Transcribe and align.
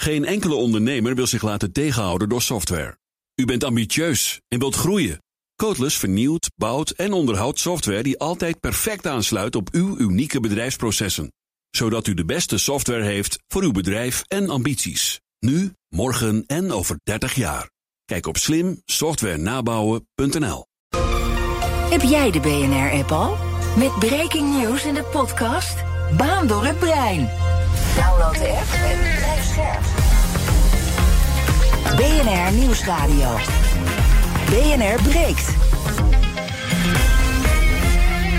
Geen 0.00 0.24
enkele 0.24 0.54
ondernemer 0.54 1.14
wil 1.14 1.26
zich 1.26 1.42
laten 1.42 1.72
tegenhouden 1.72 2.28
door 2.28 2.42
software. 2.42 2.98
U 3.34 3.44
bent 3.44 3.64
ambitieus 3.64 4.40
en 4.48 4.58
wilt 4.58 4.74
groeien. 4.74 5.22
Codeless 5.56 5.96
vernieuwt, 5.96 6.50
bouwt 6.56 6.90
en 6.90 7.12
onderhoudt 7.12 7.58
software 7.58 8.02
die 8.02 8.18
altijd 8.18 8.60
perfect 8.60 9.06
aansluit 9.06 9.56
op 9.56 9.68
uw 9.72 9.98
unieke 9.98 10.40
bedrijfsprocessen. 10.40 11.32
Zodat 11.70 12.06
u 12.06 12.14
de 12.14 12.24
beste 12.24 12.58
software 12.58 13.02
heeft 13.02 13.38
voor 13.48 13.62
uw 13.62 13.72
bedrijf 13.72 14.22
en 14.26 14.50
ambities. 14.50 15.20
Nu, 15.38 15.72
morgen 15.88 16.44
en 16.46 16.72
over 16.72 17.00
30 17.02 17.34
jaar. 17.34 17.70
Kijk 18.04 18.26
op 18.26 18.36
slimsoftwarenabouwen.nl. 18.36 20.66
Heb 21.90 22.02
jij 22.02 22.30
de 22.30 22.40
BNR-app 22.40 23.12
al? 23.12 23.36
Met 23.76 23.98
breaking 23.98 24.58
news 24.58 24.84
in 24.84 24.94
de 24.94 25.04
podcast 25.04 25.88
Baan 26.16 26.46
door 26.46 26.64
het 26.64 26.78
brein. 26.78 27.49
Download 27.96 28.38
de 28.38 28.48
app 28.48 28.72
en 28.72 28.98
blijf 28.98 29.44
scherp. 29.44 29.82
BNR 31.96 32.52
Nieuwsradio. 32.52 33.36
BNR 34.46 35.02
breekt. 35.02 35.48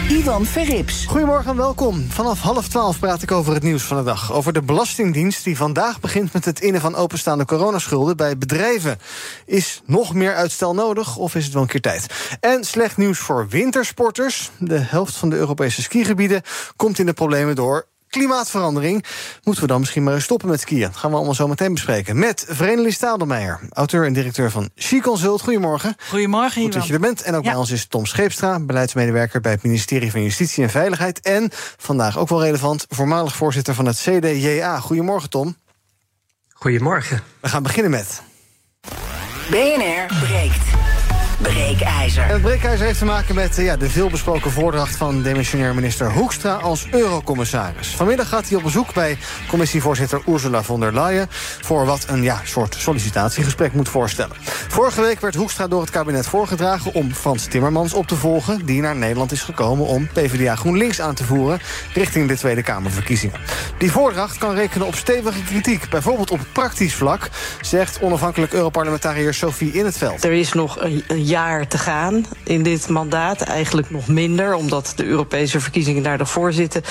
Ivan 0.10 0.46
Verrips. 0.46 1.06
Goedemorgen 1.06 1.52
en 1.52 1.58
welkom. 1.58 2.06
Vanaf 2.10 2.42
half 2.42 2.68
twaalf 2.68 3.00
praat 3.00 3.22
ik 3.22 3.32
over 3.32 3.54
het 3.54 3.64
nieuws 3.64 3.84
van 3.84 3.98
de 3.98 4.04
dag. 4.04 4.34
Over 4.34 4.54
de 4.54 4.62
Belastingdienst 4.62 5.44
die 5.44 5.58
vandaag 5.58 6.00
begint 6.00 6.34
met 6.34 6.46
het 6.46 6.60
innen 6.60 6.82
van 6.82 6.96
openstaande 6.96 7.46
coronaschulden 7.46 8.18
bij 8.18 8.38
bedrijven. 8.38 8.98
Is 9.46 9.82
nog 9.86 10.14
meer 10.14 10.36
uitstel 10.36 10.74
nodig 10.74 11.18
of 11.18 11.36
is 11.36 11.44
het 11.44 11.54
wel 11.54 11.62
een 11.62 11.68
keer 11.68 11.82
tijd? 11.82 12.38
En 12.40 12.64
slecht 12.64 12.98
nieuws 12.98 13.20
voor 13.20 13.48
wintersporters. 13.48 14.52
De 14.60 14.78
helft 14.78 15.16
van 15.16 15.30
de 15.30 15.36
Europese 15.36 15.82
skigebieden 15.82 16.42
komt 16.76 17.00
in 17.00 17.06
de 17.06 17.14
problemen 17.14 17.56
door 17.56 17.90
klimaatverandering. 18.12 19.06
Moeten 19.44 19.64
we 19.64 19.70
dan 19.70 19.80
misschien 19.80 20.04
maar 20.04 20.14
eens 20.14 20.24
stoppen 20.24 20.50
met 20.50 20.60
skiën? 20.60 20.82
Dat 20.82 20.96
gaan 20.96 21.10
we 21.10 21.16
allemaal 21.16 21.36
zo 21.36 21.48
meteen 21.48 21.74
bespreken. 21.74 22.20
Met 22.20 22.46
Vereniging 22.50 22.94
Stadelmeijer, 22.94 23.60
auteur 23.70 24.06
en 24.06 24.14
directeur 24.14 24.52
van 24.52 24.70
Ski 24.76 25.02
Consult. 25.02 25.42
Goedemorgen. 25.42 25.96
Goedemorgen, 26.10 26.62
Goed 26.62 26.74
dat 26.74 26.88
je 26.88 26.94
er 26.94 27.00
bent. 27.00 27.22
En 27.22 27.36
ook 27.36 27.44
bij 27.44 27.56
ons 27.56 27.72
is 27.72 27.86
Tom 27.86 28.06
Scheepstra, 28.06 28.60
beleidsmedewerker 28.60 29.42
bij 29.42 29.52
het 29.52 29.64
ministerie 29.64 30.12
van 30.12 30.24
Justitie 30.24 30.64
en 30.64 30.70
Veiligheid. 30.70 31.20
En 31.20 31.50
vandaag 31.78 32.18
ook 32.18 32.30
wel 32.30 32.44
relevant, 32.44 32.86
voormalig 32.90 33.36
voorzitter 33.36 33.74
van 33.74 33.86
het 33.86 33.98
CDJA. 33.98 34.80
Goedemorgen, 34.80 35.30
Tom. 35.30 35.56
Goedemorgen. 36.50 37.24
We 37.40 37.50
gaan 37.50 37.64
beginnen 37.64 37.92
met. 37.92 38.22
BNR 39.50 40.06
breekt. 40.20 40.91
Breekijzer. 41.42 42.24
En 42.24 42.34
het 42.34 42.42
breekijzer 42.42 42.86
heeft 42.86 43.00
te 43.00 43.06
maken 43.06 43.36
met 43.36 43.56
ja, 43.56 43.78
de 43.78 43.90
veelbesproken 43.90 44.52
voordracht 44.52 44.96
van 44.96 45.22
demissionair 45.22 45.76
minister 45.76 46.12
Hoekstra 46.12 46.54
als 46.54 46.88
eurocommissaris. 46.92 47.96
Vanmiddag 47.96 48.30
gaat 48.30 48.48
hij 48.48 48.58
op 48.58 48.64
bezoek 48.64 48.94
bij 48.94 49.18
commissievoorzitter 49.48 50.22
Ursula 50.28 50.64
von 50.64 50.80
der 50.80 50.94
Leyen 50.94 51.28
voor 51.62 51.86
wat 51.86 52.06
een 52.08 52.24
ja, 52.24 52.42
soort 52.44 52.76
sollicitatiegesprek 52.80 53.74
moet 53.74 53.90
voorstellen. 53.90 54.36
Vorige 54.68 55.02
week 55.02 55.20
werd 55.20 55.36
Hoekstra 55.36 55.68
door 55.68 55.82
het 55.82 55.90
kabinet 55.90 56.28
voorgedragen 56.28 56.94
om 56.94 57.14
Frans 57.14 57.46
Timmermans 57.46 57.94
op 57.94 58.08
te 58.08 58.16
volgen, 58.16 58.66
die 58.66 58.82
naar 58.82 58.96
Nederland 58.96 59.32
is 59.32 59.42
gekomen 59.42 59.86
om 59.86 60.08
PvdA 60.08 60.56
GroenLinks 60.56 61.02
aan 61.02 61.16
te 61.16 61.24
voeren 61.24 61.60
richting 61.94 62.28
de 62.28 62.38
Tweede 62.38 62.64
Kamerverkiezingen. 62.64 63.40
Die 63.78 63.92
voordracht 63.92 64.38
kan 64.38 64.56
rekenen 64.56 64.88
op 64.88 64.96
stevige 64.96 65.44
kritiek, 65.44 65.90
bijvoorbeeld 65.90 66.32
op 66.32 66.40
praktisch 66.54 66.94
vlak, 66.94 67.30
zegt 67.62 68.02
onafhankelijk 68.02 68.54
Europarlementariër 68.54 69.34
Sophie 69.34 69.72
In 69.72 69.86
het 69.86 69.98
Veld. 69.98 70.24
Er 70.24 70.32
is 70.32 70.54
nog 70.54 70.82
een, 70.82 71.04
een 71.08 71.24
jaar 71.32 71.68
te 71.68 71.78
gaan 71.78 72.26
in 72.44 72.64
dit 72.64 72.90
mandaat. 72.90 73.42
Eigenlijk 73.42 73.90
nog 73.90 74.08
minder, 74.08 74.54
omdat 74.54 74.94
de 74.96 75.06
Europese 75.06 75.60
verkiezingen 75.60 76.04
daar 76.04 76.20
ervoor 76.20 76.54
zitten. 76.54 76.84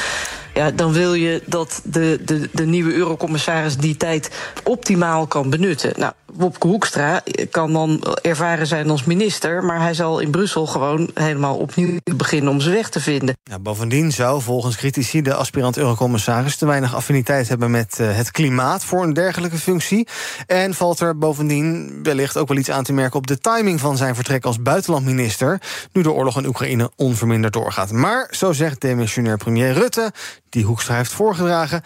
Ja, 0.54 0.70
dan 0.70 0.92
wil 0.92 1.14
je 1.14 1.42
dat 1.46 1.80
de, 1.84 2.20
de, 2.24 2.48
de 2.52 2.66
nieuwe 2.66 2.92
eurocommissaris 2.92 3.76
die 3.76 3.96
tijd 3.96 4.30
optimaal 4.64 5.26
kan 5.26 5.50
benutten. 5.50 5.92
Nou, 5.96 6.12
Wopke 6.34 6.66
Hoekstra 6.66 7.22
kan 7.50 7.72
dan 7.72 8.02
ervaren 8.22 8.66
zijn 8.66 8.90
als 8.90 9.04
minister, 9.04 9.64
maar 9.64 9.80
hij 9.80 9.94
zal 9.94 10.18
in 10.18 10.30
Brussel 10.30 10.66
gewoon 10.66 11.10
helemaal 11.14 11.56
opnieuw 11.56 11.98
beginnen 12.16 12.52
om 12.52 12.60
zijn 12.60 12.74
weg 12.74 12.88
te 12.88 13.00
vinden. 13.00 13.36
Bovendien 13.60 14.12
zou 14.12 14.42
volgens 14.42 14.76
critici 14.76 15.22
de 15.22 15.34
aspirant 15.34 15.76
eurocommissaris 15.76 16.56
te 16.56 16.66
weinig 16.66 16.94
affiniteit 16.94 17.48
hebben 17.48 17.70
met 17.70 17.98
uh, 18.00 18.16
het 18.16 18.30
klimaat 18.30 18.84
voor 18.84 19.02
een 19.02 19.12
dergelijke 19.12 19.56
functie. 19.56 20.08
En 20.46 20.74
valt 20.74 21.00
er 21.00 21.18
bovendien 21.18 22.00
wellicht 22.02 22.36
ook 22.36 22.48
wel 22.48 22.56
iets 22.56 22.70
aan 22.70 22.84
te 22.84 22.92
merken 22.92 23.18
op 23.18 23.26
de 23.26 23.38
timing 23.38 23.80
van 23.80 23.96
zijn 23.96 24.14
vertrek 24.14 24.44
als 24.44 24.62
buitenlandminister, 24.62 25.60
nu 25.92 26.02
de 26.02 26.12
oorlog 26.12 26.38
in 26.38 26.46
Oekraïne 26.46 26.90
onverminderd 26.96 27.52
doorgaat. 27.52 27.92
Maar, 27.92 28.28
zo 28.30 28.52
zegt 28.52 28.80
demissionair 28.80 29.36
premier 29.36 29.72
Rutte, 29.72 30.12
die 30.50 30.64
Hoekstra 30.64 30.94
heeft 30.94 31.12
voorgedragen, 31.12 31.82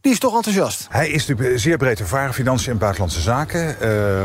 die 0.00 0.12
is 0.12 0.18
toch 0.18 0.36
enthousiast. 0.36 0.86
Hij 0.88 1.08
is 1.08 1.26
natuurlijk 1.26 1.58
zeer 1.58 1.76
breed 1.76 2.00
ervaren, 2.00 2.34
financiën 2.34 2.72
en 2.72 2.78
buitenlandse 2.78 3.20
zaken. 3.20 3.76
Uh, 3.82 4.24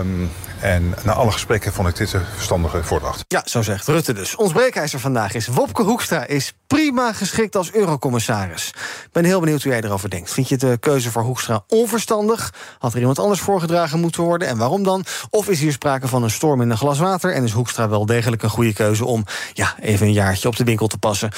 en 0.60 0.94
na 1.04 1.14
alle 1.14 1.32
gesprekken 1.32 1.74
vond 1.74 1.88
ik 1.88 1.96
dit 1.96 2.14
een 2.14 2.26
verstandige 2.36 2.84
voordracht. 2.84 3.26
Ja, 3.28 3.42
zo 3.46 3.62
zegt 3.62 3.88
Rutte 3.88 4.14
dus. 4.14 4.36
Ons 4.36 4.52
breekijzer 4.52 5.00
vandaag 5.00 5.34
is 5.34 5.48
Wopke 5.48 5.84
Hoekstra 5.84 6.26
is 6.26 6.54
prima 6.68 7.14
geschikt 7.14 7.56
als 7.56 7.72
eurocommissaris. 7.72 8.74
Ben 9.12 9.24
heel 9.24 9.40
benieuwd 9.40 9.64
hoe 9.64 9.72
jij 9.72 9.82
erover 9.82 10.10
denkt. 10.10 10.32
Vind 10.32 10.50
je 10.50 10.58
de 10.58 10.78
keuze 10.80 11.12
voor 11.12 11.22
Hoekstra 11.22 11.64
onverstandig? 11.68 12.54
Had 12.80 12.94
er 12.94 13.00
iemand 13.00 13.20
anders 13.20 13.40
voorgedragen 13.40 14.00
moeten 14.00 14.24
worden? 14.24 14.48
En 14.48 14.58
waarom 14.58 14.84
dan? 14.84 15.06
Of 15.30 15.50
is 15.50 15.60
hier 15.60 15.72
sprake 15.72 16.08
van 16.08 16.24
een 16.24 16.32
storm 16.32 16.62
in 16.62 16.70
een 16.70 16.78
glas 16.78 17.00
water? 17.00 17.34
En 17.34 17.44
is 17.44 17.52
Hoekstra 17.52 17.90
wel 17.90 18.06
degelijk 18.06 18.44
een 18.44 18.50
goede 18.50 18.74
keuze 18.74 19.06
om 19.06 19.26
ja, 19.54 19.76
even 19.82 20.08
een 20.08 20.14
jaartje 20.14 20.48
op 20.48 20.56
de 20.56 20.64
winkel 20.64 20.88
te 20.88 20.98
passen? 20.98 21.32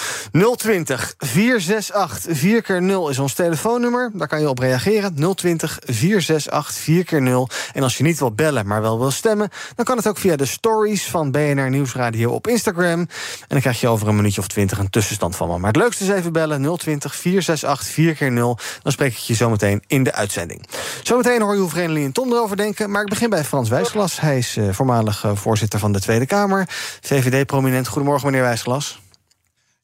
020 0.56 1.14
468 1.18 2.38
4 2.38 2.62
keer 2.62 2.82
0 2.82 3.10
is 3.10 3.20
ons 3.20 3.34
telefoonnummer. 3.34 4.12
Daar 4.14 4.27
kan 4.28 4.40
je 4.40 4.50
op 4.50 4.60
reageren. 4.60 5.36
020 5.36 5.80
468 5.86 6.84
4 6.84 7.04
keer 7.04 7.22
0 7.22 7.50
En 7.74 7.84
als 7.84 7.98
je 7.98 8.04
niet 8.04 8.20
wilt 8.20 8.36
bellen, 8.36 8.68
maar 8.68 8.82
wel 8.82 9.00
wil 9.00 9.12
stemmen, 9.12 9.50
dan 9.76 9.86
kan 9.86 9.98
het 9.98 10.08
ook 10.08 10.18
via 10.18 10.36
de 10.36 10.46
stories 10.46 11.06
van 11.06 11.32
BNR 11.32 11.70
Nieuwsradio 11.70 12.32
op 12.32 12.48
Instagram. 12.48 13.00
En 13.00 13.08
dan 13.48 13.60
krijg 13.60 13.80
je 13.80 13.88
over 13.88 14.08
een 14.08 14.16
minuutje 14.16 14.42
of 14.42 14.48
twintig 14.48 14.78
een 14.78 14.90
tussenstand 14.90 15.36
van 15.36 15.48
me. 15.48 15.58
Maar 15.58 15.72
het 15.72 15.82
leukste 15.82 16.04
is 16.04 16.10
even 16.10 16.34
bellen 16.34 16.78
020 16.78 17.16
468 17.16 17.94
4 17.94 18.16
keer 18.16 18.32
0 18.32 18.60
Dan 18.82 18.92
spreek 18.92 19.12
ik 19.12 19.18
je 19.18 19.34
zometeen 19.34 19.84
in 19.88 20.04
de 20.04 20.14
uitzending. 20.14 20.66
Zometeen 21.04 21.42
hoor 21.42 21.54
je 21.54 21.60
hoe 21.60 21.70
Vreemdeling 21.70 22.06
en 22.06 22.12
Tom 22.12 22.32
erover 22.32 22.58
denken. 22.58 22.92
Maar 22.92 23.02
ik 23.02 23.10
begin 23.10 23.30
bij 23.30 23.44
Frans 23.44 23.70
Wijsglas. 23.70 24.20
Hij 24.20 24.38
is 24.38 24.58
uh, 24.58 24.70
voormalig 24.72 25.24
uh, 25.24 25.32
voorzitter 25.36 25.80
van 25.80 25.92
de 25.92 26.00
Tweede 26.00 26.26
Kamer. 26.26 26.66
VVD-prominent. 27.02 27.88
Goedemorgen, 27.88 28.26
meneer 28.26 28.42
Wijsglas. 28.42 29.00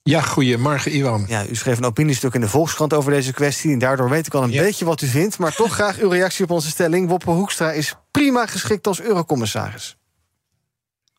Ja, 0.04 0.22
goedemorgen, 0.22 0.96
Iwan. 0.96 1.26
Ja, 1.28 1.48
u 1.48 1.56
schreef 1.56 1.78
een 1.78 1.86
opiniestuk 1.86 2.34
in 2.34 2.42
de 2.42 2.48
Volkskrant 2.48 2.94
over 2.94 3.12
deze 3.12 3.34
kwestie. 3.34 3.72
En 3.72 3.80
daardoor 3.80 4.10
weet 4.10 4.28
ik 4.28 4.34
al 4.34 4.44
een 4.44 4.52
ja. 4.52 4.62
beetje 4.62 4.86
wat 4.86 5.02
u 5.02 5.08
vindt. 5.08 5.38
Maar 5.38 5.56
toch 5.56 5.74
graag 5.74 6.00
uw 6.00 6.10
reactie 6.10 6.44
op 6.44 6.52
onze 6.52 6.70
stelling. 6.70 7.08
Woppe 7.08 7.30
Hoekstra 7.30 7.72
is 7.72 7.96
prima 8.12 8.46
geschikt 8.46 8.88
als 8.88 9.02
eurocommissaris. 9.02 9.98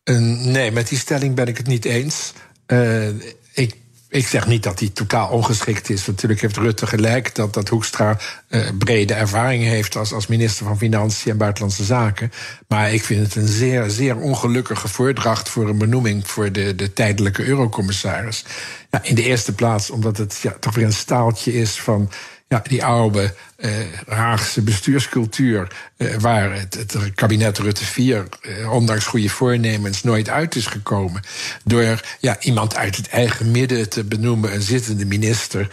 Uh, 0.03 0.17
nee, 0.45 0.71
met 0.71 0.87
die 0.87 0.97
stelling 0.97 1.35
ben 1.35 1.47
ik 1.47 1.57
het 1.57 1.67
niet 1.67 1.85
eens. 1.85 2.33
Uh, 2.67 3.07
ik, 3.53 3.75
ik 4.15 4.27
zeg 4.27 4.47
niet 4.47 4.63
dat 4.63 4.79
hij 4.79 4.89
totaal 4.89 5.29
ongeschikt 5.29 5.89
is. 5.89 6.05
Natuurlijk 6.05 6.41
heeft 6.41 6.57
Rutte 6.57 6.87
gelijk 6.87 7.35
dat, 7.35 7.53
dat 7.53 7.69
Hoekstra 7.69 8.17
uh, 8.49 8.69
brede 8.77 9.13
ervaring 9.13 9.63
heeft 9.63 9.95
als, 9.95 10.13
als 10.13 10.27
minister 10.27 10.65
van 10.65 10.77
Financiën 10.77 11.31
en 11.31 11.37
Buitenlandse 11.37 11.83
Zaken. 11.83 12.31
Maar 12.67 12.93
ik 12.93 13.03
vind 13.03 13.25
het 13.25 13.35
een 13.35 13.47
zeer, 13.47 13.89
zeer 13.89 14.17
ongelukkige 14.17 14.87
voordracht 14.87 15.49
voor 15.49 15.69
een 15.69 15.77
benoeming 15.77 16.27
voor 16.27 16.51
de, 16.51 16.75
de 16.75 16.93
tijdelijke 16.93 17.45
eurocommissaris. 17.45 18.45
Ja, 18.91 19.03
in 19.03 19.15
de 19.15 19.23
eerste 19.23 19.53
plaats 19.53 19.89
omdat 19.89 20.17
het 20.17 20.39
ja, 20.41 20.55
toch 20.59 20.75
weer 20.75 20.85
een 20.85 20.93
staaltje 20.93 21.53
is 21.53 21.81
van 21.81 22.11
ja, 22.47 22.61
die 22.67 22.83
oude 22.85 23.33
uh, 23.57 23.71
Haagse 24.07 24.61
bestuurscultuur. 24.61 25.75
Uh, 25.97 26.15
waar 26.15 26.53
het, 26.53 26.73
het, 26.73 27.13
kabinet 27.15 27.57
Rutte 27.57 27.85
4, 27.85 28.27
uh, 28.41 28.71
ondanks 28.71 29.05
goede 29.05 29.29
voornemens, 29.29 30.03
nooit 30.03 30.29
uit 30.29 30.55
is 30.55 30.65
gekomen. 30.65 31.21
Door 31.63 32.01
ja, 32.19 32.39
iemand 32.39 32.75
uit 32.75 32.95
het 32.95 33.07
eigen 33.07 33.51
midden 33.51 33.89
te 33.89 34.03
benoemen, 34.03 34.53
een 34.53 34.61
zittende 34.61 35.05
minister. 35.05 35.69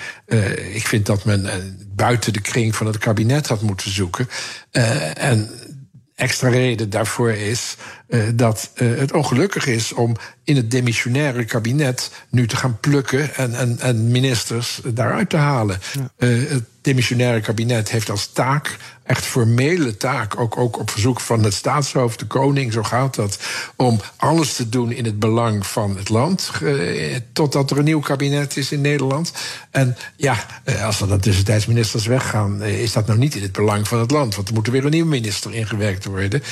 ik 0.72 0.86
vind 0.86 1.06
dat 1.06 1.24
men 1.24 1.48
buiten 1.94 2.32
de 2.32 2.40
kring 2.40 2.76
van 2.76 2.86
het 2.86 2.98
kabinet 2.98 3.48
had 3.48 3.62
moeten 3.62 3.90
zoeken. 3.90 4.28
en 5.14 5.50
extra 6.14 6.48
reden 6.48 6.90
daarvoor 6.90 7.30
is 7.30 7.76
uh, 8.12 8.22
dat 8.34 8.70
uh, 8.74 8.98
het 8.98 9.12
ongelukkig 9.12 9.66
is 9.66 9.92
om 9.92 10.16
in 10.44 10.56
het 10.56 10.70
demissionaire 10.70 11.44
kabinet 11.44 12.10
nu 12.30 12.46
te 12.46 12.56
gaan 12.56 12.80
plukken 12.80 13.34
en, 13.34 13.54
en, 13.54 13.78
en 13.80 14.10
ministers 14.10 14.80
daaruit 14.84 15.30
te 15.30 15.36
halen. 15.36 15.80
Ja. 15.92 16.28
Uh, 16.28 16.50
het 16.50 16.64
demissionaire 16.80 17.40
kabinet 17.40 17.90
heeft 17.90 18.10
als 18.10 18.26
taak, 18.26 18.76
echt 19.04 19.24
formele 19.24 19.96
taak, 19.96 20.40
ook, 20.40 20.56
ook 20.56 20.78
op 20.78 20.90
verzoek 20.90 21.20
van 21.20 21.44
het 21.44 21.54
staatshoofd, 21.54 22.18
de 22.18 22.26
koning, 22.26 22.72
zo 22.72 22.82
gaat 22.82 23.14
dat, 23.14 23.38
om 23.76 24.00
alles 24.16 24.54
te 24.54 24.68
doen 24.68 24.92
in 24.92 25.04
het 25.04 25.18
belang 25.18 25.66
van 25.66 25.96
het 25.96 26.08
land, 26.08 26.50
totdat 27.32 27.70
er 27.70 27.78
een 27.78 27.84
nieuw 27.84 28.00
kabinet 28.00 28.56
is 28.56 28.72
in 28.72 28.80
Nederland. 28.80 29.32
En 29.70 29.96
ja, 30.16 30.46
als 30.84 31.00
er 31.00 31.08
dan 31.08 31.20
tussentijds 31.20 31.66
ministers 31.66 32.06
weggaan, 32.06 32.62
is 32.62 32.92
dat 32.92 33.06
nou 33.06 33.18
niet 33.18 33.34
in 33.34 33.42
het 33.42 33.52
belang 33.52 33.88
van 33.88 33.98
het 33.98 34.10
land, 34.10 34.34
want 34.34 34.48
er 34.48 34.54
moet 34.54 34.66
er 34.66 34.72
weer 34.72 34.84
een 34.84 34.90
nieuwe 34.90 35.08
minister 35.08 35.54
ingewerkt 35.54 36.04
worden. 36.04 36.42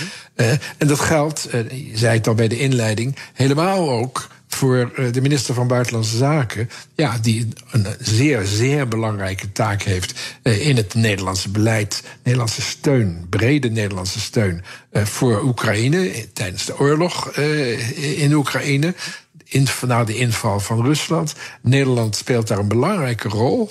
en 0.79 0.87
dat 0.87 1.01
geldt, 1.01 1.49
je 1.71 1.91
zei 1.95 2.17
het 2.17 2.29
al 2.29 2.35
bij 2.35 2.49
de 2.49 2.59
inleiding, 2.59 3.17
helemaal 3.33 3.91
ook 3.91 4.29
voor 4.49 4.93
de 5.13 5.21
minister 5.21 5.55
van 5.55 5.67
Buitenlandse 5.67 6.17
Zaken, 6.17 6.71
ja, 6.95 7.19
die 7.19 7.49
een 7.71 7.87
zeer, 7.99 8.45
zeer 8.45 8.89
belangrijke 8.89 9.53
taak 9.53 9.83
heeft 9.83 10.37
in 10.43 10.77
het 10.77 10.95
Nederlandse 10.95 11.51
beleid, 11.51 12.03
Nederlandse 12.23 12.63
steun, 12.63 13.27
brede 13.29 13.71
Nederlandse 13.71 14.21
steun 14.21 14.65
voor 14.93 15.43
Oekraïne 15.43 16.27
tijdens 16.33 16.65
de 16.65 16.79
oorlog 16.79 17.37
in 18.17 18.33
Oekraïne 18.33 18.95
in, 19.45 19.67
na 19.87 20.05
de 20.05 20.17
inval 20.17 20.61
van 20.61 20.85
Rusland. 20.85 21.35
Nederland 21.63 22.17
speelt 22.17 22.49
daar 22.49 22.59
een 22.59 22.69
belangrijke 22.69 23.29
rol 23.29 23.71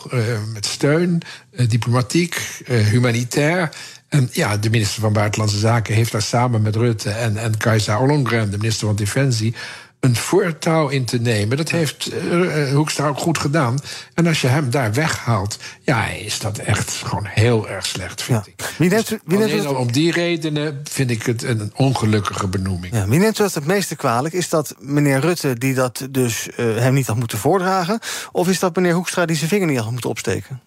met 0.54 0.66
steun, 0.66 1.22
diplomatiek, 1.68 2.62
uh, 2.68 2.88
humanitair. 2.88 3.70
En 4.10 4.30
ja, 4.32 4.58
de 4.58 4.70
minister 4.70 5.02
van 5.02 5.14
Buitenlandse 5.14 5.58
Zaken 5.58 5.96
heeft 5.96 6.12
daar 6.12 6.22
samen 6.22 6.62
met 6.62 6.76
Rutte 6.76 7.10
en, 7.10 7.38
en 7.38 7.58
Kajsa 7.58 8.00
Ollongren, 8.00 8.52
de 8.52 8.58
minister 8.58 8.88
van 8.88 8.96
Defensie, 8.96 9.56
een 10.00 10.16
voortouw 10.16 10.88
in 10.88 11.06
te 11.06 11.20
nemen. 11.20 11.58
Dat 11.58 11.70
heeft 11.70 12.14
uh, 12.14 12.74
Hoekstra 12.74 13.08
ook 13.08 13.18
goed 13.18 13.38
gedaan. 13.38 13.80
En 14.14 14.28
als 14.28 14.42
je 14.42 14.48
hem 14.48 14.70
daar 14.70 14.94
weghaalt, 14.94 15.58
ja, 15.82 16.08
is 16.08 16.40
dat 16.40 16.58
echt 16.58 16.92
gewoon 16.92 17.26
heel 17.26 17.70
erg 17.70 17.86
slecht, 17.86 18.22
vind 18.22 18.48
ik. 18.48 18.74
Wie 18.78 18.90
neemt, 18.90 19.18
wie 19.26 19.38
neemt 19.38 19.52
dus 19.52 19.66
om 19.66 19.92
die 19.92 20.12
redenen 20.12 20.82
vind 20.84 21.12
ik 21.12 21.24
het 21.24 21.44
een 21.44 21.72
ongelukkige 21.76 22.48
benoeming. 22.48 22.94
Ja, 22.94 23.08
wie 23.08 23.20
neemt 23.20 23.38
dat 23.38 23.54
het 23.54 23.66
meeste 23.66 23.96
kwalijk? 23.96 24.34
Is 24.34 24.50
dat 24.50 24.76
meneer 24.80 25.20
Rutte 25.20 25.58
die 25.58 25.74
dat 25.74 26.08
dus 26.12 26.48
uh, 26.58 26.78
hem 26.78 26.94
niet 26.94 27.08
had 27.08 27.16
moeten 27.16 27.38
voordragen? 27.38 28.00
Of 28.32 28.48
is 28.48 28.60
dat 28.60 28.76
meneer 28.76 28.94
Hoekstra 28.94 29.26
die 29.26 29.36
zijn 29.36 29.50
vinger 29.50 29.68
niet 29.68 29.80
had 29.80 29.92
moeten 29.92 30.10
opsteken? 30.10 30.62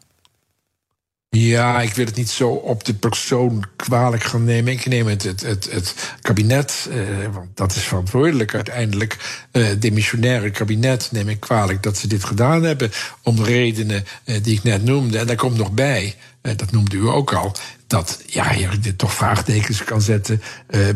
Ja, 1.37 1.81
ik 1.81 1.95
wil 1.95 2.05
het 2.05 2.17
niet 2.17 2.31
zo 2.31 2.49
op 2.49 2.85
de 2.85 2.95
persoon 2.95 3.65
kwalijk 3.77 4.25
gaan 4.25 4.45
nemen. 4.45 4.73
Ik 4.73 4.87
neem 4.87 5.07
het, 5.07 5.23
het, 5.23 5.41
het, 5.41 5.69
het 5.71 6.15
kabinet, 6.21 6.89
eh, 6.91 6.99
want 7.33 7.57
dat 7.57 7.75
is 7.75 7.83
verantwoordelijk 7.83 8.55
uiteindelijk. 8.55 9.45
Uh, 9.53 9.67
demissionaire 9.79 10.51
kabinet 10.51 11.09
neem 11.13 11.29
ik 11.29 11.41
kwalijk 11.41 11.83
dat 11.83 11.97
ze 11.97 12.07
dit 12.07 12.25
gedaan 12.25 12.63
hebben. 12.63 12.91
Om 13.23 13.37
de 13.37 13.43
redenen 13.43 14.05
uh, 14.25 14.37
die 14.43 14.57
ik 14.57 14.63
net 14.63 14.85
noemde. 14.85 15.19
En 15.19 15.27
daar 15.27 15.37
komt 15.37 15.57
nog 15.57 15.73
bij, 15.73 16.15
uh, 16.43 16.53
dat 16.57 16.71
noemde 16.71 16.97
u 16.97 17.09
ook 17.09 17.35
al. 17.35 17.55
Dat 17.87 18.23
ja, 18.27 18.53
je 18.53 18.79
dit 18.79 18.99
toch 18.99 19.15
vraagtekens 19.15 19.85
kan 19.85 20.01
zetten 20.01 20.43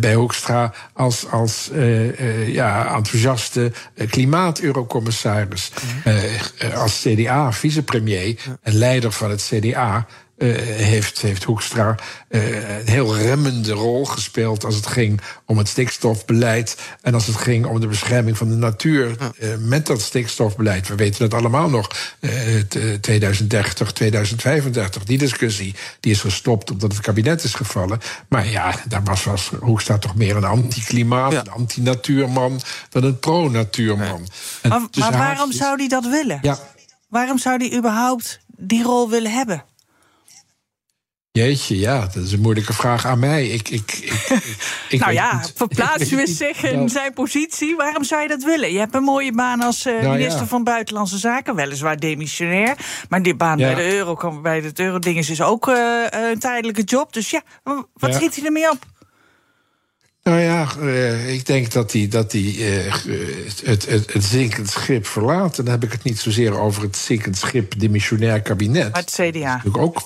bij 0.00 0.14
Hoekstra 0.14 0.74
als, 0.92 1.30
als 1.30 1.70
ja, 2.46 2.94
enthousiaste 2.96 3.72
klimaat-eurocommissaris. 4.10 5.70
Mm 6.04 6.14
als 6.74 7.02
CDA-vicepremier 7.02 8.36
en 8.62 8.74
leider 8.74 9.12
van 9.12 9.30
het 9.30 9.50
CDA 9.52 10.06
uh, 10.38 10.56
heeft, 10.56 11.20
heeft 11.20 11.44
Hoekstra 11.44 11.94
uh, 12.28 12.78
een 12.78 12.88
heel 12.88 13.16
remmende 13.16 13.72
rol 13.72 14.04
gespeeld 14.04 14.64
als 14.64 14.74
het 14.74 14.86
ging 14.86 15.20
om 15.44 15.58
het 15.58 15.68
stikstofbeleid 15.68 16.76
en 17.00 17.14
als 17.14 17.26
het 17.26 17.36
ging 17.36 17.66
om 17.66 17.80
de 17.80 17.86
bescherming 17.86 18.36
van 18.36 18.48
de 18.48 18.54
natuur 18.54 19.16
uh, 19.38 19.48
met 19.58 19.86
dat 19.86 20.00
stikstofbeleid. 20.00 20.88
We 20.88 20.94
weten 20.94 21.24
het 21.24 21.34
allemaal 21.34 21.68
nog, 21.68 21.90
2030, 23.00 23.92
2035. 23.92 25.04
Die 25.04 25.18
discussie 25.18 25.74
die 26.00 26.12
is 26.12 26.20
gestopt 26.20 26.70
omdat 26.70 26.92
het 26.92 27.00
kabinet 27.00 27.44
is 27.44 27.54
gevallen. 27.54 28.00
Maar 28.28 28.48
ja, 28.48 28.74
daar 28.88 29.02
was, 29.02 29.24
was 29.24 29.50
Hoekstra 29.60 29.98
toch 29.98 30.14
meer 30.14 30.36
een 30.36 30.44
anti-klimaat, 30.44 31.32
ja. 31.32 31.40
een 31.40 31.50
anti-natuurman 31.50 32.60
dan 32.88 33.04
een 33.04 33.18
pro-natuurman. 33.18 34.26
Ja. 34.62 34.68
Maar, 34.68 34.80
maar 34.98 35.12
waarom 35.12 35.52
zou 35.52 35.76
hij 35.76 35.88
dat 35.88 36.06
willen? 36.06 36.38
Ja. 36.42 36.58
Waarom 37.08 37.38
zou 37.38 37.56
hij 37.56 37.78
überhaupt 37.78 38.40
die 38.46 38.82
rol 38.82 39.10
willen 39.10 39.32
hebben? 39.32 39.64
Jeetje, 41.36 41.78
ja, 41.78 42.00
dat 42.00 42.24
is 42.24 42.32
een 42.32 42.40
moeilijke 42.40 42.72
vraag 42.72 43.06
aan 43.06 43.18
mij. 43.18 43.46
Ik, 43.46 43.68
ik, 43.68 43.92
ik, 43.92 44.42
ik 44.88 45.00
nou 45.04 45.12
ja, 45.12 45.44
verplaats 45.54 46.12
u 46.12 46.18
eens 46.18 46.36
zich 46.36 46.62
in 46.62 46.88
zijn 46.88 47.12
positie. 47.12 47.76
Waarom 47.76 48.04
zou 48.04 48.22
je 48.22 48.28
dat 48.28 48.44
willen? 48.44 48.72
Je 48.72 48.78
hebt 48.78 48.94
een 48.94 49.02
mooie 49.02 49.32
baan 49.32 49.60
als 49.60 49.86
uh, 49.86 50.00
nou, 50.00 50.16
minister 50.16 50.40
ja. 50.40 50.46
van 50.46 50.64
Buitenlandse 50.64 51.18
Zaken, 51.18 51.54
weliswaar 51.54 51.96
demissionair. 51.96 52.76
Maar 53.08 53.22
die 53.22 53.34
baan 53.34 53.58
ja. 53.58 53.66
bij 53.66 53.74
de 53.74 53.94
euro, 53.94 54.40
bij 54.40 54.60
het 54.60 54.78
euro-dinges 54.78 55.30
is 55.30 55.40
ook 55.40 55.68
uh, 55.68 56.04
een 56.10 56.38
tijdelijke 56.38 56.82
job. 56.82 57.12
Dus 57.12 57.30
ja, 57.30 57.42
wat 57.92 58.14
schiet 58.14 58.36
hij 58.36 58.44
ermee 58.44 58.70
op? 58.70 58.78
Nou 60.22 60.40
ja, 60.40 60.68
uh, 60.80 61.32
ik 61.34 61.46
denk 61.46 61.72
dat 61.72 61.92
hij 61.92 62.08
dat 62.08 62.30
die, 62.30 62.62
het, 62.64 63.62
het, 63.64 64.12
het 64.12 64.24
zinkend 64.24 64.70
schip 64.70 65.06
verlaat. 65.06 65.58
En 65.58 65.64
dan 65.64 65.74
heb 65.74 65.84
ik 65.84 65.92
het 65.92 66.02
niet 66.02 66.18
zozeer 66.18 66.58
over 66.58 66.82
het 66.82 66.96
zinkend 66.96 67.36
schip 67.36 67.78
demissionair 67.80 68.42
kabinet. 68.42 68.92
Maar 68.92 69.00
het 69.00 69.10
CDA. 69.10 69.54
Natuurlijk 69.54 69.76
ook 69.76 70.02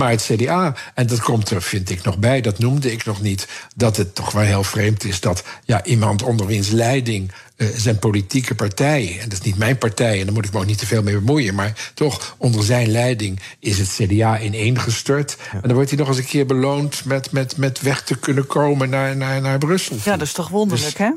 maar 0.00 0.10
het 0.10 0.30
CDA, 0.32 0.74
en 0.94 1.06
dat 1.06 1.20
komt 1.20 1.50
er, 1.50 1.62
vind 1.62 1.90
ik 1.90 2.02
nog 2.02 2.18
bij, 2.18 2.40
dat 2.40 2.58
noemde 2.58 2.92
ik 2.92 3.04
nog 3.04 3.22
niet, 3.22 3.48
dat 3.76 3.96
het 3.96 4.14
toch 4.14 4.32
wel 4.32 4.42
heel 4.42 4.64
vreemd 4.64 5.04
is 5.04 5.20
dat 5.20 5.44
ja, 5.64 5.84
iemand 5.84 6.22
onder 6.22 6.46
wiens 6.46 6.68
leiding 6.68 7.32
uh, 7.56 7.68
zijn 7.76 7.98
politieke 7.98 8.54
partij, 8.54 9.18
en 9.20 9.28
dat 9.28 9.38
is 9.38 9.44
niet 9.44 9.58
mijn 9.58 9.78
partij, 9.78 10.18
en 10.18 10.24
daar 10.24 10.34
moet 10.34 10.44
ik 10.44 10.52
me 10.52 10.58
ook 10.58 10.66
niet 10.66 10.78
te 10.78 10.86
veel 10.86 11.02
mee 11.02 11.14
bemoeien, 11.14 11.54
maar 11.54 11.90
toch 11.94 12.34
onder 12.38 12.64
zijn 12.64 12.90
leiding 12.90 13.40
is 13.58 13.78
het 13.78 13.88
CDA 13.88 14.40
ineengestort. 14.40 15.36
Ja. 15.38 15.52
En 15.52 15.60
dan 15.62 15.72
wordt 15.72 15.90
hij 15.90 15.98
nog 15.98 16.08
eens 16.08 16.18
een 16.18 16.24
keer 16.24 16.46
beloond 16.46 17.04
met, 17.04 17.32
met, 17.32 17.56
met 17.56 17.80
weg 17.80 18.02
te 18.02 18.16
kunnen 18.16 18.46
komen 18.46 18.90
naar, 18.90 19.16
naar, 19.16 19.40
naar 19.40 19.58
Brussel. 19.58 19.96
Ja, 20.04 20.16
dat 20.16 20.26
is 20.26 20.32
toch 20.32 20.48
wonderlijk, 20.48 20.96
dus, 20.96 21.06
hè? 21.06 21.12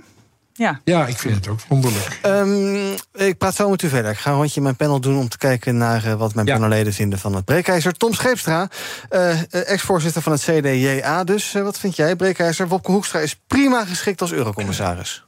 Ja. 0.59 0.81
ja, 0.83 1.07
ik 1.07 1.17
vind 1.17 1.35
het 1.35 1.47
ook 1.47 1.59
wonderlijk. 1.67 2.19
Um, 2.25 2.93
ik 3.13 3.37
praat 3.37 3.55
zo 3.55 3.69
met 3.69 3.81
u 3.81 3.89
verder. 3.89 4.11
Ik 4.11 4.17
ga 4.17 4.29
een 4.31 4.35
rondje 4.37 4.61
mijn 4.61 4.75
panel 4.75 4.99
doen 4.99 5.17
om 5.17 5.29
te 5.29 5.37
kijken 5.37 5.77
naar 5.77 6.05
uh, 6.05 6.13
wat 6.13 6.33
mijn 6.33 6.47
ja. 6.47 6.53
panelleden 6.53 6.93
vinden 6.93 7.19
van 7.19 7.35
het 7.35 7.45
breekijzer. 7.45 7.93
Tom 7.93 8.13
Scheepstra, 8.13 8.69
uh, 9.11 9.53
ex-voorzitter 9.69 10.21
van 10.21 10.31
het 10.31 10.41
CDJA. 10.41 11.23
Dus 11.23 11.53
uh, 11.53 11.63
wat 11.63 11.79
vind 11.79 11.95
jij, 11.95 12.15
breekijzer? 12.15 12.67
Wopke 12.67 12.91
Hoekstra 12.91 13.19
is 13.19 13.39
prima 13.47 13.85
geschikt 13.85 14.21
als 14.21 14.31
eurocommissaris. 14.31 15.23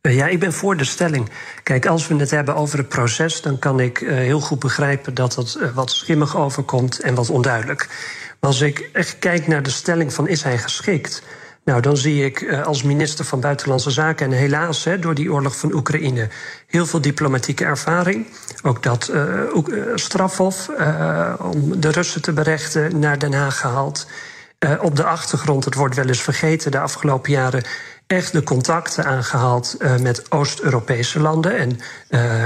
Ja, 0.00 0.26
ik 0.26 0.40
ben 0.40 0.52
voor 0.52 0.76
de 0.76 0.84
stelling. 0.84 1.30
Kijk, 1.62 1.86
als 1.86 2.08
we 2.08 2.16
het 2.16 2.30
hebben 2.30 2.56
over 2.56 2.78
het 2.78 2.88
proces, 2.88 3.42
dan 3.42 3.58
kan 3.58 3.80
ik 3.80 4.00
uh, 4.00 4.14
heel 4.14 4.40
goed 4.40 4.58
begrijpen 4.58 5.14
dat 5.14 5.34
dat 5.34 5.56
uh, 5.60 5.74
wat 5.74 5.90
schimmig 5.90 6.36
overkomt 6.36 7.00
en 7.00 7.14
wat 7.14 7.30
onduidelijk. 7.30 7.88
Maar 8.40 8.50
als 8.50 8.60
ik 8.60 8.90
echt 8.92 9.18
kijk 9.18 9.46
naar 9.46 9.62
de 9.62 9.70
stelling 9.70 10.12
van 10.12 10.28
is 10.28 10.42
hij 10.42 10.58
geschikt, 10.58 11.22
nou, 11.64 11.80
dan 11.80 11.96
zie 11.96 12.24
ik 12.24 12.40
uh, 12.40 12.62
als 12.62 12.82
minister 12.82 13.24
van 13.24 13.40
Buitenlandse 13.40 13.90
Zaken, 13.90 14.26
en 14.26 14.32
helaas 14.32 14.86
door 15.00 15.14
die 15.14 15.32
oorlog 15.32 15.56
van 15.56 15.72
Oekraïne, 15.72 16.28
heel 16.66 16.86
veel 16.86 17.00
diplomatieke 17.00 17.64
ervaring. 17.64 18.26
Ook 18.62 18.82
dat 18.82 19.10
uh, 19.12 19.22
strafhof 19.94 20.68
om 21.38 21.80
de 21.80 21.90
Russen 21.90 22.22
te 22.22 22.32
berechten 22.32 22.98
naar 22.98 23.18
Den 23.18 23.32
Haag 23.32 23.60
gehaald. 23.60 24.06
op 24.80 24.96
de 24.96 25.04
achtergrond, 25.04 25.64
het 25.64 25.74
wordt 25.74 25.94
wel 25.94 26.06
eens 26.06 26.22
vergeten, 26.22 26.70
de 26.70 26.78
afgelopen 26.78 27.32
jaren 27.32 27.64
echt 28.06 28.32
de 28.32 28.42
contacten 28.42 29.04
aangehaald 29.04 29.76
met 30.00 30.30
Oost-Europese 30.30 31.20
landen 31.20 31.56
en 31.56 31.78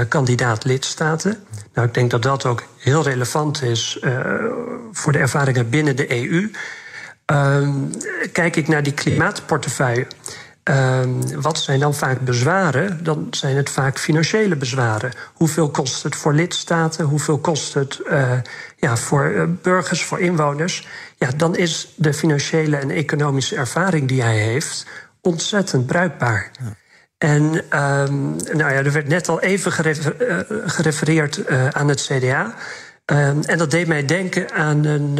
kandidaat-lidstaten. 0.07 1.43
Nou, 1.73 1.87
ik 1.87 1.93
denk 1.93 2.11
dat 2.11 2.21
dat 2.21 2.45
ook 2.45 2.63
heel 2.77 3.03
relevant 3.03 3.61
is 3.61 3.99
voor 4.91 5.11
de 5.11 5.19
ervaringen 5.19 5.69
binnen 5.69 5.95
de 5.95 6.23
EU. 6.23 6.51
Um, 7.31 7.91
kijk 8.31 8.55
ik 8.55 8.67
naar 8.67 8.83
die 8.83 8.93
klimaatportefeuille. 8.93 10.07
Um, 10.63 11.41
wat 11.41 11.57
zijn 11.57 11.79
dan 11.79 11.93
vaak 11.93 12.19
bezwaren? 12.19 13.03
Dan 13.03 13.27
zijn 13.31 13.55
het 13.55 13.69
vaak 13.69 13.99
financiële 13.99 14.55
bezwaren. 14.55 15.11
Hoeveel 15.33 15.69
kost 15.69 16.03
het 16.03 16.15
voor 16.15 16.33
lidstaten? 16.33 17.05
Hoeveel 17.05 17.37
kost 17.37 17.73
het 17.73 17.99
uh, 18.05 18.31
ja, 18.75 18.97
voor 18.97 19.31
uh, 19.31 19.43
burgers, 19.61 20.03
voor 20.03 20.19
inwoners? 20.19 20.87
Ja, 21.17 21.29
dan 21.35 21.55
is 21.55 21.93
de 21.95 22.13
financiële 22.13 22.77
en 22.77 22.89
economische 22.89 23.55
ervaring 23.55 24.07
die 24.07 24.21
hij 24.21 24.37
heeft 24.37 24.85
ontzettend 25.21 25.85
bruikbaar. 25.85 26.51
Ja. 26.59 26.75
En 27.17 27.43
um, 27.79 28.35
nou 28.35 28.57
ja, 28.57 28.71
er 28.71 28.91
werd 28.91 29.07
net 29.07 29.29
al 29.29 29.41
even 29.41 29.71
gerefer 29.71 30.29
uh, 30.29 30.39
gerefereerd 30.65 31.47
aan 31.71 31.87
het 31.87 32.01
CDA. 32.01 32.53
en 33.45 33.57
dat 33.57 33.71
deed 33.71 33.87
mij 33.87 34.05
denken 34.05 34.51
aan 34.51 34.85
een 34.85 35.17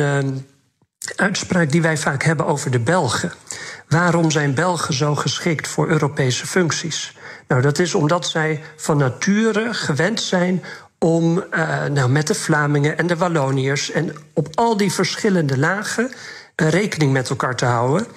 uitspraak 1.15 1.71
die 1.71 1.81
wij 1.81 1.97
vaak 1.97 2.23
hebben 2.23 2.45
over 2.45 2.71
de 2.71 2.79
Belgen. 2.79 3.33
Waarom 3.87 4.31
zijn 4.31 4.53
Belgen 4.53 4.93
zo 4.93 5.15
geschikt 5.15 5.67
voor 5.67 5.89
Europese 5.89 6.47
functies? 6.47 7.17
Nou, 7.47 7.61
dat 7.61 7.79
is 7.79 7.95
omdat 7.95 8.27
zij 8.27 8.63
van 8.75 8.97
nature 8.97 9.73
gewend 9.73 10.21
zijn 10.21 10.63
om 10.97 11.43
uh, 11.53 11.85
nou, 11.85 12.09
met 12.09 12.27
de 12.27 12.35
Vlamingen 12.35 12.97
en 12.97 13.07
de 13.07 13.15
Walloniërs 13.15 13.91
en 13.91 14.15
op 14.33 14.47
al 14.53 14.77
die 14.77 14.91
verschillende 14.91 15.57
lagen 15.57 16.11
uh, 16.55 16.69
rekening 16.69 17.11
met 17.11 17.29
elkaar 17.29 17.55
te 17.55 17.65
houden. 17.65 18.07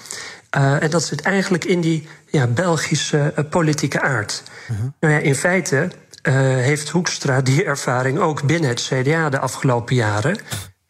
Uh, 0.57 0.83
en 0.83 0.91
dat 0.91 1.05
zit 1.05 1.21
eigenlijk 1.21 1.65
in 1.65 1.81
die 1.81 2.09
ja, 2.27 2.47
Belgische 2.47 3.47
politieke 3.51 4.01
aard. 4.01 4.43
-huh. 4.67 4.77
Nou 5.01 5.15
ja, 5.15 5.21
in 5.21 5.35
feite 5.35 5.91
heeft 6.59 6.89
Hoekstra 6.89 7.41
die 7.41 7.65
ervaring 7.65 8.19
ook 8.19 8.43
binnen 8.43 8.71
het 8.71 8.91
CDA 8.91 9.29
de 9.29 9.39
afgelopen 9.39 9.95
jaren. 9.95 10.39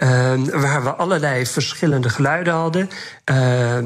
Uh, 0.02 0.32
waar 0.52 0.82
we 0.82 0.90
allerlei 0.90 1.46
verschillende 1.46 2.08
geluiden 2.08 2.52
hadden. 2.52 2.90
Uh, 3.32 3.78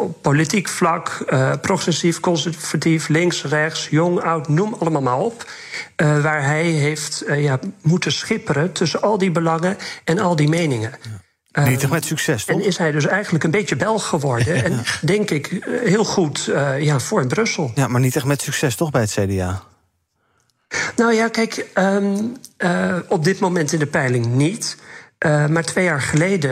op 0.00 0.22
politiek 0.22 0.68
vlak, 0.68 1.24
uh, 1.28 1.52
progressief, 1.60 2.20
conservatief, 2.20 3.08
links, 3.08 3.44
rechts, 3.44 3.88
jong, 3.88 4.20
oud, 4.20 4.48
noem 4.48 4.74
allemaal 4.78 5.02
maar 5.02 5.18
op. 5.18 5.50
Uh, 5.96 6.22
waar 6.22 6.44
hij 6.44 6.64
heeft 6.64 7.24
ja, 7.28 7.58
moeten 7.82 8.12
schipperen 8.12 8.72
tussen 8.72 9.02
al 9.02 9.18
die 9.18 9.30
belangen 9.30 9.76
en 10.04 10.18
al 10.18 10.36
die 10.36 10.48
meningen. 10.48 10.92
Ja. 11.52 11.64
Niet 11.64 11.90
met 11.90 12.04
succes, 12.04 12.44
toch? 12.44 12.56
En 12.56 12.64
is 12.64 12.78
hij 12.78 12.90
dus 12.90 13.06
eigenlijk 13.06 13.44
een 13.44 13.50
beetje 13.50 13.76
Belg 13.76 14.06
geworden. 14.06 14.54
ja. 14.56 14.62
En 14.62 14.82
denk 15.02 15.30
ik 15.30 15.66
heel 15.84 16.04
goed 16.04 16.50
ja, 16.78 16.98
voor 16.98 17.26
Brussel. 17.26 17.72
Ja, 17.74 17.88
maar 17.88 18.00
niet 18.00 18.16
echt 18.16 18.24
met 18.24 18.42
succes, 18.42 18.74
toch, 18.74 18.90
bij 18.90 19.00
het 19.00 19.10
CDA? 19.10 19.62
Nou 20.96 21.14
ja, 21.14 21.28
kijk, 21.28 21.66
um, 21.74 22.36
uh, 22.58 22.96
op 23.08 23.24
dit 23.24 23.40
moment 23.40 23.72
in 23.72 23.78
de 23.78 23.86
peiling 23.86 24.26
niet. 24.26 24.76
Uh, 25.26 25.46
maar 25.46 25.64
twee 25.64 25.84
jaar 25.84 26.00
geleden, 26.00 26.50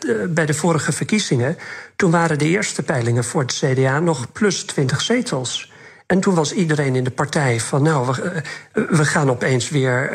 de, 0.00 0.30
bij 0.34 0.46
de 0.46 0.54
vorige 0.54 0.92
verkiezingen, 0.92 1.56
toen 1.96 2.10
waren 2.10 2.38
de 2.38 2.48
eerste 2.48 2.82
peilingen 2.82 3.24
voor 3.24 3.40
het 3.40 3.62
CDA 3.64 3.98
nog 3.98 4.32
plus 4.32 4.62
20 4.62 5.00
zetels. 5.00 5.72
En 6.06 6.20
toen 6.20 6.34
was 6.34 6.52
iedereen 6.52 6.94
in 6.94 7.04
de 7.04 7.10
partij 7.10 7.60
van, 7.60 7.82
nou, 7.82 8.06
we, 8.06 8.42
we 8.72 9.04
gaan 9.04 9.30
opeens 9.30 9.68
weer 9.68 10.12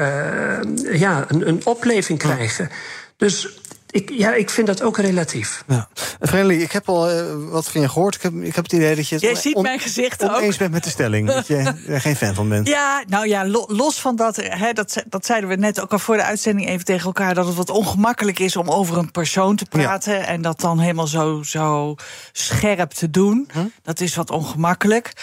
ja, 0.92 1.26
een, 1.28 1.48
een 1.48 1.62
opleving 1.66 2.20
krijgen. 2.20 2.70
Dus 3.18 3.60
ik, 3.96 4.10
ja, 4.10 4.34
ik 4.34 4.50
vind 4.50 4.68
dat 4.68 4.82
ook 4.82 4.98
relatief. 4.98 5.64
Ja. 5.68 5.88
Friendly, 6.22 6.62
ik 6.62 6.72
heb 6.72 6.90
al 6.90 7.12
uh, 7.12 7.24
wat 7.50 7.70
van 7.70 7.82
je 7.82 7.90
gehoord. 7.90 8.16
Ik 8.16 8.22
heb, 8.22 8.34
ik 8.34 8.56
heb 8.56 8.64
het 8.64 8.74
idee 8.74 8.96
dat 8.96 9.08
je 9.08 9.16
het 9.16 9.24
Jij 9.24 9.36
ziet 9.36 9.62
mijn 9.62 9.80
gezicht 9.80 10.24
ook. 10.24 10.36
oneens 10.36 10.58
bent 10.58 10.72
met 10.72 10.84
de 10.84 10.90
stelling. 10.90 11.28
dat 11.28 11.48
je 11.48 11.56
er 11.88 12.02
geen 12.02 12.16
fan 12.16 12.34
van 12.34 12.50
bent. 12.50 12.68
Ja, 12.68 13.04
nou 13.08 13.28
ja, 13.28 13.48
los 13.68 14.02
van 14.02 14.16
dat, 14.16 14.36
hè, 14.36 14.74
dat, 14.74 15.04
dat 15.08 15.26
zeiden 15.26 15.50
we 15.50 15.56
net 15.56 15.82
ook 15.82 15.92
al 15.92 16.00
voor 16.00 16.16
de 16.16 16.24
uitzending 16.24 16.68
even 16.68 16.86
tegen 16.86 17.06
elkaar, 17.06 17.34
dat 17.34 17.46
het 17.46 17.56
wat 17.56 17.70
ongemakkelijk 17.70 18.40
is 18.40 18.56
om 18.56 18.70
over 18.70 18.98
een 18.98 19.12
persoon 19.12 19.56
te 19.56 19.66
praten. 19.66 20.14
Ja. 20.14 20.26
En 20.26 20.42
dat 20.42 20.60
dan 20.60 20.80
helemaal 20.80 21.08
zo, 21.08 21.44
zo 21.44 21.96
scherp 22.32 22.92
te 22.92 23.10
doen. 23.10 23.50
Hm? 23.52 23.60
Dat 23.84 24.00
is 24.00 24.16
wat 24.16 24.30
ongemakkelijk. 24.30 25.14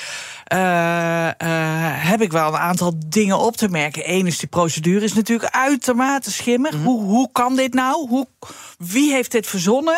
Uh, 0.53 0.59
uh, 0.59 1.33
heb 2.09 2.23
ik 2.23 2.33
wel 2.33 2.49
een 2.49 2.59
aantal 2.59 2.95
dingen 3.07 3.39
op 3.39 3.57
te 3.57 3.69
merken. 3.69 4.11
Eén 4.11 4.27
is, 4.27 4.39
die 4.39 4.49
procedure 4.49 5.05
is 5.05 5.15
natuurlijk 5.15 5.55
uitermate 5.55 6.33
schimmig. 6.33 6.73
Mm-hmm. 6.73 6.87
Hoe, 6.87 7.03
hoe 7.03 7.29
kan 7.33 7.57
dit 7.57 7.75
nou? 7.75 8.09
Hoe, 8.09 8.27
wie 8.79 9.13
heeft 9.13 9.33
dit 9.33 9.47
verzonnen? 9.47 9.97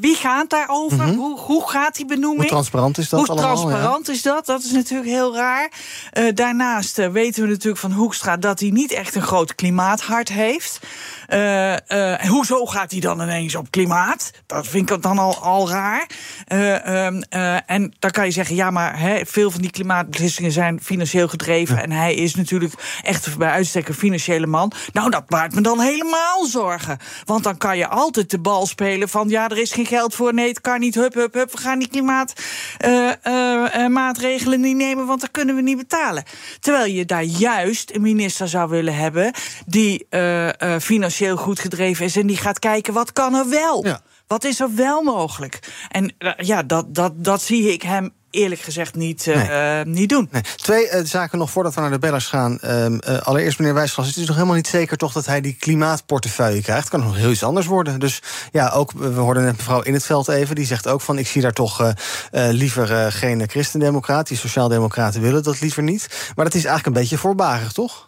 Wie 0.00 0.16
gaat 0.16 0.50
daarover? 0.50 0.96
Mm-hmm. 0.96 1.16
Hoe, 1.16 1.38
hoe 1.38 1.68
gaat 1.68 1.94
die 1.94 2.06
benoeming? 2.06 2.40
Hoe 2.40 2.48
transparant 2.48 2.98
is 2.98 3.08
dat 3.08 3.20
Hoe 3.20 3.28
allemaal? 3.28 3.54
transparant 3.54 4.06
ja? 4.06 4.12
is 4.12 4.22
dat? 4.22 4.46
Dat 4.46 4.62
is 4.62 4.70
natuurlijk 4.72 5.10
heel 5.10 5.34
raar. 5.34 5.70
Uh, 6.14 6.34
daarnaast 6.34 6.96
weten 6.96 7.42
we 7.42 7.48
natuurlijk 7.48 7.78
van 7.78 7.92
Hoekstra... 7.92 8.36
dat 8.36 8.60
hij 8.60 8.70
niet 8.70 8.92
echt 8.92 9.14
een 9.14 9.22
groot 9.22 9.54
klimaathart 9.54 10.28
heeft. 10.28 10.80
Uh, 11.28 12.14
hoezo 12.14 12.66
gaat 12.66 12.90
hij 12.90 13.00
dan 13.00 13.20
ineens 13.20 13.54
op 13.54 13.70
klimaat? 13.70 14.30
Dat 14.46 14.66
vind 14.66 14.90
ik 14.90 15.02
dan 15.02 15.18
al, 15.18 15.36
al 15.36 15.70
raar. 15.70 16.10
Uh, 16.52 17.70
en 17.70 17.94
dan 17.98 18.10
kan 18.10 18.24
je 18.24 18.30
zeggen, 18.30 18.54
ja, 18.54 18.70
maar 18.70 18.98
he, 18.98 19.20
veel 19.24 19.45
van 19.50 19.60
die 19.60 19.70
klimaatbeslissingen 19.70 20.52
zijn 20.52 20.80
financieel 20.82 21.28
gedreven. 21.28 21.76
Ja. 21.76 21.82
En 21.82 21.90
hij 21.90 22.14
is 22.14 22.34
natuurlijk 22.34 22.72
echt 23.02 23.38
bij 23.38 23.50
uitstek 23.50 23.88
een 23.88 23.94
financiële 23.94 24.46
man. 24.46 24.72
Nou, 24.92 25.10
dat 25.10 25.30
maakt 25.30 25.54
me 25.54 25.60
dan 25.60 25.80
helemaal 25.80 26.46
zorgen. 26.46 26.98
Want 27.24 27.44
dan 27.44 27.56
kan 27.56 27.78
je 27.78 27.88
altijd 27.88 28.30
de 28.30 28.38
bal 28.38 28.66
spelen 28.66 29.08
van, 29.08 29.28
ja, 29.28 29.48
er 29.48 29.58
is 29.58 29.72
geen 29.72 29.86
geld 29.86 30.14
voor. 30.14 30.34
Nee, 30.34 30.48
het 30.48 30.60
kan 30.60 30.80
niet. 30.80 30.94
Hup, 30.94 31.14
hup, 31.14 31.34
hup. 31.34 31.52
We 31.52 31.58
gaan 31.58 31.78
die 31.78 31.88
klimaatmaatregelen 31.88 34.60
niet 34.60 34.76
nemen, 34.76 35.06
want 35.06 35.20
dat 35.20 35.30
kunnen 35.30 35.54
we 35.54 35.62
niet 35.62 35.76
betalen. 35.76 36.24
Terwijl 36.60 36.92
je 36.92 37.04
daar 37.04 37.22
juist 37.22 37.94
een 37.94 38.02
minister 38.02 38.48
zou 38.48 38.70
willen 38.70 38.96
hebben 38.96 39.32
die 39.66 40.06
financieel 40.78 40.94
financieel 40.96 41.36
goed 41.36 41.60
gedreven 41.60 42.04
is 42.04 42.16
en 42.16 42.26
die 42.26 42.36
gaat 42.36 42.58
kijken 42.58 42.92
wat 42.92 43.12
kan 43.12 43.34
er 43.34 43.48
wel. 43.48 43.86
Ja. 43.86 44.00
Wat 44.26 44.44
is 44.44 44.60
er 44.60 44.74
wel 44.74 45.02
mogelijk? 45.02 45.58
En 45.88 46.14
uh, 46.18 46.32
ja, 46.36 46.62
dat, 46.62 46.94
dat, 46.94 47.24
dat 47.24 47.42
zie 47.42 47.72
ik 47.72 47.82
hem 47.82 48.12
eerlijk 48.30 48.60
gezegd 48.60 48.94
niet, 48.94 49.26
nee. 49.26 49.48
uh, 49.48 49.84
niet 49.84 50.08
doen. 50.08 50.28
Nee. 50.30 50.42
Twee 50.56 50.90
uh, 50.90 51.00
zaken 51.04 51.38
nog 51.38 51.50
voordat 51.50 51.74
we 51.74 51.80
naar 51.80 51.90
de 51.90 51.98
bellers 51.98 52.26
gaan. 52.26 52.60
Ehm, 52.60 52.98
allereerst, 53.22 53.58
meneer 53.58 53.74
Wijsglas, 53.74 54.06
het 54.06 54.16
is 54.16 54.26
nog 54.26 54.34
helemaal 54.34 54.56
niet 54.56 54.66
zeker 54.66 54.96
toch 54.96 55.12
dat 55.12 55.26
hij 55.26 55.40
die 55.40 55.56
klimaatportefeuille 55.58 56.62
krijgt. 56.62 56.80
Het 56.80 56.90
kan 56.90 57.00
nog 57.00 57.16
heel 57.16 57.30
iets 57.30 57.44
anders 57.44 57.66
worden. 57.66 58.00
Dus 58.00 58.22
ja, 58.52 58.68
ook, 58.68 58.92
we 58.92 59.20
hoorden 59.20 59.44
net 59.44 59.56
mevrouw 59.56 59.80
In 59.80 59.92
het 59.92 60.04
Veld 60.04 60.28
even, 60.28 60.54
die 60.54 60.66
zegt 60.66 60.88
ook 60.88 61.00
van 61.00 61.18
ik 61.18 61.26
zie 61.26 61.42
daar 61.42 61.52
toch 61.52 61.92
liever 62.30 63.12
geen 63.12 63.48
christendemocraat. 63.48 64.28
Die 64.28 64.36
sociaaldemocraten 64.36 65.20
willen 65.20 65.42
dat 65.42 65.60
liever 65.60 65.82
niet. 65.82 66.08
Maar 66.34 66.44
dat 66.44 66.54
is 66.54 66.64
eigenlijk 66.64 66.86
een 66.86 67.02
beetje 67.02 67.18
voorbarig, 67.18 67.72
toch? 67.72 68.05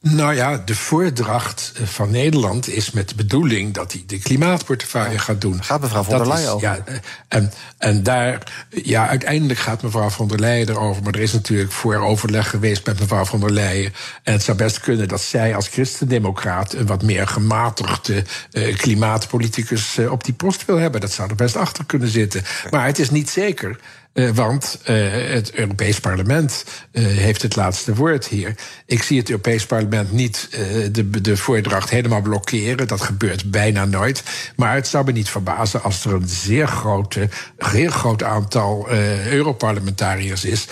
Nou 0.00 0.34
ja, 0.34 0.62
de 0.64 0.74
voordracht 0.74 1.72
van 1.84 2.10
Nederland 2.10 2.68
is 2.68 2.90
met 2.90 3.08
de 3.08 3.14
bedoeling 3.14 3.74
dat 3.74 3.92
hij 3.92 4.02
de 4.06 4.18
klimaatportefeuille 4.18 5.12
ja. 5.12 5.18
gaat 5.18 5.40
doen. 5.40 5.62
Gaat 5.62 5.80
mevrouw 5.80 6.02
von 6.02 6.18
der 6.18 6.28
Leyen 6.28 6.52
over? 6.52 6.68
Ja, 6.68 6.84
en, 7.28 7.52
en 7.78 8.02
daar, 8.02 8.66
ja, 8.70 9.08
uiteindelijk 9.08 9.58
gaat 9.58 9.82
mevrouw 9.82 10.10
von 10.10 10.28
der 10.28 10.38
Leyen 10.38 10.68
erover. 10.68 11.02
Maar 11.02 11.14
er 11.14 11.20
is 11.20 11.32
natuurlijk 11.32 11.72
voor 11.72 11.96
overleg 11.96 12.50
geweest 12.50 12.86
met 12.86 13.00
mevrouw 13.00 13.24
von 13.24 13.40
der 13.40 13.52
Leyen. 13.52 13.92
En 14.22 14.32
het 14.32 14.42
zou 14.42 14.56
best 14.56 14.80
kunnen 14.80 15.08
dat 15.08 15.20
zij 15.20 15.54
als 15.54 15.68
christendemocraat 15.68 16.72
een 16.72 16.86
wat 16.86 17.02
meer 17.02 17.26
gematigde 17.26 18.24
uh, 18.52 18.76
klimaatpoliticus 18.76 19.98
uh, 19.98 20.12
op 20.12 20.24
die 20.24 20.34
post 20.34 20.64
wil 20.64 20.76
hebben. 20.76 21.00
Dat 21.00 21.12
zou 21.12 21.28
er 21.28 21.34
best 21.34 21.56
achter 21.56 21.84
kunnen 21.84 22.08
zitten. 22.08 22.42
Maar 22.70 22.86
het 22.86 22.98
is 22.98 23.10
niet 23.10 23.30
zeker. 23.30 23.78
Uh, 24.18 24.30
want 24.30 24.78
uh, 24.86 25.10
het 25.10 25.52
Europees 25.52 26.00
Parlement 26.00 26.64
uh, 26.92 27.06
heeft 27.06 27.42
het 27.42 27.56
laatste 27.56 27.94
woord 27.94 28.26
hier. 28.26 28.54
Ik 28.86 29.02
zie 29.02 29.18
het 29.18 29.30
Europees 29.30 29.66
Parlement 29.66 30.12
niet 30.12 30.48
de, 30.92 31.20
de 31.20 31.36
voordracht 31.36 31.90
helemaal 31.90 32.22
blokkeren. 32.22 32.86
Dat 32.86 33.00
gebeurt 33.00 33.50
bijna 33.50 33.84
nooit. 33.84 34.22
Maar 34.56 34.74
het 34.74 34.88
zou 34.88 35.04
me 35.04 35.12
niet 35.12 35.30
verbazen 35.30 35.82
als 35.82 36.04
er 36.04 36.12
een 36.12 36.28
zeer, 36.28 36.66
grote, 36.66 37.28
zeer 37.58 37.90
groot 37.90 38.22
aantal 38.22 38.88
Europarlementariërs 39.30 40.44
is, 40.44 40.66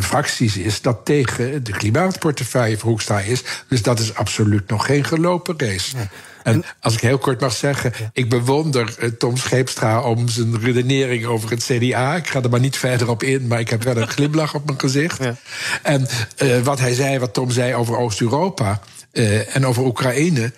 fracties 0.00 0.56
is, 0.56 0.80
dat 0.80 1.04
tegen 1.04 1.64
de 1.64 1.72
klimaatportefeuille 1.72 2.78
Hoekstra 2.80 3.20
is. 3.20 3.42
Dus 3.68 3.82
dat 3.82 3.98
is 3.98 4.14
absoluut 4.14 4.68
nog 4.68 4.86
geen 4.86 5.04
gelopen 5.04 5.54
race. 5.58 5.96
En 6.42 6.64
als 6.80 6.94
ik 6.94 7.00
heel 7.00 7.18
kort 7.18 7.40
mag 7.40 7.52
zeggen, 7.52 7.92
ja. 7.98 8.10
ik 8.12 8.28
bewonder 8.28 8.96
uh, 8.98 9.10
Tom 9.10 9.36
Scheepstra 9.36 10.02
om 10.02 10.28
zijn 10.28 10.60
redenering 10.60 11.24
over 11.24 11.50
het 11.50 11.64
CDA. 11.64 12.16
Ik 12.16 12.26
ga 12.26 12.42
er 12.42 12.50
maar 12.50 12.60
niet 12.60 12.76
verder 12.76 13.10
op 13.10 13.22
in, 13.22 13.46
maar 13.46 13.60
ik 13.60 13.68
heb 13.68 13.82
wel 13.82 13.96
een 13.96 14.08
glimlach 14.16 14.54
op 14.54 14.66
mijn 14.66 14.80
gezicht. 14.80 15.22
Ja. 15.22 15.34
En 15.82 16.06
uh, 16.42 16.58
wat 16.58 16.78
hij 16.78 16.94
zei, 16.94 17.18
wat 17.18 17.34
Tom 17.34 17.50
zei 17.50 17.74
over 17.74 17.96
Oost-Europa 17.96 18.80
uh, 19.12 19.56
en 19.56 19.66
over 19.66 19.84
Oekraïne. 19.84 20.52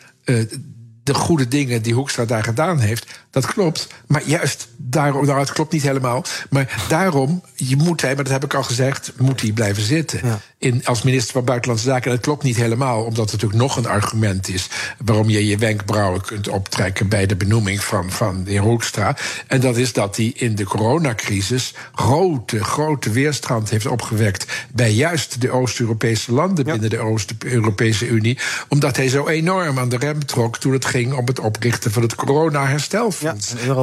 de 1.03 1.15
goede 1.15 1.49
dingen 1.49 1.83
die 1.83 1.95
Hoekstra 1.95 2.25
daar 2.25 2.45
gedaan 2.45 2.79
heeft, 2.79 3.07
dat 3.31 3.47
klopt. 3.47 3.87
Maar 4.07 4.23
juist 4.25 4.69
daarom, 4.77 5.27
nou, 5.27 5.41
het 5.41 5.53
klopt 5.53 5.73
niet 5.73 5.83
helemaal. 5.83 6.25
Maar 6.51 6.85
daarom, 6.89 7.43
je 7.55 7.77
moet 7.77 8.01
hij, 8.01 8.15
maar 8.15 8.25
dat 8.25 8.33
heb 8.33 8.45
ik 8.45 8.55
al 8.55 8.63
gezegd, 8.63 9.13
moet 9.19 9.41
hij 9.41 9.53
blijven 9.53 9.83
zitten. 9.83 10.21
Ja. 10.23 10.41
In, 10.63 10.85
als 10.85 11.03
minister 11.03 11.33
van 11.33 11.45
Buitenlandse 11.45 11.87
Zaken. 11.87 12.05
En 12.05 12.17
dat 12.17 12.25
klopt 12.25 12.43
niet 12.43 12.57
helemaal, 12.57 12.99
omdat 13.05 13.31
het 13.31 13.33
natuurlijk 13.33 13.61
nog 13.61 13.77
een 13.77 13.87
argument 13.87 14.49
is 14.49 14.69
waarom 15.05 15.31
je 15.31 15.47
je 15.47 15.59
wenkbrauwen 15.59 16.21
kunt 16.21 16.49
optrekken 16.49 17.09
bij 17.09 17.27
de 17.27 17.37
benoeming 17.37 17.85
van, 17.85 18.11
van 18.11 18.45
de 18.45 18.51
heer 18.51 18.61
Hoekstra. 18.61 19.17
En 19.47 19.61
dat 19.61 19.77
is 19.77 19.93
dat 19.93 20.17
hij 20.17 20.33
in 20.35 20.55
de 20.55 20.65
coronacrisis 20.65 21.75
grote, 21.95 22.65
grote 22.65 23.11
weerstand 23.11 23.71
heeft 23.71 23.87
opgewekt 23.87 24.67
bij 24.73 24.93
juist 24.93 25.41
de 25.41 25.51
Oost-Europese 25.51 26.33
landen 26.33 26.65
ja. 26.65 26.73
binnen 26.73 26.91
de 26.91 26.99
Oost-Europese 26.99 28.07
Unie. 28.07 28.39
Omdat 28.69 28.97
hij 28.97 29.09
zo 29.09 29.29
enorm 29.29 29.79
aan 29.79 29.89
de 29.89 29.97
rem 29.97 30.27
trok 30.27 30.59
toen 30.59 30.73
het 30.73 30.85
ging 30.85 31.13
om 31.13 31.27
het 31.27 31.41
oprichten 31.41 31.93
van 31.93 32.03
het 32.03 32.15
corona-herstel. 32.15 33.13
Ja, 33.19 33.35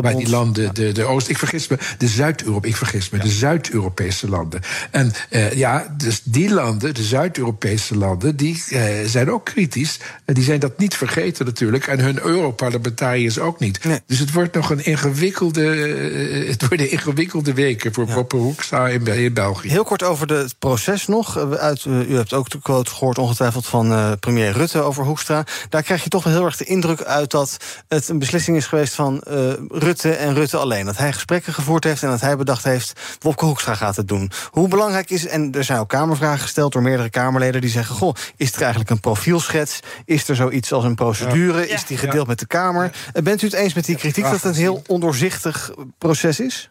bij 0.01 0.15
die 0.15 0.29
landen, 0.29 0.73
de, 0.73 0.91
de 0.91 1.03
Oost, 1.03 1.29
ik 1.29 1.37
vergis 1.37 1.67
me, 1.67 1.77
de 1.97 2.07
Zuid-Europa, 2.07 2.67
ik 2.67 2.75
vergis 2.75 3.09
me, 3.09 3.17
ja. 3.17 3.23
de 3.23 3.29
Zuid-Europese 3.29 4.29
landen. 4.29 4.61
En 4.91 5.11
uh, 5.29 5.53
ja, 5.53 5.95
dus 5.97 6.21
die 6.23 6.49
landen, 6.53 6.68
de 6.77 7.03
Zuid-Europese 7.03 7.97
landen, 7.97 8.35
die 8.35 8.63
uh, 8.69 8.83
zijn 9.05 9.31
ook 9.31 9.45
kritisch. 9.45 9.99
En 10.25 10.33
die 10.33 10.43
zijn 10.43 10.59
dat 10.59 10.77
niet 10.77 10.95
vergeten 10.95 11.45
natuurlijk. 11.45 11.87
En 11.87 11.99
hun 11.99 12.19
Europarlementariërs 12.21 13.39
ook 13.39 13.59
niet. 13.59 13.83
Nee. 13.83 13.99
Dus 14.05 14.19
het 14.19 14.31
wordt 14.31 14.55
nog 14.55 14.69
een 14.69 14.85
ingewikkelde, 14.85 15.61
uh, 15.61 16.49
het 16.49 16.67
worden 16.67 16.91
ingewikkelde 16.91 17.53
weken 17.53 17.93
voor 17.93 18.07
ja. 18.07 18.25
Hoekstra 18.27 18.87
in, 18.87 19.07
in 19.07 19.33
België. 19.33 19.69
Heel 19.69 19.83
kort 19.83 20.03
over 20.03 20.33
het 20.33 20.55
proces 20.59 21.07
nog. 21.07 21.37
Uit, 21.57 21.85
u 21.85 22.15
hebt 22.15 22.33
ook 22.33 22.49
de 22.49 22.61
quote 22.61 22.91
gehoord 22.91 23.17
ongetwijfeld 23.17 23.65
van 23.65 24.17
premier 24.19 24.51
Rutte 24.51 24.81
over 24.81 25.03
Hoekstra. 25.03 25.45
Daar 25.69 25.83
krijg 25.83 26.03
je 26.03 26.09
toch 26.09 26.23
wel 26.23 26.33
heel 26.33 26.45
erg 26.45 26.57
de 26.57 26.65
indruk 26.65 27.03
uit 27.03 27.31
dat 27.31 27.57
het 27.87 28.09
een 28.09 28.19
beslissing 28.19 28.57
is 28.57 28.65
geweest 28.65 28.93
van 28.93 29.23
uh, 29.31 29.51
Rutte 29.67 30.11
en 30.11 30.33
Rutte 30.33 30.57
alleen. 30.57 30.85
Dat 30.85 30.97
hij 30.97 31.13
gesprekken 31.13 31.53
gevoerd 31.53 31.83
heeft 31.83 32.03
en 32.03 32.09
dat 32.09 32.21
hij 32.21 32.37
bedacht 32.37 32.63
heeft... 32.63 32.99
Wopke 33.19 33.45
Hoekstra 33.45 33.75
gaat 33.75 33.95
het 33.95 34.07
doen. 34.07 34.31
Hoe 34.51 34.67
belangrijk 34.67 35.09
is, 35.09 35.27
en 35.27 35.51
er 35.51 35.63
zijn 35.63 35.79
ook 35.79 35.89
kamervragen 35.89 36.39
gesteld... 36.39 36.58
door 36.67 36.81
meerdere 36.81 37.09
Kamerleden 37.09 37.61
die 37.61 37.69
zeggen... 37.69 37.95
goh, 37.95 38.15
is 38.35 38.53
er 38.53 38.61
eigenlijk 38.61 38.89
een 38.89 38.99
profielschets? 38.99 39.79
Is 40.05 40.29
er 40.29 40.35
zoiets 40.35 40.73
als 40.73 40.83
een 40.83 40.95
procedure? 40.95 41.67
Is 41.67 41.85
die 41.85 41.97
gedeeld 41.97 42.27
met 42.27 42.39
de 42.39 42.47
Kamer? 42.47 42.91
Ja. 43.13 43.21
Bent 43.21 43.41
u 43.41 43.45
het 43.45 43.55
eens 43.55 43.73
met 43.73 43.85
die 43.85 43.95
kritiek 43.95 44.23
dat 44.23 44.33
het 44.33 44.43
een 44.43 44.53
heel 44.53 44.81
ondoorzichtig 44.87 45.71
proces 45.97 46.39
is? 46.39 46.69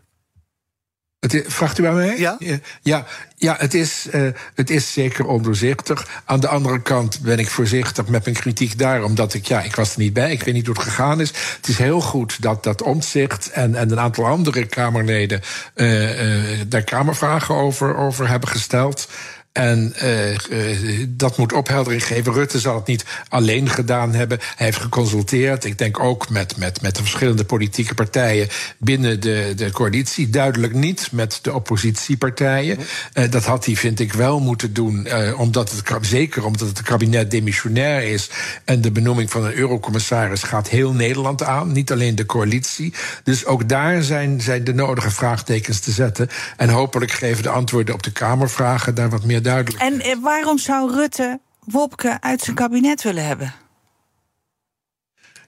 Het, 1.21 1.45
vraagt 1.47 1.79
u 1.79 1.87
aan 1.87 1.95
mij? 1.95 2.19
Ja. 2.19 2.37
Ja, 2.83 3.07
ja 3.37 3.57
het, 3.59 3.75
is, 3.75 4.07
uh, 4.13 4.31
het 4.55 4.71
is 4.71 4.93
zeker 4.93 5.27
ondoorzichtig. 5.27 6.23
Aan 6.25 6.41
de 6.41 6.49
andere 6.49 6.83
kant 6.83 7.21
ben 7.21 7.39
ik 7.39 7.49
voorzichtig 7.51 8.07
met 8.07 8.25
mijn 8.25 8.37
kritiek 8.37 8.79
daar, 8.79 9.03
omdat 9.03 9.35
ik, 9.35 9.47
ja, 9.47 9.63
ik 9.63 9.77
was 9.77 9.93
er 9.93 10.01
niet 10.01 10.13
bij. 10.13 10.33
Ik 10.33 10.43
weet 10.43 10.55
niet 10.55 10.67
hoe 10.67 10.75
het 10.75 10.85
gegaan 10.85 11.21
is. 11.21 11.29
Het 11.57 11.69
is 11.69 11.79
heel 11.79 12.01
goed 12.01 12.43
dat 12.43 12.65
dat 12.65 12.83
omzicht 12.83 13.51
en, 13.51 13.75
en 13.75 13.91
een 13.91 14.01
aantal 14.01 14.27
andere 14.27 14.67
Kamerleden 14.67 15.41
uh, 15.75 16.53
uh, 16.53 16.61
daar 16.67 16.83
Kamervragen 16.83 17.55
over, 17.55 17.97
over 17.97 18.29
hebben 18.29 18.49
gesteld. 18.49 19.09
En 19.59 19.93
dat 21.09 21.37
moet 21.37 21.53
opheldering 21.53 22.07
geven. 22.07 22.33
Rutte 22.33 22.59
zal 22.59 22.75
het 22.75 22.87
niet 22.87 23.05
alleen 23.29 23.69
gedaan 23.71 24.15
hebben. 24.15 24.39
Hij 24.57 24.67
heeft 24.67 24.81
geconsulteerd. 24.81 25.65
Ik 25.65 25.79
denk 25.79 26.01
ook 26.01 26.29
met, 26.29 26.57
met, 26.57 26.81
met 26.83 26.95
de 26.95 27.01
verschillende 27.01 27.45
politieke 27.45 27.95
partijen 27.95 28.49
binnen 28.79 29.21
de, 29.21 29.53
de 29.57 29.71
coalitie. 29.71 30.31
Duidelijk 30.31 30.75
niet 30.75 31.09
met 31.13 31.39
de 31.43 31.55
oppositiepartijen. 31.55 32.79
dat 33.31 33.45
had 33.45 33.65
hij, 33.65 33.77
vind 33.77 34.01
ik, 34.01 34.13
wel 34.13 34.41
moeten 34.41 34.73
doen. 34.73 35.09
omdat 35.37 35.71
het, 35.71 36.07
zeker 36.07 36.45
omdat 36.45 36.69
het 36.69 36.83
kabinet 36.83 37.31
demissionair 37.31 38.03
is. 38.03 38.31
En 38.65 38.81
de 38.81 38.91
benoeming 38.91 39.31
van 39.31 39.45
een 39.45 39.55
eurocommissaris 39.55 40.43
gaat 40.43 40.69
heel 40.69 40.93
Nederland 40.93 41.43
aan. 41.43 41.73
Niet 41.73 41.93
alleen 41.93 42.15
de 42.15 42.27
coalitie. 42.27 42.93
Dus 43.23 43.45
ook 43.45 43.69
daar 43.69 44.03
zijn, 44.03 44.41
zijn 44.41 44.65
de 44.65 44.75
nodige 44.75 45.11
vraagtekens 45.11 45.81
te 45.81 45.91
zetten. 45.91 46.29
En 46.57 46.69
hopelijk 46.69 47.13
geven 47.13 47.43
de 47.43 47.49
antwoorden 47.49 47.95
op 47.95 48.03
de 48.03 48.13
Kamervragen 48.13 48.95
daar 48.95 49.11
wat 49.11 49.25
meer 49.25 49.43
duidelijk. 49.49 49.83
En 49.83 50.01
eh, 50.01 50.17
waarom 50.23 50.59
zou 50.59 50.93
Rutte 50.95 51.41
Wopke 51.65 52.21
uit 52.21 52.41
zijn 52.41 52.57
kabinet 52.57 53.03
willen 53.03 53.27
hebben? 53.27 53.55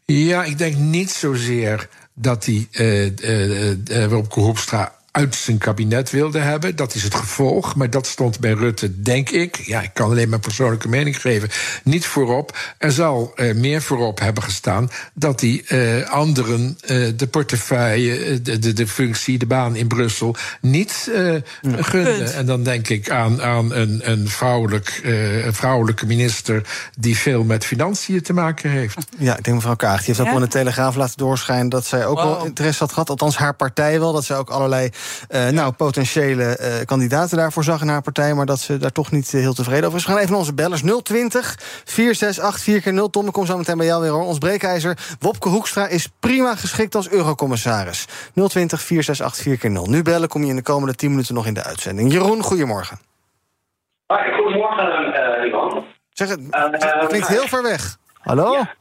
Ja, 0.04 0.44
ik 0.44 0.58
denk 0.58 0.76
niet 0.76 1.10
zozeer 1.10 1.88
dat 2.14 2.44
hij 2.44 2.68
uh, 2.72 3.04
uh, 3.04 3.70
uh, 3.70 4.06
Wopke 4.06 4.40
Hoepstra 4.40 4.94
uit 5.10 5.34
zijn 5.34 5.58
kabinet 5.58 6.10
wilde 6.10 6.38
hebben. 6.38 6.76
Dat 6.76 6.94
is 6.94 7.02
het 7.02 7.14
gevolg. 7.14 7.74
Maar 7.76 7.90
dat 7.90 8.06
stond 8.06 8.40
bij 8.40 8.52
Rutte, 8.52 9.02
denk 9.02 9.30
ik. 9.30 9.56
Ja, 9.56 9.80
ik 9.80 9.90
kan 9.92 10.10
alleen 10.10 10.28
mijn 10.28 10.40
persoonlijke 10.40 10.88
mening 10.88 11.20
geven. 11.20 11.48
Niet 11.84 12.06
voorop. 12.06 12.56
Er 12.78 12.92
zal 12.92 13.32
uh, 13.36 13.54
meer 13.54 13.82
voorop 13.82 14.20
hebben 14.20 14.42
gestaan 14.42 14.90
dat 15.14 15.40
hij 15.40 15.64
uh, 15.68 16.10
anderen 16.10 16.78
uh, 16.82 17.08
de 17.16 17.26
portefeuille, 17.26 18.42
de, 18.42 18.58
de, 18.58 18.72
de, 18.72 18.86
functie, 18.86 19.38
de 19.38 19.46
baan 19.46 19.76
in 19.76 19.86
Brussel 19.86 20.36
niet 20.60 21.10
gunde. 21.62 22.24
En 22.24 22.46
dan 22.46 22.62
denk 22.62 22.88
ik 22.88 23.10
aan, 23.10 23.42
aan 23.42 23.74
een, 23.74 24.10
een, 24.10 24.28
vrouwelijk, 24.28 25.00
een 25.44 25.54
vrouwelijke 25.54 26.06
minister 26.06 26.62
die 26.98 27.16
veel 27.16 27.44
met 27.44 27.64
financiën 27.64 28.22
te 28.22 28.32
maken 28.32 28.70
heeft. 28.70 28.98
Ja, 29.18 29.36
ik 29.36 29.44
denk 29.44 29.56
mevrouw 29.56 29.76
Kaag. 29.76 29.96
Die 29.96 30.06
heeft 30.06 30.20
ook 30.20 30.26
ja? 30.26 30.32
wel 30.32 30.42
in 30.42 30.48
de 30.48 30.52
Telegraaf 30.52 30.94
laten 30.94 31.16
doorschijnen 31.16 31.68
dat 31.68 31.86
zij 31.86 32.06
ook 32.06 32.20
wow. 32.20 32.36
wel 32.36 32.44
interesse 32.44 32.82
had 32.82 32.92
gehad. 32.92 33.10
Althans, 33.10 33.36
haar 33.36 33.54
partij 33.54 34.00
wel. 34.00 34.12
Dat 34.12 34.24
zij 34.24 34.36
ook 34.36 34.50
allerlei 34.50 34.90
uh, 35.30 35.48
nou, 35.48 35.72
potentiële 35.72 36.58
uh, 36.60 36.84
kandidaten 36.84 37.36
daarvoor 37.36 37.64
zag 37.64 37.80
in 37.80 37.88
haar 37.88 38.02
partij, 38.02 38.34
maar 38.34 38.46
dat 38.46 38.58
ze 38.58 38.76
daar 38.76 38.92
toch 38.92 39.10
niet 39.10 39.32
uh, 39.32 39.40
heel 39.40 39.52
tevreden 39.52 39.84
over 39.84 39.98
is. 39.98 40.04
We 40.04 40.10
gaan 40.10 40.18
even 40.18 40.30
naar 40.30 40.40
onze 40.40 40.54
bellers 40.54 40.82
020 41.02 41.56
468 41.84 42.82
4 42.82 42.92
0 42.92 43.10
Tom, 43.10 43.26
ik 43.26 43.32
kom 43.32 43.46
zo 43.46 43.56
meteen 43.56 43.76
bij 43.76 43.86
jou 43.86 44.02
weer 44.02 44.10
hoor. 44.10 44.24
Ons 44.24 44.38
breekijzer 44.38 44.98
Wopke 45.18 45.48
Hoekstra 45.48 45.86
is 45.86 46.08
prima 46.20 46.54
geschikt 46.54 46.94
als 46.94 47.10
eurocommissaris. 47.10 48.06
020 48.34 48.80
468 48.80 49.60
4 49.60 49.70
0 49.70 49.86
Nu 49.86 50.02
bellen 50.02 50.28
kom 50.28 50.42
je 50.42 50.50
in 50.50 50.56
de 50.56 50.62
komende 50.62 50.94
10 50.94 51.10
minuten 51.10 51.34
nog 51.34 51.46
in 51.46 51.54
de 51.54 51.64
uitzending. 51.64 52.12
Jeroen, 52.12 52.42
goedemorgen. 52.42 52.98
Hoi, 54.06 54.32
goedemorgen, 54.32 55.46
Ivan. 55.46 55.84
Zeg 56.12 56.28
het, 56.28 56.40
het 56.50 57.06
klinkt 57.06 57.28
heel 57.28 57.48
ver 57.48 57.62
weg. 57.62 57.96
Hallo? 58.20 58.52
Ja, 58.52 58.74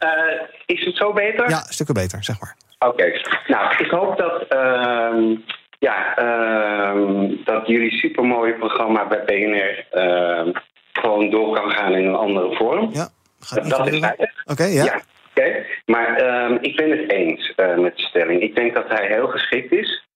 is 0.65 0.85
het 0.85 0.95
zo 0.95 1.13
beter? 1.13 1.49
Ja, 1.49 1.63
stukken 1.69 1.95
beter, 1.95 2.23
zeg 2.23 2.39
maar. 2.39 2.55
Oké, 2.79 2.91
okay. 2.91 3.21
nou, 3.47 3.75
ik 3.77 3.91
hoop 3.91 4.17
dat 4.17 4.45
uh, 4.49 5.37
ja, 5.79 6.19
uh, 6.19 7.29
dat 7.45 7.67
jullie 7.67 7.91
supermooie 7.91 8.53
programma 8.53 9.07
bij 9.07 9.23
BNR 9.23 9.85
uh, 9.93 10.55
gewoon 10.93 11.29
door 11.29 11.55
kan 11.55 11.71
gaan 11.71 11.93
in 11.93 12.05
een 12.05 12.15
andere 12.15 12.55
vorm. 12.55 12.89
Ja, 12.91 13.09
dat, 13.53 13.69
dat 13.69 13.87
is. 13.87 14.01
Oké, 14.45 14.63
ja. 14.63 14.83
ja 14.83 15.01
okay. 15.29 15.65
Maar 15.85 16.15
ehm, 16.15 16.57
ik 16.61 16.75
ben 16.75 16.89
het 16.89 17.11
eens 17.11 17.53
uh, 17.55 17.77
met 17.77 17.97
de 17.97 18.01
stelling. 18.01 18.41
Ik 18.41 18.55
denk 18.55 18.73
dat 18.73 18.87
hij 18.87 19.07
heel 19.07 19.27
geschikt 19.27 19.71
is. 19.71 20.07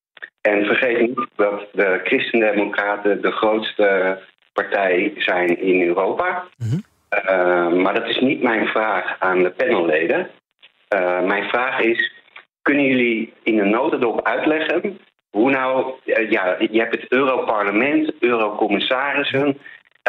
En 0.41 0.65
vergeet 0.65 1.00
niet 1.00 1.27
dat 1.36 1.67
de 1.72 2.01
Christendemocraten 2.03 3.22
de 3.22 3.32
grootste 3.32 4.20
partij 4.53 5.13
zijn 5.17 5.60
in 5.60 5.88
Europa. 5.88 6.43
Mhm. 6.58 6.70
Mm 6.70 6.84
-hmm. 7.25 7.82
maar 7.82 7.93
dat 7.93 8.08
is 8.08 8.20
niet 8.20 8.43
mijn 8.43 8.67
vraag 8.67 9.15
aan 9.20 9.43
de 9.43 9.50
panelleden. 9.50 10.29
Uh, 10.96 11.22
mijn 11.22 11.43
vraag 11.43 11.79
is: 11.79 12.12
kunnen 12.62 12.86
jullie 12.86 13.34
in 13.43 13.60
een 13.60 13.70
notendop 13.70 14.22
uitleggen 14.22 15.00
hoe 15.34 15.52
nou, 15.52 15.94
ja, 16.04 16.56
je 16.60 16.80
hebt 16.80 17.02
het 17.02 17.12
Europarlement, 17.12 18.13
Eurocommissarissen. 18.20 19.58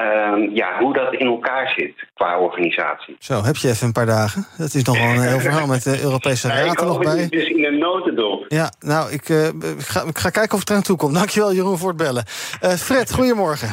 Uh, 0.02 0.54
ja, 0.54 0.78
hoe 0.78 0.92
dat 0.92 1.14
in 1.14 1.26
elkaar 1.26 1.72
zit 1.76 1.94
qua 2.14 2.38
organisatie. 2.38 3.16
Zo, 3.18 3.42
heb 3.42 3.56
je 3.56 3.68
even 3.68 3.86
een 3.86 3.92
paar 3.92 4.06
dagen? 4.06 4.46
Dat 4.58 4.74
is 4.74 4.82
nog 4.82 4.98
wel 4.98 5.08
een 5.08 5.28
heel 5.28 5.40
verhaal 5.40 5.66
met 5.66 5.82
de 5.82 6.00
Europese 6.06 6.48
Raad 6.48 6.80
er 6.80 6.86
nog 6.86 6.98
bij. 6.98 7.26
Dus 7.28 7.48
in 7.48 7.64
een 7.64 7.78
notendop. 7.78 8.44
Ja, 8.48 8.72
nou, 8.80 9.12
ik, 9.12 9.28
uh, 9.28 9.46
ik, 9.46 9.54
ga, 9.78 10.02
ik 10.02 10.18
ga 10.18 10.30
kijken 10.30 10.52
of 10.52 10.60
het 10.60 10.70
eraan 10.70 10.82
toe 10.82 10.96
komt. 10.96 11.14
Dankjewel, 11.14 11.52
Jeroen, 11.52 11.78
voor 11.78 11.88
het 11.88 11.96
bellen. 11.96 12.24
Uh, 12.62 12.70
Fred, 12.70 13.12
goedemorgen. 13.18 13.68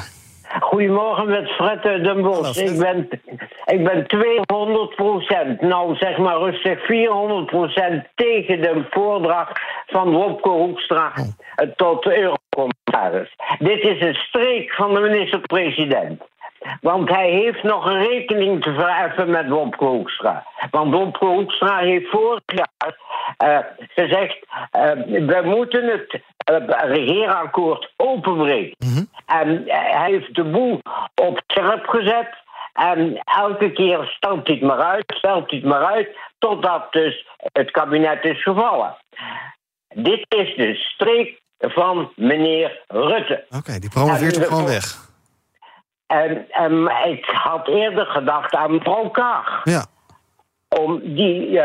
Goedemorgen 0.71 1.29
met 1.29 1.49
Fred 1.49 1.84
Den 1.84 2.21
Bosch. 2.21 2.57
Ik 2.57 2.79
ben, 2.79 3.10
ik 3.65 3.84
ben 3.84 4.07
200 4.07 4.95
procent, 4.95 5.62
nou 5.62 5.95
zeg 5.95 6.17
maar 6.17 6.38
rustig 6.38 6.86
400 6.86 7.45
procent 7.45 8.07
tegen 8.15 8.62
de 8.62 8.86
voordracht 8.89 9.62
van 9.88 10.12
Wopke 10.12 10.49
Hoekstra 10.49 11.13
oh. 11.15 11.67
tot 11.75 12.03
de 12.03 12.17
eurocommissaris. 12.17 13.36
Dit 13.60 13.84
is 13.84 14.01
een 14.01 14.13
streek 14.13 14.73
van 14.73 14.93
de 14.93 14.99
minister-president. 14.99 16.21
Want 16.82 17.10
hij 17.10 17.30
heeft 17.30 17.63
nog 17.63 17.86
een 17.86 18.08
rekening 18.08 18.63
te 18.63 18.74
verheffen 18.74 19.30
met 19.30 19.50
Wopke 19.50 19.86
Hoekstra. 19.86 20.45
Want 20.71 20.93
Wopke 20.93 21.26
Hoekstra 21.26 21.78
heeft 21.78 22.10
vorig 22.10 22.41
jaar 22.45 22.97
uh, 23.43 23.58
gezegd... 23.95 24.45
Uh, 24.76 24.91
we 25.28 25.41
moeten 25.43 25.88
het 25.88 26.21
uh, 26.52 26.80
regeerakkoord 26.93 27.93
openbreken. 27.95 28.76
Mm 28.78 28.93
-hmm. 28.93 29.10
En 29.26 29.63
hij 29.65 30.12
heeft 30.12 30.36
de 30.36 30.43
boel 30.43 30.82
op 31.15 31.41
scherp 31.47 31.88
gezet... 31.88 32.39
En 32.74 33.21
elke 33.24 33.71
keer 33.71 34.06
stelt 34.15 34.47
hij 34.47 34.56
het 34.56 34.63
maar 34.63 34.80
uit, 34.80 35.04
stelt 35.08 35.50
hij 35.50 35.60
het 35.60 35.67
maar 35.67 35.86
uit... 35.86 36.10
totdat 36.39 36.91
dus 36.91 37.28
het 37.54 37.71
kabinet 37.71 38.24
is 38.24 38.43
gevallen. 38.43 38.97
Dit 39.93 40.26
is 40.30 40.56
de 40.56 40.76
streek 40.76 41.41
van 41.58 42.12
meneer 42.15 42.84
Rutte. 42.88 43.43
Oké, 43.47 43.58
okay, 43.58 43.80
die 43.80 43.89
promoveert 43.89 44.36
er 44.36 44.43
gewoon 44.43 44.65
weg. 44.65 45.11
En, 46.12 46.45
en 46.50 46.91
ik 47.06 47.26
had 47.26 47.67
eerder 47.67 48.06
gedacht 48.06 48.56
aan 48.56 49.12
Kaag. 49.12 49.62
Ja. 49.63 49.86
Om 50.69 51.02
die 51.04 51.50
uh, 51.50 51.63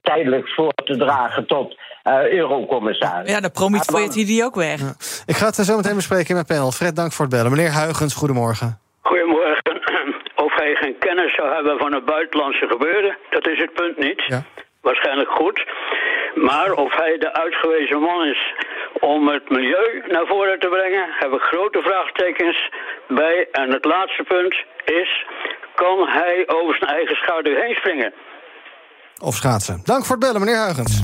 tijdelijk 0.00 0.48
voor 0.48 0.72
te 0.72 0.96
dragen 0.96 1.46
tot 1.46 1.76
uh, 2.04 2.32
eurocommissaris. 2.32 3.30
Ja, 3.30 3.40
dan 3.40 3.50
promoveert 3.50 4.14
hij 4.14 4.24
die 4.24 4.44
ook 4.44 4.54
weg. 4.54 4.80
Ja. 4.80 4.92
Ik 5.26 5.36
ga 5.36 5.46
het 5.46 5.54
zo 5.54 5.76
meteen 5.76 5.94
bespreken 5.94 6.28
in 6.28 6.34
mijn 6.34 6.46
panel. 6.46 6.70
Fred, 6.70 6.96
dank 6.96 7.12
voor 7.12 7.24
het 7.24 7.34
bellen. 7.34 7.50
Meneer 7.50 7.70
Huigens, 7.70 8.14
goedemorgen. 8.14 8.78
Goedemorgen. 9.00 9.62
Of 10.46 10.54
hij 10.54 10.74
geen 10.74 10.98
kennis 10.98 11.34
zou 11.34 11.54
hebben 11.54 11.78
van 11.78 11.94
het 11.94 12.04
buitenlandse 12.04 12.66
gebeuren, 12.68 13.16
dat 13.30 13.48
is 13.48 13.58
het 13.58 13.72
punt 13.72 13.98
niet. 13.98 14.22
Ja. 14.26 14.42
Waarschijnlijk 14.80 15.30
goed. 15.30 15.64
Maar 16.34 16.72
of 16.72 16.96
hij 16.96 17.18
de 17.18 17.32
uitgewezen 17.32 18.00
man 18.00 18.24
is 18.24 18.54
om 19.00 19.28
het 19.28 19.50
milieu 19.50 20.02
naar 20.08 20.26
voren 20.26 20.58
te 20.58 20.68
brengen, 20.68 21.06
heb 21.18 21.32
ik 21.32 21.40
grote 21.40 21.80
vraagtekens 21.82 22.70
bij. 23.08 23.48
En 23.52 23.70
het 23.72 23.84
laatste 23.84 24.22
punt 24.22 24.54
is, 24.84 25.26
kan 25.74 26.08
hij 26.08 26.44
over 26.46 26.76
zijn 26.78 26.90
eigen 26.90 27.16
schaduw 27.16 27.54
heen 27.54 27.74
springen? 27.74 28.12
Of 29.22 29.34
schaatsen. 29.34 29.80
Dank 29.84 30.04
voor 30.04 30.16
het 30.16 30.24
bellen, 30.24 30.40
meneer 30.40 30.56
Huigens. 30.56 31.02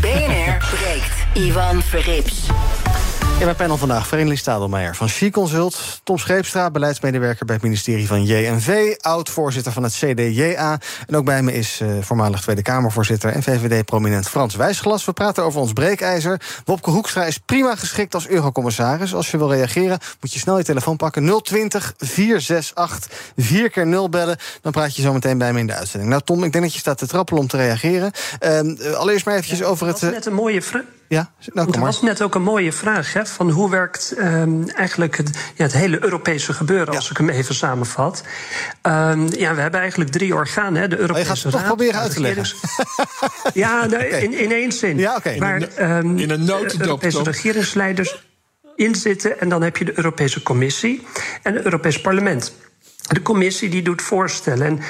BNR 0.00 0.56
breekt. 0.74 1.26
Ivan 1.34 1.82
Verrips. 1.82 2.46
In 3.38 3.44
mijn 3.44 3.56
panel 3.56 3.76
vandaag 3.76 4.06
Vereniging 4.06 4.38
Stadelmeijer 4.38 4.96
van 4.96 5.08
She 5.08 5.30
Consult... 5.30 6.00
Tom 6.04 6.18
Scheepstra, 6.18 6.70
beleidsmedewerker 6.70 7.46
bij 7.46 7.54
het 7.54 7.64
ministerie 7.64 8.06
van 8.06 8.24
JNV... 8.24 8.94
oud-voorzitter 9.00 9.72
van 9.72 9.82
het 9.82 9.92
CDJA. 9.92 10.78
En 11.06 11.16
ook 11.16 11.24
bij 11.24 11.42
me 11.42 11.52
is 11.52 11.80
uh, 11.80 11.88
voormalig 12.00 12.40
Tweede 12.40 12.62
Kamervoorzitter... 12.62 13.32
en 13.32 13.42
VVD-prominent 13.42 14.28
Frans 14.28 14.54
Wijsglas. 14.54 15.04
We 15.04 15.12
praten 15.12 15.44
over 15.44 15.60
ons 15.60 15.72
breekijzer. 15.72 16.40
Wopke 16.64 16.90
Hoekstra 16.90 17.24
is 17.24 17.38
prima 17.38 17.76
geschikt 17.76 18.14
als 18.14 18.28
eurocommissaris. 18.28 19.14
Als 19.14 19.30
je 19.30 19.38
wil 19.38 19.52
reageren, 19.52 19.98
moet 20.20 20.32
je 20.32 20.38
snel 20.38 20.58
je 20.58 20.64
telefoon 20.64 20.96
pakken. 20.96 21.42
020 21.42 21.94
468 21.96 23.32
4 23.36 23.70
keer 23.70 23.86
0 23.86 24.08
bellen. 24.08 24.36
Dan 24.62 24.72
praat 24.72 24.96
je 24.96 25.02
zo 25.02 25.12
meteen 25.12 25.38
bij 25.38 25.52
me 25.52 25.58
in 25.58 25.66
de 25.66 25.74
uitzending. 25.74 26.10
Nou 26.10 26.22
Tom, 26.24 26.44
ik 26.44 26.52
denk 26.52 26.64
dat 26.64 26.72
je 26.72 26.80
staat 26.80 26.98
te 26.98 27.06
trappelen 27.06 27.40
om 27.40 27.48
te 27.48 27.56
reageren. 27.56 28.12
Uh, 28.40 28.94
allereerst 28.94 29.24
maar 29.24 29.34
eventjes 29.34 29.58
ja, 29.58 29.64
over 29.64 29.86
het... 29.86 30.00
Dat 30.00 30.10
was 30.10 30.18
net 30.18 30.26
een 30.26 30.34
mooie 30.34 30.62
vraag. 30.62 30.82
Ja, 31.08 31.32
nou, 31.52 31.70
dat 31.70 31.80
was 31.80 32.02
net 32.02 32.22
ook 32.22 32.34
een 32.34 32.42
mooie 32.42 32.72
vraag. 32.72 33.12
Hè, 33.12 33.26
van 33.26 33.50
hoe 33.50 33.70
werkt 33.70 34.14
um, 34.18 34.68
eigenlijk 34.68 35.16
het, 35.16 35.30
ja, 35.54 35.64
het 35.64 35.72
hele 35.72 36.04
Europese 36.04 36.52
gebeuren, 36.52 36.94
als 36.94 37.04
ja. 37.04 37.10
ik 37.10 37.16
hem 37.16 37.28
even 37.28 37.54
samenvat. 37.54 38.22
Um, 38.82 39.28
ja, 39.36 39.54
we 39.54 39.60
hebben 39.60 39.80
eigenlijk 39.80 40.10
drie 40.10 40.34
organen. 40.34 40.80
Hè, 40.80 40.88
de 40.88 40.98
Europese 40.98 41.30
oh, 41.30 41.36
je 41.36 41.42
gaat 41.42 41.52
het 41.52 41.52
toch 41.52 41.64
proberen 41.64 42.00
uit 42.00 42.12
te 42.12 42.20
leggen. 42.20 42.56
ja, 43.54 43.84
nou, 43.86 44.04
okay. 44.06 44.22
in, 44.22 44.32
in 44.32 44.52
één 44.52 44.72
zin. 44.72 44.98
Ja, 44.98 45.16
okay. 45.16 45.38
Waar 45.38 45.62
um, 45.98 46.18
in 46.18 46.30
een 46.30 46.46
de 46.46 46.74
Europese 46.78 47.22
regeringsleiders 47.22 48.26
in 48.76 48.94
zitten. 48.94 49.40
En 49.40 49.48
dan 49.48 49.62
heb 49.62 49.76
je 49.76 49.84
de 49.84 49.96
Europese 49.96 50.42
Commissie 50.42 51.06
en 51.42 51.54
het 51.54 51.64
Europese 51.64 52.00
Parlement. 52.00 52.52
De 53.08 53.22
commissie 53.22 53.68
die 53.68 53.82
doet 53.82 54.02
voorstellen. 54.02 54.66
En 54.66 54.80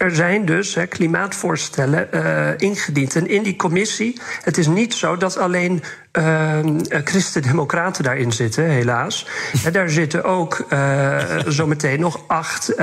er 0.00 0.14
zijn 0.14 0.44
dus 0.44 0.76
klimaatvoorstellen 0.88 2.08
uh, 2.14 2.48
ingediend. 2.56 3.16
En 3.16 3.28
in 3.28 3.42
die 3.42 3.56
commissie, 3.56 4.20
het 4.42 4.58
is 4.58 4.66
niet 4.66 4.94
zo 4.94 5.16
dat 5.16 5.38
alleen 5.38 5.82
uh, 6.18 6.58
christendemocraten 7.04 8.04
daarin 8.04 8.32
zitten, 8.32 8.64
helaas. 8.64 9.26
en 9.64 9.72
daar 9.72 9.90
zitten 9.90 10.24
ook 10.24 10.66
uh, 10.72 11.18
zometeen 11.46 12.00
nog 12.00 12.20
acht 12.26 12.74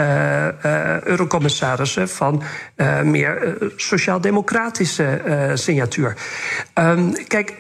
eurocommissarissen 1.03 2.09
van 2.09 2.43
meer 3.03 3.57
sociaal-democratische 3.75 5.21
signatuur. 5.53 6.15
Um, 6.73 7.27
kijk, 7.27 7.53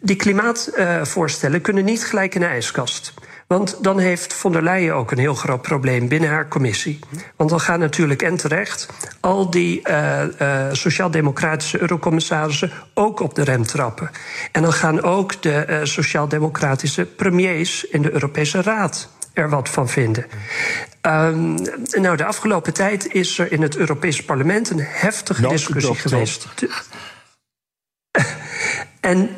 die 0.00 0.16
klimaatvoorstellen 0.16 1.60
kunnen 1.60 1.84
niet 1.84 2.04
gelijk 2.04 2.34
in 2.34 2.40
de 2.40 2.46
ijskast. 2.46 3.14
Want 3.46 3.84
dan 3.84 3.98
heeft 3.98 4.32
von 4.32 4.52
der 4.52 4.62
Leyen 4.62 4.94
ook 4.94 5.10
een 5.10 5.18
heel 5.18 5.34
groot 5.34 5.62
probleem 5.62 6.08
binnen 6.08 6.30
haar 6.30 6.48
commissie. 6.48 6.98
Want 7.36 7.50
dan 7.50 7.60
gaan 7.60 7.78
natuurlijk 7.78 8.22
en 8.22 8.36
terecht 8.36 8.88
al 9.20 9.50
die 9.50 9.88
uh, 9.88 10.22
uh, 10.40 10.66
sociaal-democratische 10.72 11.80
eurocommissarissen 11.80 12.72
ook 12.94 13.20
op 13.20 13.34
de 13.34 13.44
rem 13.44 13.62
trappen. 13.62 14.10
En 14.52 14.62
dan 14.62 14.72
gaan 14.72 15.02
ook 15.02 15.42
de 15.42 15.66
uh, 15.68 15.78
sociaal-democratische 15.82 17.04
premiers 17.04 17.84
in 17.84 18.02
de 18.02 18.12
Europese 18.12 18.62
Raad 18.62 19.08
er 19.32 19.48
wat 19.48 19.68
van 19.68 19.88
vinden. 19.88 20.26
Um, 21.02 21.54
nou, 21.90 22.16
de 22.16 22.24
afgelopen 22.24 22.72
tijd 22.74 23.12
is 23.12 23.38
er 23.38 23.52
in 23.52 23.62
het 23.62 23.76
Europese 23.76 24.24
parlement 24.24 24.70
een 24.70 24.80
heftige 24.82 25.48
discussie 25.48 25.94
geweest. 25.94 26.48
en 29.00 29.30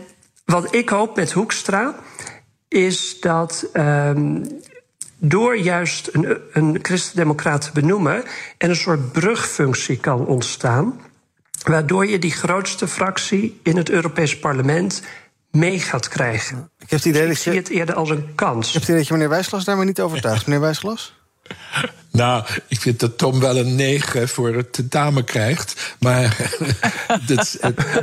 wat 0.44 0.74
ik 0.74 0.88
hoop 0.88 1.16
met 1.16 1.32
Hoekstra 1.32 1.94
is 2.68 3.20
dat 3.20 3.66
um, 3.72 4.60
door 5.18 5.56
juist 5.56 6.08
een, 6.12 6.38
een 6.52 6.78
christendemocraat 6.82 7.62
te 7.62 7.70
benoemen 7.72 8.24
en 8.58 8.70
een 8.70 8.76
soort 8.76 9.12
brugfunctie 9.12 9.96
kan 9.96 10.26
ontstaan, 10.26 11.00
waardoor 11.64 12.06
je 12.06 12.18
die 12.18 12.32
grootste 12.32 12.88
fractie 12.88 13.60
in 13.62 13.76
het 13.76 13.90
Europees 13.90 14.38
Parlement 14.38 15.02
mee 15.50 15.80
gaat 15.80 16.08
krijgen. 16.08 16.70
Ik, 16.78 16.90
heb 16.90 16.98
het 16.98 17.08
idee 17.08 17.26
dus 17.26 17.36
ik 17.36 17.42
zie 17.42 17.52
het 17.52 17.68
eerder 17.68 17.94
als 17.94 18.10
een 18.10 18.34
kans. 18.34 18.66
Ik 18.66 18.72
heb 18.72 18.82
het 18.82 18.90
idee 18.90 18.96
dat 18.96 19.06
je 19.06 19.12
meneer 19.12 19.28
Wijsglas 19.28 19.64
daar 19.64 19.76
maar 19.76 19.86
niet 19.86 20.00
overtuigt. 20.00 20.44
Meneer 20.46 20.60
Wijsglas? 20.60 21.17
Nou, 22.18 22.44
ik 22.68 22.80
vind 22.80 23.00
dat 23.00 23.18
Tom 23.18 23.40
wel 23.40 23.56
een 23.56 23.74
9 23.74 24.28
voor 24.28 24.54
het 24.54 24.72
tentamen 24.72 25.24
krijgt. 25.24 25.94
Maar 25.98 26.36
het, 27.26 27.58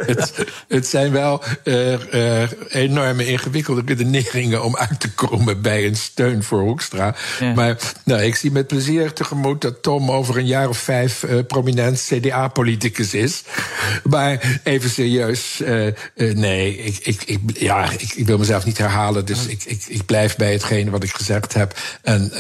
het, 0.06 0.46
het, 0.68 0.88
zijn 0.88 1.12
wel 1.12 1.44
uh, 1.64 2.14
uh, 2.14 2.44
enorme 2.70 3.26
ingewikkelde 3.26 3.82
redeneringen 3.86 4.64
om 4.64 4.76
uit 4.76 5.00
te 5.00 5.12
komen 5.14 5.62
bij 5.62 5.86
een 5.86 5.96
steun 5.96 6.44
voor 6.44 6.60
Hoekstra. 6.60 7.16
Ja. 7.40 7.54
Maar 7.54 7.78
nou, 8.04 8.22
ik 8.22 8.36
zie 8.36 8.52
met 8.52 8.68
plezier 8.68 9.14
tegemoet 9.14 9.62
dat 9.62 9.84
Tom 9.84 10.12
over 10.12 10.38
een 10.38 10.46
jaar 10.46 10.70
of 10.70 10.78
vijf 10.78 11.24
uh, 11.24 11.40
prominent 11.48 12.08
CDA-politicus 12.10 13.14
is. 13.14 13.44
Maar 14.04 14.60
even 14.64 14.90
serieus, 14.90 15.62
nee, 16.16 16.78
ik, 16.78 16.98
ik, 17.04 17.24
ik, 17.24 17.40
ja, 17.54 17.92
ik, 17.92 18.14
ik, 18.14 18.26
wil 18.26 18.38
mezelf 18.38 18.66
niet 18.66 18.78
herhalen. 18.78 19.26
Dus 19.26 19.46
ik, 19.46 19.64
ik, 19.64 19.84
ik 19.88 20.06
blijf 20.06 20.36
bij 20.36 20.52
hetgene 20.52 20.90
wat 20.90 21.04
ik 21.04 21.14
gezegd 21.16 21.54
heb. 21.54 21.80
En 22.02 22.32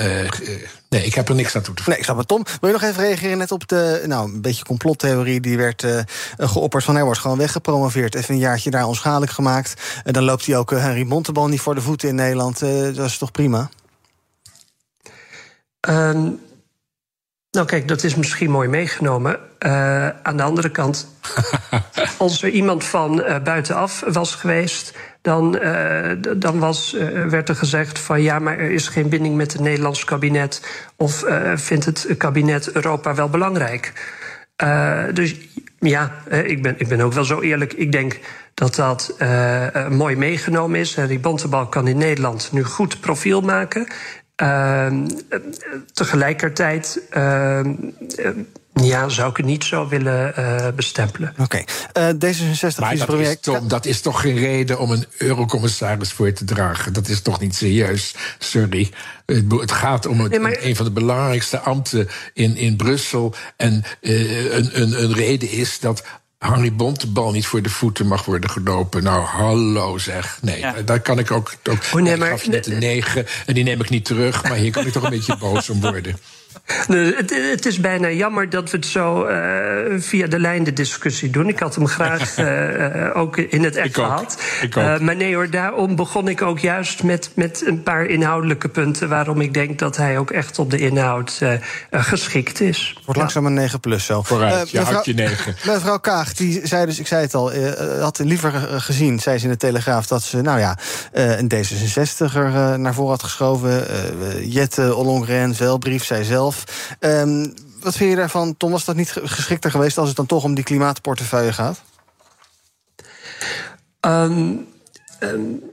Nee, 0.89 1.05
ik 1.05 1.13
heb 1.13 1.29
er 1.29 1.35
niks 1.35 1.55
aan 1.55 1.61
toe 1.61 1.73
te 1.73 1.83
voegen. 1.83 1.89
Nee, 1.89 1.97
ik 1.97 2.03
snap 2.03 2.17
het. 2.17 2.27
Tom, 2.27 2.43
wil 2.61 2.69
je 2.69 2.75
nog 2.79 2.89
even 2.89 3.03
reageren 3.03 3.37
net 3.37 3.51
op 3.51 3.67
de 3.67 4.03
nou, 4.05 4.33
een 4.33 4.41
beetje 4.41 4.65
complottheorie 4.65 5.39
die 5.39 5.57
werd 5.57 5.83
uh, 5.83 5.99
geopperd 6.37 6.83
van 6.83 6.95
hij 6.95 7.03
wordt 7.03 7.19
gewoon 7.19 7.37
weggepromoveerd. 7.37 8.15
Even 8.15 8.33
een 8.33 8.39
jaartje 8.39 8.69
daar 8.69 8.87
onschadelijk 8.87 9.31
gemaakt. 9.31 9.81
En 10.03 10.13
dan 10.13 10.23
loopt 10.23 10.45
hij 10.45 10.57
ook 10.57 10.71
uh, 10.71 10.81
Henry 10.81 11.03
Montebal 11.03 11.47
niet 11.47 11.61
voor 11.61 11.75
de 11.75 11.81
voeten 11.81 12.09
in 12.09 12.15
Nederland. 12.15 12.61
Uh, 12.61 12.95
dat 12.95 13.05
is 13.05 13.17
toch 13.17 13.31
prima? 13.31 13.69
Um, 15.89 16.39
nou, 17.55 17.67
kijk, 17.67 17.87
dat 17.87 18.03
is 18.03 18.15
misschien 18.15 18.51
mooi 18.51 18.67
meegenomen. 18.67 19.39
Uh, 19.59 20.07
aan 20.07 20.37
de 20.37 20.43
andere 20.43 20.69
kant, 20.69 21.07
als 22.17 22.43
er 22.43 22.49
iemand 22.49 22.83
van 22.83 23.19
uh, 23.19 23.39
buitenaf 23.43 24.03
was 24.07 24.35
geweest, 24.35 24.97
dan, 25.21 25.57
uh, 25.61 26.11
dan 26.37 26.59
was, 26.59 26.95
werd 27.29 27.49
er 27.49 27.55
gezegd 27.55 27.99
van 27.99 28.21
ja, 28.21 28.39
maar 28.39 28.57
er 28.57 28.71
is 28.71 28.87
geen 28.87 29.09
binding 29.09 29.35
met 29.35 29.53
het 29.53 29.61
Nederlands 29.61 30.05
kabinet. 30.05 30.61
Of 30.95 31.23
vindt 31.55 31.85
het 31.85 32.07
kabinet 32.17 32.71
Europa 32.71 33.15
wel 33.15 33.29
belangrijk? 33.29 33.93
dus 35.13 35.35
ja, 35.79 36.11
ik 36.29 36.61
ben, 36.61 36.75
ik 36.77 36.87
ben 36.87 37.01
ook 37.01 37.13
wel 37.13 37.23
zo 37.23 37.41
eerlijk. 37.41 37.73
Ik 37.73 37.91
denk 37.91 38.19
dat 38.53 38.75
dat 38.75 39.15
mooi 39.89 40.15
meegenomen 40.15 40.79
is. 40.79 40.93
Die 41.07 41.19
Bontebal 41.19 41.67
kan 41.67 41.87
in 41.87 41.97
Nederland 41.97 42.49
nu 42.51 42.63
goed 42.63 42.99
profiel 42.99 43.41
maken. 43.41 43.87
Uh, 44.43 44.87
tegelijkertijd 45.93 47.01
uh, 47.17 47.59
ja, 48.73 49.09
zou 49.09 49.29
ik 49.29 49.37
het 49.37 49.45
niet 49.45 49.63
zo 49.63 49.87
willen 49.87 50.33
uh, 50.39 50.67
bestempelen. 50.75 51.33
Oké, 51.39 51.41
okay. 51.43 52.13
D66 52.13 52.79
maar 52.79 52.97
dat 52.97 53.19
is, 53.19 53.37
toch, 53.39 53.59
dat 53.59 53.85
is 53.85 54.01
toch 54.01 54.21
geen 54.21 54.37
reden 54.37 54.79
om 54.79 54.91
een 54.91 55.05
eurocommissaris 55.17 56.11
voor 56.11 56.33
te 56.33 56.45
dragen? 56.45 56.93
Dat 56.93 57.07
is 57.07 57.21
toch 57.21 57.39
niet 57.39 57.55
serieus? 57.55 58.15
Sorry. 58.39 58.91
Het 59.25 59.71
gaat 59.71 60.05
om 60.05 60.19
het, 60.19 60.31
nee, 60.31 60.39
maar... 60.39 60.57
een 60.59 60.75
van 60.75 60.85
de 60.85 60.91
belangrijkste 60.91 61.59
ambten 61.59 62.07
in, 62.33 62.55
in 62.55 62.75
Brussel. 62.75 63.33
En 63.57 63.83
een, 64.01 64.81
een, 64.81 65.03
een 65.03 65.13
reden 65.13 65.49
is 65.49 65.79
dat 65.79 66.03
Harry 66.45 66.73
Bontebal 66.73 67.31
niet 67.31 67.45
voor 67.45 67.61
de 67.61 67.69
voeten 67.69 68.07
mag 68.07 68.25
worden 68.25 68.49
gelopen. 68.49 69.03
Nou, 69.03 69.23
hallo 69.23 69.97
zeg. 69.97 70.37
Nee, 70.41 70.59
ja. 70.59 70.73
daar 70.85 70.99
kan 70.99 71.19
ik 71.19 71.31
ook. 71.31 71.53
ook 71.69 71.83
oh, 71.93 72.01
nee, 72.01 72.17
maar, 72.17 72.27
ik 72.27 72.33
gaf 72.33 72.43
je 72.43 72.49
net 72.49 72.67
een 72.67 72.79
negen 72.89 73.25
en 73.45 73.53
die 73.53 73.63
neem 73.63 73.81
ik 73.81 73.89
niet 73.89 74.05
terug. 74.05 74.43
Maar 74.43 74.57
hier 74.57 74.71
kan 74.71 74.85
ik 74.85 74.91
toch 74.91 75.03
een 75.03 75.09
beetje 75.09 75.37
boos 75.37 75.69
om 75.69 75.81
worden. 75.81 76.17
Het, 76.65 77.29
het, 77.51 77.65
is 77.65 77.79
bijna 77.79 78.09
jammer 78.09 78.49
dat 78.49 78.71
we 78.71 78.77
het 78.77 78.85
zo 78.85 79.27
uh, 79.27 79.35
via 79.97 80.27
de 80.27 80.39
lijn 80.39 80.63
de 80.63 80.73
discussie 80.73 81.29
doen. 81.29 81.47
Ik 81.47 81.59
had 81.59 81.75
hem 81.75 81.87
graag 81.87 82.37
uh, 82.37 83.17
ook 83.21 83.37
in 83.37 83.63
het 83.63 83.75
echt 83.75 83.93
gehad. 83.93 84.37
Uh, 84.77 84.99
maar 84.99 85.15
nee 85.15 85.35
hoor, 85.35 85.49
daarom 85.49 85.95
begon 85.95 86.27
ik 86.27 86.41
ook 86.41 86.59
juist 86.59 87.03
met, 87.03 87.29
met 87.35 87.63
een 87.65 87.83
paar 87.83 88.05
inhoudelijke 88.05 88.69
punten... 88.69 89.09
waarom 89.09 89.41
ik 89.41 89.53
denk 89.53 89.79
dat 89.79 89.97
hij 89.97 90.17
ook 90.17 90.31
echt 90.31 90.59
op 90.59 90.71
de 90.71 90.77
inhoud 90.77 91.41
geschikt 91.91 92.61
is. 92.61 92.93
Wordt 92.93 93.13
ja. 93.13 93.19
langzaam 93.19 93.45
een 93.45 93.53
9 93.53 93.79
plus 93.79 94.05
zo. 94.05 94.21
Vooruit, 94.21 94.69
je 94.69 94.79
mevrouw, 94.79 95.01
je 95.03 95.13
9. 95.13 95.55
Mevrouw 95.73 95.99
Kaag, 95.99 96.33
die 96.33 96.67
zei 96.67 96.85
dus, 96.85 96.99
ik 96.99 97.07
zei 97.07 97.21
het 97.21 97.33
al... 97.33 97.51
had 97.99 98.19
liever 98.19 98.51
gezien, 98.81 99.19
zei 99.19 99.37
ze 99.37 99.45
in 99.45 99.51
de 99.51 99.57
Telegraaf... 99.57 100.07
dat 100.07 100.23
ze, 100.23 100.41
nou 100.41 100.59
ja, 100.59 100.77
een 101.11 101.51
D66er 101.53 102.51
naar 102.77 102.93
voren 102.93 103.11
had 103.11 103.23
geschoven. 103.23 103.83
Jette 104.49 104.95
Ollongren, 104.95 105.55
Velbrief, 105.55 106.03
zij 106.03 106.23
zelf... 106.23 106.54
Um, 106.99 107.53
wat 107.85 107.95
vind 107.95 108.09
je 108.09 108.15
daarvan, 108.15 108.57
Tom? 108.57 108.71
Was 108.71 108.85
dat 108.85 108.95
niet 108.95 109.11
geschikter 109.23 109.71
geweest 109.71 109.97
als 109.97 110.07
het 110.07 110.17
dan 110.17 110.25
toch 110.25 110.43
om 110.43 110.55
die 110.55 110.63
klimaatportefeuille 110.63 111.53
gaat? 111.53 111.81
Um, 114.01 114.67
um, 115.19 115.63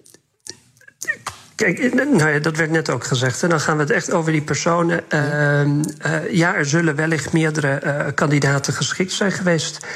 kijk, 1.54 1.94
nou 1.94 2.30
ja, 2.30 2.38
dat 2.38 2.56
werd 2.56 2.70
net 2.70 2.90
ook 2.90 3.04
gezegd. 3.04 3.42
En 3.42 3.48
dan 3.48 3.60
gaan 3.60 3.76
we 3.76 3.82
het 3.82 3.92
echt 3.92 4.12
over 4.12 4.32
die 4.32 4.42
personen. 4.42 5.04
Uh, 5.08 6.30
ja, 6.30 6.54
er 6.54 6.66
zullen 6.66 6.96
wellicht 6.96 7.32
meerdere 7.32 7.80
uh, 7.84 8.06
kandidaten 8.14 8.72
geschikt 8.72 9.12
zijn 9.12 9.32
geweest. 9.32 9.86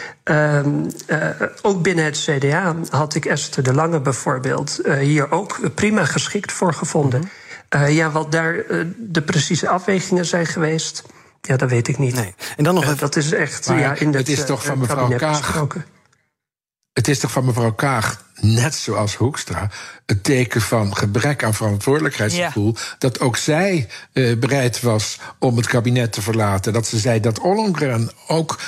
Ook 1.62 1.82
binnen 1.82 2.04
het 2.04 2.18
CDA 2.28 2.74
had 2.90 3.14
ik 3.14 3.24
Esther 3.24 3.62
de 3.62 3.74
Lange 3.74 4.00
bijvoorbeeld 4.00 4.80
hier 4.98 5.30
ook 5.30 5.74
prima 5.74 6.04
geschikt 6.04 6.52
voor 6.52 6.74
gevonden. 6.74 7.20
Mm 7.20 7.30
uh, 7.82 7.96
ja, 7.96 8.10
wat 8.10 8.32
daar 8.32 8.54
uh, 8.54 8.86
de 8.96 9.22
precieze 9.22 9.68
afwegingen 9.68 10.26
zijn 10.26 10.46
geweest, 10.46 11.02
ja, 11.40 11.56
dat 11.56 11.70
weet 11.70 11.88
ik 11.88 11.98
niet. 11.98 12.14
Nee. 12.14 12.34
En 12.56 12.64
dan 12.64 12.74
nog 12.74 12.84
uh, 12.84 12.88
even... 12.88 13.00
Dat 13.00 13.16
is 13.16 13.32
echt 13.32 13.66
ja, 13.66 13.94
in 13.94 14.06
het, 14.06 14.16
het 14.16 14.28
is 14.28 14.46
toch 14.46 14.64
van 14.64 14.78
mevrouw 14.78 15.08
Kaag. 15.08 15.40
Besproken. 15.40 15.84
Het 16.92 17.08
is 17.08 17.18
toch 17.18 17.30
van 17.30 17.44
mevrouw 17.44 17.72
Kaag, 17.72 18.24
net 18.40 18.74
zoals 18.74 19.14
Hoekstra, 19.14 19.70
het 20.06 20.24
teken 20.24 20.60
van 20.60 20.96
gebrek 20.96 21.44
aan 21.44 21.54
verantwoordelijkheidsgevoel. 21.54 22.72
Ja. 22.74 22.80
Dat 22.98 23.20
ook 23.20 23.36
zij 23.36 23.88
uh, 24.12 24.38
bereid 24.38 24.80
was 24.80 25.18
om 25.38 25.56
het 25.56 25.66
kabinet 25.66 26.12
te 26.12 26.22
verlaten. 26.22 26.72
Dat 26.72 26.86
ze 26.86 26.98
zei 26.98 27.20
dat 27.20 27.38
Ollongren 27.38 28.10
ook 28.26 28.58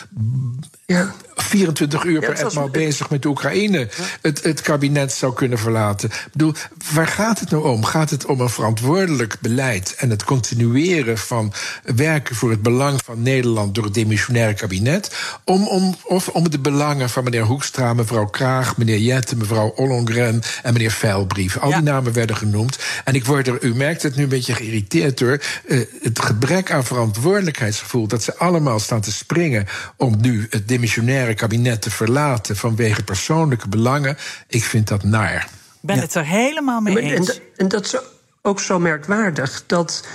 ja. 0.87 1.15
24 1.35 2.05
uur 2.05 2.21
per 2.21 2.47
etmaal 2.47 2.69
bezig 2.69 3.11
met 3.11 3.23
de 3.23 3.29
Oekraïne 3.29 3.89
het, 4.23 4.43
het 4.43 4.61
kabinet 4.61 5.13
zou 5.13 5.35
kunnen 5.35 5.59
verlaten. 5.59 6.09
Ik 6.09 6.29
bedoel, 6.33 6.53
waar 6.93 7.07
gaat 7.07 7.41
het 7.41 7.51
nou 7.51 7.69
om? 7.69 7.85
Gaat 7.85 8.11
het 8.11 8.27
om 8.27 8.41
een 8.41 8.49
verantwoordelijk 8.49 9.37
beleid 9.41 9.95
en 9.95 10.11
het 10.11 10.25
continueren 10.25 11.19
van 11.19 11.53
werken 11.97 12.37
voor 12.37 12.51
het 12.51 12.63
belang 12.63 13.01
van 13.05 13.23
Nederland 13.23 13.75
door 13.75 13.85
het 13.85 13.95
demissionaire 13.95 14.55
kabinet? 14.55 15.17
Om, 15.45 15.67
om, 15.67 15.97
of 16.05 16.29
om 16.29 16.51
de 16.51 16.59
belangen 16.59 17.11
van 17.11 17.25
meneer 17.25 17.45
Hoekstra, 17.45 17.95
mevrouw 17.95 18.27
Kraag, 18.27 18.77
meneer 18.77 18.99
Jette, 18.99 19.37
mevrouw 19.37 19.58
Ollongren 19.67 20.43
en 20.63 20.73
meneer 20.73 20.91
Veilbrief. 20.91 21.59
Al 21.59 21.71
die 21.71 21.83
namen 21.83 22.13
werden 22.13 22.37
genoemd. 22.37 22.79
En 23.05 23.15
ik 23.15 23.25
word 23.25 23.47
er, 23.47 23.65
u 23.65 23.75
merkt 23.75 24.03
het 24.03 24.17
nu 24.17 24.23
een 24.23 24.29
beetje 24.29 24.55
geïrriteerd 24.55 25.19
door, 25.19 25.41
uh, 25.67 25.85
het 26.03 26.21
gebrek 26.21 26.73
aan 26.73 26.85
verantwoordelijkheidsgevoel 26.85 28.07
dat 28.07 28.23
ze 28.23 28.37
allemaal 28.37 28.79
staan 28.79 29.01
te 29.01 29.13
springen 29.13 29.67
om 29.97 30.17
nu 30.21 30.47
het 30.51 30.69
demissionaire 30.69 31.35
kabinet 31.35 31.83
te 31.83 31.91
verlaten 31.91 32.57
vanwege 32.57 33.03
persoonlijke 33.03 33.69
belangen. 33.69 34.17
Ik 34.47 34.65
vind 34.65 34.89
dat 34.89 35.03
naar. 35.03 35.49
Ik 35.81 35.89
ben 35.89 35.99
het 35.99 36.15
er 36.15 36.27
helemaal 36.27 36.81
mee 36.81 37.01
eens. 37.01 37.35
En, 37.35 37.43
en 37.57 37.69
dat 37.69 37.85
is 37.85 37.97
ook 38.43 38.61
zo 38.61 38.79
merkwaardig 38.79 39.65
dat 39.67 40.07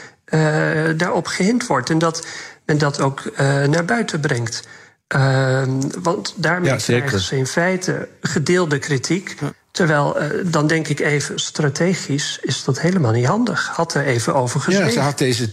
daarop 0.97 1.27
gehind 1.27 1.67
wordt. 1.67 1.89
En 1.89 1.97
dat 1.97 2.25
men 2.65 2.77
dat 2.77 2.99
ook 2.99 3.37
naar 3.67 3.85
buiten 3.85 4.19
brengt. 4.19 4.67
Ehm, 5.13 5.81
want 6.01 6.33
daarmee 6.35 6.71
ja, 6.71 6.77
krijgen 6.77 7.19
ze 7.19 7.37
in 7.37 7.47
feite 7.47 8.07
gedeelde 8.21 8.79
kritiek. 8.79 9.35
Terwijl, 9.71 10.17
dan 10.45 10.67
denk 10.67 10.87
ik 10.87 10.99
even, 10.99 11.39
strategisch 11.39 12.39
is 12.41 12.63
dat 12.63 12.79
helemaal 12.79 13.11
niet 13.11 13.25
handig. 13.25 13.67
Had 13.67 13.93
er 13.93 14.05
even 14.05 14.35
over 14.35 14.59
gezegd. 14.59 14.85
Ja, 14.85 14.91
ze 14.91 14.99
had 14.99 15.17
deze 15.17 15.49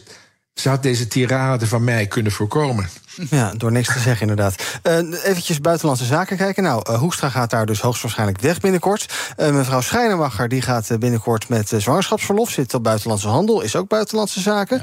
ze 0.55 0.69
had 0.69 0.83
deze 0.83 1.09
tirade 1.09 1.67
van 1.67 1.85
mij 1.85 2.07
kunnen 2.07 2.33
voorkomen. 2.33 2.89
Ja, 3.31 3.53
door 3.57 3.73
niks 3.73 3.93
te 3.93 3.99
zeggen 3.99 4.21
inderdaad. 4.29 4.63
Uh, 4.83 5.25
eventjes 5.25 5.61
buitenlandse 5.61 6.05
zaken 6.05 6.37
kijken. 6.37 6.63
Nou, 6.63 6.91
uh, 6.91 6.99
Hoekstra 6.99 7.29
gaat 7.29 7.51
daar 7.51 7.67
dus 7.67 7.81
hoogstwaarschijnlijk 7.81 8.41
weg 8.41 8.61
binnenkort. 8.61 9.13
Uh, 9.37 9.51
mevrouw 9.51 9.81
Schijnemacher 9.81 10.49
die 10.49 10.63
gaat 10.63 10.99
binnenkort 10.99 11.49
met 11.49 11.73
zwangerschapsverlof. 11.77 12.51
Zit 12.51 12.75
op 12.75 12.83
buitenlandse 12.83 13.29
handel, 13.29 13.61
is 13.61 13.77
ook 13.77 13.89
buitenlandse 13.89 14.41
zaken. 14.41 14.83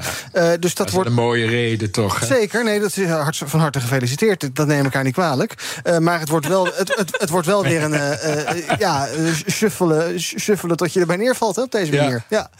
dus 0.60 0.74
dat, 0.74 0.90
wordt 0.90 1.08
een 1.08 1.14
mooie 1.14 1.46
reden 1.46 1.90
toch? 1.90 2.24
Zeker, 2.24 2.64
nee, 2.64 2.80
dat 2.80 2.96
is 2.96 3.06
hart, 3.06 3.42
van 3.44 3.60
harte 3.60 3.80
gefeliciteerd. 3.80 4.56
Dat 4.56 4.66
neem 4.66 4.86
ik 4.86 4.92
haar 4.92 5.04
niet 5.04 5.14
kwalijk. 5.14 5.80
maar 6.00 6.20
het 6.20 6.28
wordt 6.28 6.48
wel, 6.48 6.64
het, 6.64 6.96
het, 6.96 7.20
het 7.20 7.30
wordt 7.30 7.46
wel 7.46 7.62
weer 7.62 7.82
een 7.82 8.16
ja, 8.78 9.08
shuffelen, 9.46 10.20
shuffelen 10.20 10.76
tot 10.76 10.92
je 10.92 11.00
erbij 11.00 11.16
neervalt 11.16 11.56
hè, 11.56 11.62
op 11.62 11.72
deze 11.72 11.96
manier. 11.96 12.22
Ja, 12.28 12.50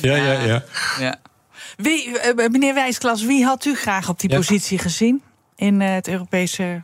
ja, 0.00 0.16
ja. 0.16 0.32
ja. 0.32 0.44
ja. 0.44 0.62
ja. 0.98 1.18
Wie, 1.76 2.08
uh, 2.08 2.48
meneer 2.48 2.74
Wijsklas, 2.74 3.24
wie 3.24 3.44
had 3.44 3.64
u 3.64 3.74
graag 3.74 4.08
op 4.08 4.20
die 4.20 4.30
positie 4.30 4.78
gezien 4.78 5.22
in 5.56 5.80
uh, 5.80 5.94
het 5.94 6.08
Europese 6.08 6.82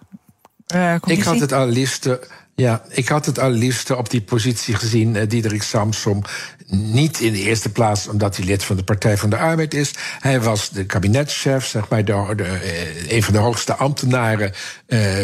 uh, 0.75 0.95
Ik 1.05 1.23
had 1.23 1.41
het 1.41 1.53
allerliefste. 1.53 2.29
Ja, 2.55 2.83
ik 2.89 3.09
had 3.09 3.27
het 3.27 3.39
allerliefste 3.39 3.97
op 3.97 4.11
die 4.11 4.23
positie 4.23 4.75
gezien, 4.75 5.27
Diederik 5.29 5.63
Samsom. 5.63 6.23
Niet 6.67 7.21
in 7.21 7.33
de 7.33 7.39
eerste 7.39 7.69
plaats 7.73 8.09
omdat 8.09 8.37
hij 8.37 8.47
lid 8.47 8.65
van 8.65 8.77
de 8.77 8.85
Partij 8.85 9.17
van 9.17 9.31
de 9.31 9.37
Arbeid 9.37 9.75
is. 9.75 9.91
Hij 10.19 10.41
was 10.41 10.71
de 10.71 10.85
kabinetschef, 10.85 11.67
zeg 11.67 11.89
maar, 11.89 12.05
de, 12.05 12.33
de, 12.37 13.15
een 13.15 13.23
van 13.23 13.33
de 13.33 13.39
hoogste 13.39 13.75
ambtenaren 13.75 14.53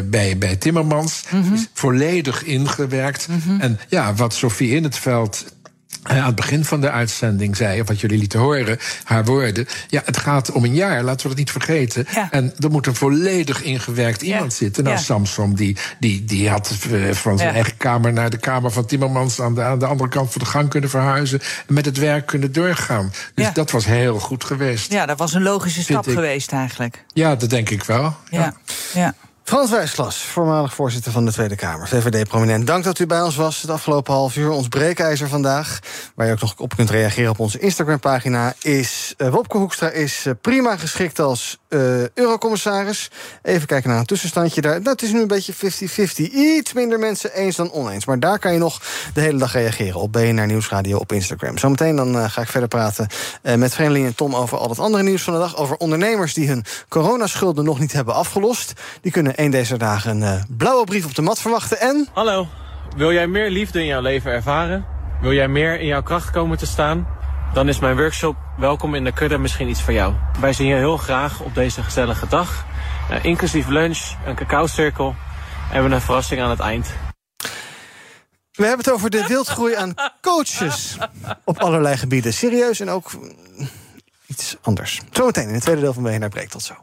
bij, 0.05 0.39
bij 0.39 0.57
Timmermans. 0.57 1.23
Mm 1.31 1.43
-hmm. 1.43 1.55
Is 1.55 1.69
volledig 1.73 2.45
ingewerkt. 2.45 3.29
Mm 3.29 3.43
-hmm. 3.45 3.61
En 3.61 3.81
ja, 3.89 4.15
wat 4.15 4.35
Sofie 4.35 4.75
in 4.75 4.85
het 4.85 4.99
veld 4.99 5.45
aan 6.09 6.27
het 6.27 6.35
begin 6.35 6.65
van 6.65 6.81
de 6.81 6.91
uitzending 6.91 7.57
zei, 7.57 7.81
of 7.81 7.89
wat 7.89 8.01
jullie 8.01 8.19
lieten 8.19 8.41
horen, 8.41 8.79
haar 9.05 9.25
woorden. 9.25 9.67
Ja, 9.89 10.03
het 10.05 10.17
gaat 10.17 10.53
om 10.53 10.65
een 10.65 10.75
jaar, 10.75 11.03
laten 11.03 11.23
we 11.23 11.29
dat 11.29 11.39
niet 11.39 11.51
vergeten. 11.51 12.07
En 12.31 12.53
er 12.59 12.71
moet 12.71 12.87
een 12.87 12.95
volledig 12.95 13.63
ingewerkt 13.63 14.23
iemand 14.23 14.53
zitten. 14.53 14.85
Nou, 14.85 14.97
ja. 14.97 15.03
Samson, 15.03 15.55
die, 15.55 15.77
die, 16.01 16.25
die 16.25 16.49
had 16.49 16.77
eh, 16.93 17.11
van 17.11 17.39
zijn 17.39 17.55
eigen 17.55 17.77
kamer 17.77 18.13
naar 18.13 18.31
de 18.31 18.39
kamer 18.39 18.71
van 18.71 18.87
Timmermans 18.87 19.41
aan 19.41 19.55
de, 19.55 19.63
aan 19.63 19.79
de 19.79 19.87
andere 19.87 20.09
kant 20.09 20.33
van 20.33 20.41
de 20.41 20.47
gang 20.47 20.69
kunnen 20.69 20.91
verhuizen. 20.91 21.41
En 21.67 21.75
met 21.75 21.85
het 21.85 21.97
werk 21.97 22.27
kunnen 22.27 22.53
doorgaan. 22.53 23.13
Dus 23.35 23.53
dat 23.53 23.71
was 23.71 23.85
heel 23.85 24.19
goed 24.19 24.45
geweest. 24.45 24.93
Ja, 24.93 25.07
dat 25.07 25.19
was 25.19 25.35
een 25.35 25.43
logische 25.43 25.83
stap 25.83 26.05
geweest 26.05 26.53
eigenlijk. 26.53 27.05
Ja, 27.13 27.37
dat 27.37 27.51
denk 27.51 27.71
ik 27.71 27.85
wel. 27.85 28.17
ja. 28.31 28.55
ja. 28.95 29.15
Frans 29.49 29.71
Wijsglas, 29.71 30.17
voormalig 30.17 30.75
voorzitter 30.75 31.13
van 31.13 31.25
de 31.25 31.33
Tweede 31.33 31.57
Kamer, 31.57 31.89
VVD-prominent. 31.89 32.67
Dank 32.67 32.85
dat 32.85 32.99
u 32.99 33.07
bij 33.07 33.23
ons 33.23 33.37
was 33.37 33.63
het 33.63 33.71
afgelopen 33.71 34.15
half 34.15 34.37
uur. 34.37 34.51
Ons 34.51 34.69
breekijzer 34.69 35.29
vandaag, 35.29 35.79
waar 36.15 36.27
je 36.27 36.33
ook 36.33 36.41
nog 36.41 36.55
op 36.59 36.77
kunt 36.77 36.91
reageren 36.91 37.31
op 37.31 37.39
onze 37.39 37.59
Instagram-pagina, 37.59 38.55
is 38.63 39.15
uh, 39.19 39.29
Wopke 39.29 39.59
Hoekstra 39.59 39.89
is 39.89 40.27
uh, 40.27 40.33
prima 40.41 40.77
geschikt 40.77 41.19
als 41.19 41.59
uh, 41.69 42.09
eurocommissaris. 42.09 43.11
Even 43.43 43.67
kijken 43.67 43.91
naar 43.91 43.99
een 43.99 44.07
tussenstandje 44.07 44.61
daar. 44.61 44.83
Dat 44.83 45.03
is 45.03 45.13
nu 45.13 45.21
een 45.21 45.27
beetje 45.27 45.55
50-50. 45.55 45.57
Iets 46.33 46.73
minder 46.73 46.99
mensen 46.99 47.33
eens 47.33 47.57
dan 47.57 47.73
oneens. 47.73 48.07
Maar 48.07 48.21
daar 48.21 48.39
kan 48.39 48.53
je 48.53 48.59
nog 48.59 48.83
de 49.15 49.21
hele 49.21 49.39
dag 49.39 49.53
reageren 49.53 50.01
op 50.01 50.13
BNR 50.13 50.47
Nieuwsradio 50.47 50.99
op 50.99 51.13
Instagram. 51.13 51.59
Zometeen 51.59 51.97
dan 51.97 52.31
ga 52.31 52.43
ik 52.43 52.49
verder 52.49 52.69
praten 52.69 53.07
met 53.57 53.75
Vreemdeling 53.75 54.07
en 54.07 54.15
Tom 54.15 54.35
over 54.35 54.59
al 54.59 54.69
het 54.69 54.79
andere 54.79 55.03
nieuws 55.03 55.23
van 55.23 55.33
de 55.33 55.39
dag. 55.39 55.57
Over 55.57 55.77
ondernemers 55.77 56.35
die 56.35 56.49
hun 56.49 56.65
coronaschulden 56.89 57.65
nog 57.65 57.79
niet 57.79 57.93
hebben 57.93 58.15
afgelost. 58.15 58.73
Die 59.01 59.13
kunnen 59.13 59.37
een 59.39 59.51
deze 59.51 59.77
dagen 59.77 60.11
een 60.11 60.35
uh, 60.35 60.43
blauwe 60.57 60.85
brief 60.85 61.05
op 61.05 61.15
de 61.15 61.23
mat 61.23 61.41
verwachten. 61.41 61.81
En... 61.81 62.09
Hallo, 62.13 62.49
wil 62.97 63.13
jij 63.13 63.27
meer 63.27 63.51
liefde 63.51 63.81
in 63.81 63.87
jouw 63.87 64.01
leven 64.01 64.33
ervaren? 64.33 64.87
Wil 65.21 65.33
jij 65.33 65.49
meer 65.49 65.81
in 65.81 65.87
jouw 65.87 66.03
kracht 66.03 66.31
komen 66.31 66.59
te 66.59 66.67
staan? 66.67 67.09
Dan 67.53 67.69
is 67.69 67.79
mijn 67.79 67.97
workshop 67.97 68.37
Welkom 68.57 68.95
in 68.95 69.05
de 69.05 69.13
Kudde 69.13 69.39
misschien 69.39 69.69
iets 69.69 69.83
voor 69.83 69.93
jou. 69.93 70.15
Wij 70.41 70.53
zien 70.53 70.67
je 70.67 70.75
heel 70.75 70.97
graag 70.97 71.41
op 71.41 71.55
deze 71.55 71.83
gezellige 71.83 72.27
dag. 72.29 72.65
Uh, 73.11 73.25
inclusief 73.25 73.69
lunch, 73.69 73.99
een 74.27 74.35
cacao-cirkel 74.35 75.15
en 75.73 75.93
een 75.93 76.01
verrassing 76.01 76.41
aan 76.41 76.51
het 76.51 76.61
eind. 76.61 76.87
We 78.53 78.67
hebben 78.67 78.85
het 78.85 78.91
over 78.95 79.11
de 79.11 79.27
wildgroei 79.27 79.75
aan 79.75 79.95
coaches 80.21 80.97
op 81.45 81.59
allerlei 81.59 81.97
gebieden. 81.97 82.33
Serieus 82.33 82.81
en 82.81 82.91
ook 82.91 83.11
iets 84.27 84.57
anders. 84.63 85.01
Zometeen 85.11 85.49
in 85.49 85.55
het 85.55 85.63
tweede 85.63 85.81
deel 85.81 85.93
van 85.93 86.03
BNR 86.03 86.29
Breekt. 86.29 86.51
Tot 86.51 86.63
zo. 86.63 86.75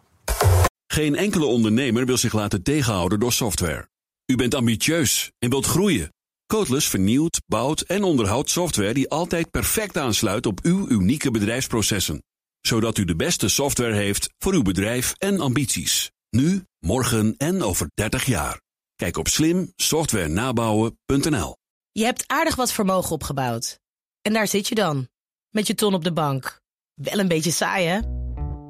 Geen 0.96 1.16
enkele 1.16 1.46
ondernemer 1.46 2.06
wil 2.06 2.18
zich 2.18 2.34
laten 2.34 2.64
tegenhouden 2.64 3.20
door 3.20 3.34
software. 3.34 3.88
U 4.26 4.36
bent 4.36 4.56
ambitieus 4.56 5.32
en 5.40 5.50
wilt 5.50 5.66
groeien. 5.66 6.14
Codeless 6.46 6.88
vernieuwt, 6.88 7.42
bouwt 7.46 7.82
en 7.82 8.04
onderhoudt 8.04 8.50
software 8.50 8.94
die 8.94 9.10
altijd 9.10 9.52
perfect 9.52 9.98
aansluit 9.98 10.46
op 10.46 10.60
uw 10.64 10.90
unieke 10.90 11.32
bedrijfsprocessen. 11.32 12.24
Zodat 12.62 12.98
u 12.98 13.06
de 13.06 13.16
beste 13.16 13.50
software 13.50 13.94
heeft 13.94 14.30
voor 14.38 14.54
uw 14.54 14.62
bedrijf 14.62 15.14
en 15.18 15.40
ambities. 15.40 16.12
Nu, 16.30 16.64
morgen 16.80 17.34
en 17.38 17.64
over 17.64 17.88
30 17.94 18.26
jaar. 18.26 18.62
Kijk 18.96 19.18
op 19.18 19.28
slimsoftwarenabouwen.nl. 19.28 21.56
Je 21.92 22.04
hebt 22.04 22.24
aardig 22.28 22.56
wat 22.56 22.72
vermogen 22.72 23.12
opgebouwd. 23.12 23.80
En 24.22 24.34
daar 24.34 24.48
zit 24.48 24.68
je 24.68 24.76
dan, 24.76 25.08
met 25.50 25.68
je 25.68 25.76
ton 25.76 25.94
op 25.94 26.04
de 26.04 26.14
bank. 26.14 26.62
Wel 26.94 27.20
een 27.20 27.28
beetje 27.28 27.52
saai, 27.52 27.86
hè? 27.86 28.25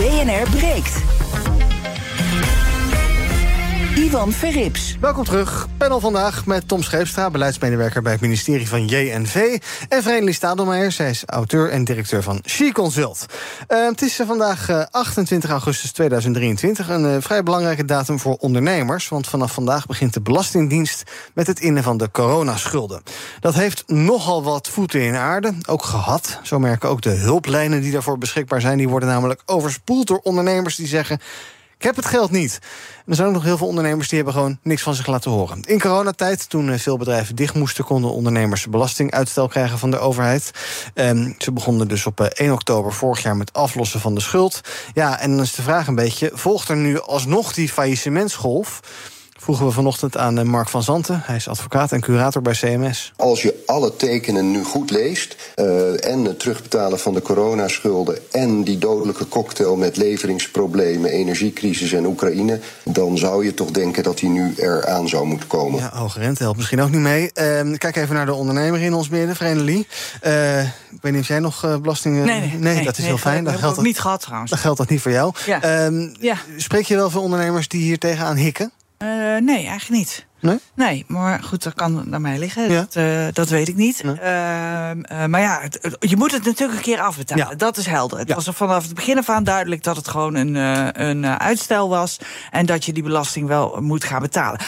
BNR 0.00 0.48
breekt. 0.50 1.19
Ivan 4.00 4.32
Verrips. 4.32 4.96
Welkom 5.00 5.24
terug. 5.24 5.66
Panel 5.76 6.00
vandaag 6.00 6.46
met 6.46 6.68
Tom 6.68 6.82
Scheepstra, 6.82 7.30
beleidsmedewerker 7.30 8.02
bij 8.02 8.12
het 8.12 8.20
ministerie 8.20 8.68
van 8.68 8.86
JNV. 8.86 9.58
En 9.88 10.02
Vereniging 10.02 10.34
Stadelmeijer, 10.34 10.92
zij 10.92 11.10
is 11.10 11.22
auteur 11.26 11.70
en 11.70 11.84
directeur 11.84 12.22
van 12.22 12.40
She 12.46 12.72
Consult. 12.72 13.26
Uh, 13.68 13.86
het 13.88 14.02
is 14.02 14.20
vandaag 14.26 14.68
uh, 14.68 14.84
28 14.90 15.50
augustus 15.50 15.92
2023, 15.92 16.88
een 16.88 17.04
uh, 17.04 17.16
vrij 17.18 17.42
belangrijke 17.42 17.84
datum 17.84 18.18
voor 18.18 18.36
ondernemers. 18.36 19.08
Want 19.08 19.26
vanaf 19.26 19.52
vandaag 19.52 19.86
begint 19.86 20.14
de 20.14 20.20
Belastingdienst 20.20 21.02
met 21.34 21.46
het 21.46 21.60
innen 21.60 21.82
van 21.82 21.96
de 21.96 22.10
coronaschulden. 22.10 23.02
Dat 23.40 23.54
heeft 23.54 23.82
nogal 23.86 24.42
wat 24.42 24.68
voeten 24.68 25.00
in 25.00 25.14
aarde, 25.14 25.54
ook 25.68 25.82
gehad. 25.82 26.40
Zo 26.42 26.58
merken 26.58 26.88
ook 26.88 27.02
de 27.02 27.10
hulplijnen 27.10 27.80
die 27.80 27.92
daarvoor 27.92 28.18
beschikbaar 28.18 28.60
zijn. 28.60 28.78
Die 28.78 28.88
worden 28.88 29.08
namelijk 29.08 29.42
overspoeld 29.46 30.06
door 30.06 30.20
ondernemers 30.22 30.76
die 30.76 30.86
zeggen. 30.86 31.20
Ik 31.80 31.86
heb 31.86 31.96
het 31.96 32.06
geld 32.06 32.30
niet. 32.30 32.58
Er 33.06 33.14
zijn 33.14 33.28
ook 33.28 33.34
nog 33.34 33.42
heel 33.42 33.56
veel 33.56 33.66
ondernemers 33.66 34.08
die 34.08 34.16
hebben 34.16 34.34
gewoon 34.34 34.58
niks 34.62 34.82
van 34.82 34.94
zich 34.94 35.06
laten 35.06 35.30
horen. 35.30 35.62
In 35.62 35.80
coronatijd, 35.80 36.48
toen 36.48 36.70
eh, 36.70 36.78
veel 36.78 36.96
bedrijven 36.96 37.36
dicht 37.36 37.54
moesten, 37.54 37.84
konden 37.84 38.12
ondernemers 38.12 38.66
belastinguitstel 38.66 39.48
krijgen 39.48 39.78
van 39.78 39.90
de 39.90 39.98
overheid. 39.98 40.50
Um, 40.94 41.34
ze 41.38 41.52
begonnen 41.52 41.88
dus 41.88 42.06
op 42.06 42.20
1 42.20 42.30
eh, 42.46 42.52
oktober 42.52 42.92
vorig 42.92 43.22
jaar 43.22 43.36
met 43.36 43.52
aflossen 43.52 44.00
van 44.00 44.14
de 44.14 44.20
schuld. 44.20 44.60
Ja, 44.94 45.20
en 45.20 45.30
dan 45.30 45.40
is 45.40 45.54
de 45.54 45.62
vraag 45.62 45.86
een 45.86 45.94
beetje: 45.94 46.30
volgt 46.34 46.68
er 46.68 46.76
nu 46.76 47.00
alsnog 47.00 47.52
die 47.52 47.68
faillissementsgolf? 47.68 48.80
Vroegen 49.54 49.68
we 49.68 49.82
vanochtend 49.82 50.16
aan 50.16 50.38
eh, 50.38 50.44
Mark 50.44 50.68
van 50.68 50.82
Zanten. 50.82 51.22
Hij 51.24 51.36
is 51.36 51.48
advocaat 51.48 51.92
en 51.92 52.00
curator 52.00 52.42
bij 52.42 52.52
CMS. 52.52 53.12
Als 53.16 53.42
je 53.42 53.62
alle 53.66 53.96
tekenen 53.96 54.50
nu 54.50 54.64
goed 54.64 54.90
leest... 54.90 55.36
Uh, 55.56 56.04
en 56.04 56.24
het 56.24 56.38
terugbetalen 56.38 56.98
van 56.98 57.14
de 57.14 57.22
coronaschulden... 57.22 58.18
en 58.30 58.62
die 58.62 58.78
dodelijke 58.78 59.28
cocktail 59.28 59.76
met 59.76 59.96
leveringsproblemen... 59.96 61.10
energiecrisis 61.10 61.92
en 61.92 62.06
Oekraïne... 62.06 62.60
dan 62.84 63.18
zou 63.18 63.44
je 63.44 63.54
toch 63.54 63.70
denken 63.70 64.02
dat 64.02 64.18
die 64.18 64.28
nu 64.28 64.54
eraan 64.56 65.08
zou 65.08 65.26
moeten 65.26 65.48
komen. 65.48 65.80
Ja, 65.80 65.90
hoge 65.94 66.18
rente 66.18 66.42
helpt 66.42 66.56
misschien 66.56 66.80
ook 66.80 66.90
niet 66.90 67.00
mee. 67.00 67.22
Uh, 67.22 67.78
kijk 67.78 67.96
even 67.96 68.14
naar 68.14 68.26
de 68.26 68.34
ondernemer 68.34 68.80
in 68.80 68.94
ons 68.94 69.08
midden, 69.08 69.36
Vreemdelie. 69.36 69.86
Uh, 70.22 70.62
ik 70.62 70.98
weet 71.00 71.12
niet 71.12 71.20
of 71.20 71.28
jij 71.28 71.38
nog 71.38 71.78
belastingen... 71.80 72.26
Nee, 72.26 72.40
nee, 72.40 72.74
nee, 72.74 72.84
dat 72.84 72.92
is 72.92 72.98
nee, 72.98 73.06
heel 73.06 73.18
fijn. 73.18 73.44
Dat 73.44 73.54
geldt 73.54 73.82
niet 73.82 74.00
gehad 74.00 74.20
trouwens. 74.20 74.50
Dan 74.50 74.60
geldt 74.60 74.78
dat 74.78 74.88
niet 74.88 75.00
voor 75.00 75.12
jou. 75.12 75.32
Ja. 75.46 75.90
ja. 76.20 76.36
Spreek 76.56 76.86
je 76.86 76.96
wel 76.96 77.10
veel 77.10 77.22
ondernemers 77.22 77.68
die 77.68 77.82
hier 77.82 77.98
tegenaan 77.98 78.36
hikken? 78.36 78.72
Uh, 79.02 79.08
nee, 79.36 79.66
eigenlijk 79.66 79.88
niet. 79.88 80.26
Nee? 80.40 80.58
Nee, 80.74 81.04
maar 81.08 81.42
goed, 81.42 81.62
dat 81.62 81.74
kan 81.74 82.08
naar 82.08 82.20
mij 82.20 82.38
liggen. 82.38 82.68
Dat, 82.68 82.96
uh, 82.96 83.26
dat 83.32 83.48
weet 83.48 83.68
ik 83.68 83.76
niet. 83.76 84.02
Nee. 84.02 84.14
Uh, 84.14 84.90
uh, 84.90 85.24
maar 85.24 85.40
ja, 85.40 85.60
het, 85.60 85.96
je 86.00 86.16
moet 86.16 86.32
het 86.32 86.44
natuurlijk 86.44 86.78
een 86.78 86.84
keer 86.84 87.00
afbetalen. 87.00 87.48
Ja. 87.48 87.54
Dat 87.54 87.76
is 87.76 87.86
helder. 87.86 88.18
Het 88.18 88.28
ja. 88.28 88.34
was 88.34 88.46
er 88.46 88.54
vanaf 88.54 88.82
het 88.82 88.94
begin 88.94 89.18
af 89.18 89.28
aan 89.28 89.44
duidelijk 89.44 89.82
dat 89.82 89.96
het 89.96 90.08
gewoon 90.08 90.34
een, 90.34 90.54
een 91.04 91.26
uitstel 91.26 91.88
was. 91.88 92.18
En 92.50 92.66
dat 92.66 92.84
je 92.84 92.92
die 92.92 93.02
belasting 93.02 93.46
wel 93.48 93.80
moet 93.80 94.04
gaan 94.04 94.22
betalen. 94.22 94.60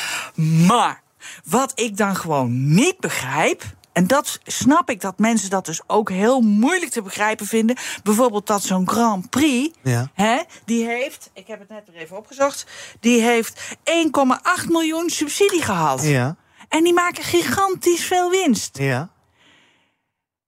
Maar 0.67 1.03
wat 1.45 1.73
ik 1.75 1.97
dan 1.97 2.17
gewoon 2.17 2.75
niet 2.75 3.01
begrijp. 3.01 3.65
En 3.93 4.07
dat 4.07 4.39
snap 4.45 4.91
ik 4.91 5.01
dat 5.01 5.19
mensen 5.19 5.51
dat 5.51 5.65
dus 5.65 5.81
ook 5.87 6.11
heel 6.11 6.41
moeilijk 6.41 6.91
te 6.91 7.03
begrijpen 7.03 7.47
vinden. 7.47 7.77
Bijvoorbeeld 8.03 8.47
dat 8.47 8.63
zo'n 8.63 8.89
Grand 8.89 9.31
Prix, 9.31 9.79
ja. 9.83 10.11
hè, 10.15 10.39
die 10.65 10.85
heeft, 10.87 11.31
ik 11.33 11.47
heb 11.47 11.59
het 11.59 11.69
net 11.69 11.89
er 11.89 11.95
even 11.95 12.17
opgezocht, 12.17 12.67
die 13.01 13.23
heeft 13.23 13.77
1,8 13.77 14.69
miljoen 14.69 15.11
subsidie 15.11 15.63
gehad. 15.63 16.03
Ja. 16.03 16.37
En 16.69 16.85
die 16.85 16.93
maken 16.93 17.25
gigantisch 17.25 18.05
veel 18.05 18.31
winst. 18.31 18.79
Ja. 18.79 19.09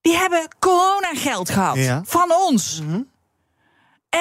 Die 0.00 0.16
hebben 0.16 0.48
coronageld 0.58 1.50
gehad 1.50 1.76
ja. 1.76 2.02
van 2.04 2.32
ons. 2.32 2.80
Mm 2.80 2.88
-hmm. 2.88 3.12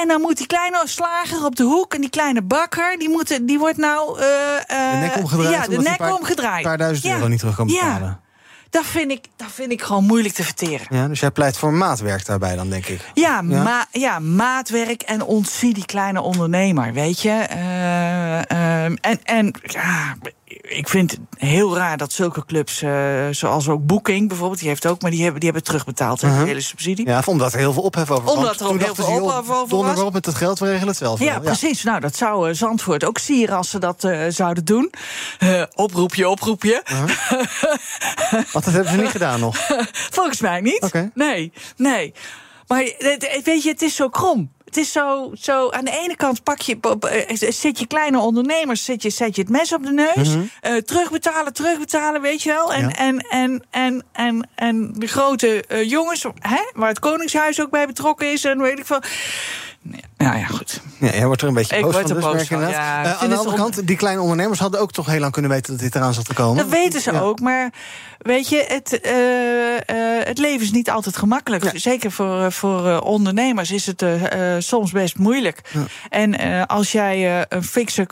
En 0.01 0.07
dan 0.07 0.21
moet 0.21 0.38
die 0.38 0.47
kleine 0.47 0.81
slager 0.86 1.45
op 1.45 1.55
de 1.55 1.63
hoek 1.63 1.93
en 1.93 2.01
die 2.01 2.09
kleine 2.09 2.41
bakker, 2.41 2.97
die, 2.97 3.09
moeten, 3.09 3.45
die 3.45 3.59
wordt 3.59 3.77
nou. 3.77 4.19
Uh, 4.19 4.25
uh, 4.25 4.91
de 4.91 4.97
nek 4.97 5.15
omgedraaid. 5.15 5.53
Ja, 5.53 5.67
de 5.67 5.77
nek 5.77 5.97
paar, 5.97 6.13
omgedraaid. 6.13 6.57
Een 6.57 6.69
paar 6.69 6.77
duizend 6.77 7.13
euro 7.13 7.27
niet 7.27 7.39
terug 7.39 7.55
kan 7.55 7.67
betalen. 7.67 8.21
Dat 8.73 8.86
vind, 8.86 9.12
ik, 9.12 9.25
dat 9.36 9.51
vind 9.51 9.71
ik 9.71 9.81
gewoon 9.81 10.03
moeilijk 10.03 10.33
te 10.33 10.43
verteren. 10.43 10.88
Ja, 10.89 11.07
dus 11.07 11.19
jij 11.19 11.31
pleit 11.31 11.57
voor 11.57 11.73
maatwerk 11.73 12.25
daarbij 12.25 12.55
dan, 12.55 12.69
denk 12.69 12.86
ik. 12.86 13.01
Ja, 13.13 13.43
ja? 13.47 13.63
Ma 13.63 13.86
ja 13.91 14.19
maatwerk 14.19 15.01
en 15.01 15.21
ontzie 15.21 15.73
die 15.73 15.86
kleine 15.86 16.21
ondernemer, 16.21 16.93
weet 16.93 17.21
je. 17.21 17.47
Uh, 17.49 18.86
en 18.86 19.23
en 19.23 19.53
ja, 19.62 20.15
ik 20.61 20.89
vind 20.89 21.11
het 21.11 21.19
heel 21.37 21.75
raar 21.75 21.97
dat 21.97 22.11
zulke 22.11 22.45
clubs, 22.45 22.81
uh, 22.81 23.27
zoals 23.31 23.67
ook 23.67 23.85
Booking 23.85 24.27
bijvoorbeeld, 24.27 24.59
die 24.59 24.67
heeft 24.67 24.85
ook, 24.85 25.01
maar 25.01 25.11
die 25.11 25.21
hebben, 25.21 25.39
die 25.39 25.49
hebben 25.49 25.67
terugbetaald, 25.67 26.23
uh 26.23 26.29
-huh. 26.29 26.39
de 26.39 26.45
hele 26.45 26.61
subsidie. 26.61 27.07
Ja, 27.07 27.21
omdat 27.25 27.53
er 27.53 27.59
heel 27.59 27.73
veel 27.73 27.83
ophef 27.83 28.11
over 28.11 28.23
was. 28.23 28.35
Omdat 28.35 28.59
er 28.59 28.67
ook 28.67 28.79
heel 28.79 28.95
veel 28.95 29.23
ophef 29.23 29.49
over 29.49 29.77
was. 29.77 29.99
op 29.99 30.13
met 30.13 30.25
het 30.25 30.35
geld, 30.35 30.59
we 30.59 30.65
regelen 30.65 30.87
het 30.87 30.97
zelf. 30.97 31.19
Ja, 31.19 31.31
wel. 31.31 31.41
precies. 31.41 31.81
Ja. 31.81 31.89
Nou, 31.89 32.01
dat 32.01 32.15
zou 32.15 32.49
uh, 32.49 32.55
Zandvoort 32.55 33.03
ook 33.03 33.17
sieren 33.17 33.57
als 33.57 33.69
ze 33.69 33.79
dat 33.79 34.03
uh, 34.03 34.25
zouden 34.29 34.65
doen. 34.65 34.91
oproepje, 35.75 36.29
oproepje. 36.29 36.81
-huh. 36.83 37.03
Wat, 38.51 38.63
dat 38.63 38.73
hebben 38.73 38.91
ze 38.91 38.97
niet 38.97 39.11
gedaan 39.19 39.39
nog? 39.39 39.55
Volgens 39.91 40.41
mij 40.41 40.61
niet. 40.61 40.81
Okay. 40.83 41.11
Nee, 41.13 41.51
nee. 41.77 42.13
Maar 42.67 42.91
weet 43.43 43.63
je, 43.63 43.69
het 43.69 43.81
is 43.81 43.95
zo 43.95 44.09
krom. 44.09 44.51
Het 44.73 44.81
is 44.83 44.91
zo, 44.91 45.31
zo 45.39 45.69
aan 45.69 45.86
de 45.86 45.99
ene 46.03 46.15
kant 46.15 46.43
pak 46.43 46.62
je, 46.62 46.77
zet 47.49 47.79
je 47.79 47.88
kleine 47.88 48.19
ondernemers, 48.19 48.86
zet 48.86 49.01
je, 49.01 49.09
zet 49.09 49.36
je 49.36 49.41
het 49.41 49.49
mes 49.51 49.73
op 49.73 49.83
de 49.83 49.91
neus. 49.91 50.27
Mhm. 50.29 50.38
Mm 50.38 50.49
-hmm. 50.62 50.73
uh, 50.73 50.77
terugbetalen, 50.81 51.53
terugbetalen, 51.53 52.21
weet 52.21 52.41
je 52.41 52.49
wel. 52.49 52.73
En, 52.73 52.81
Ja. 52.81 52.95
en, 52.95 53.17
en, 53.29 53.63
en, 53.71 54.03
en, 54.12 54.49
en 54.55 54.93
de 54.95 55.07
grote 55.07 55.63
uh, 55.71 55.89
jongens, 55.89 56.25
hè, 56.39 56.62
waar 56.73 56.89
het 56.89 56.99
Koningshuis 56.99 57.62
ook 57.62 57.69
bij 57.69 57.86
betrokken 57.88 58.31
is 58.31 58.45
en 58.45 58.62
weet 58.62 58.79
ik 58.79 58.86
veel. 58.86 59.01
Nee, 59.81 60.01
nou 60.17 60.38
ja, 60.38 60.45
goed. 60.45 60.81
Ja, 60.99 61.07
jij 61.09 61.25
wordt 61.25 61.41
er 61.41 61.47
een 61.47 61.53
beetje 61.53 61.75
Ik 61.77 61.83
boos 61.83 61.93
van. 61.93 62.03
dus 62.03 62.23
boos 62.23 62.47
van, 62.47 62.59
ja. 62.59 62.69
Uh, 63.05 63.21
aan 63.23 63.29
de 63.29 63.36
andere 63.36 63.55
kant, 63.55 63.88
die 63.88 63.95
kleine 63.95 64.21
ondernemers 64.21 64.59
hadden 64.59 64.79
ook 64.79 64.91
toch 64.91 65.05
heel 65.05 65.19
lang 65.19 65.31
kunnen 65.31 65.51
weten 65.51 65.71
dat 65.71 65.81
dit 65.81 65.95
eraan 65.95 66.13
zat 66.13 66.25
te 66.25 66.33
komen. 66.33 66.57
Dat 66.57 66.67
weten 66.67 67.01
ze 67.01 67.12
Ja. 67.12 67.19
ook, 67.19 67.39
maar 67.39 67.73
weet 68.23 68.49
je, 68.49 68.65
het, 68.67 68.99
uh, 69.05 69.73
uh, 69.73 70.25
het 70.25 70.38
leven 70.38 70.62
is 70.62 70.71
niet 70.71 70.89
altijd 70.89 71.17
gemakkelijk. 71.17 71.71
Zeker 71.73 72.12
voor, 72.12 72.51
voor 72.51 72.86
uh, 72.86 73.01
ondernemers 73.03 73.71
is 73.71 73.86
het 73.86 74.01
uh, 74.01 74.21
soms 74.59 74.91
best 74.91 75.17
moeilijk. 75.17 75.62
Ja. 75.73 75.86
En 76.09 76.67
als 76.67 76.91
jij 76.91 77.45
een 77.49 77.63
fikse 77.63 78.07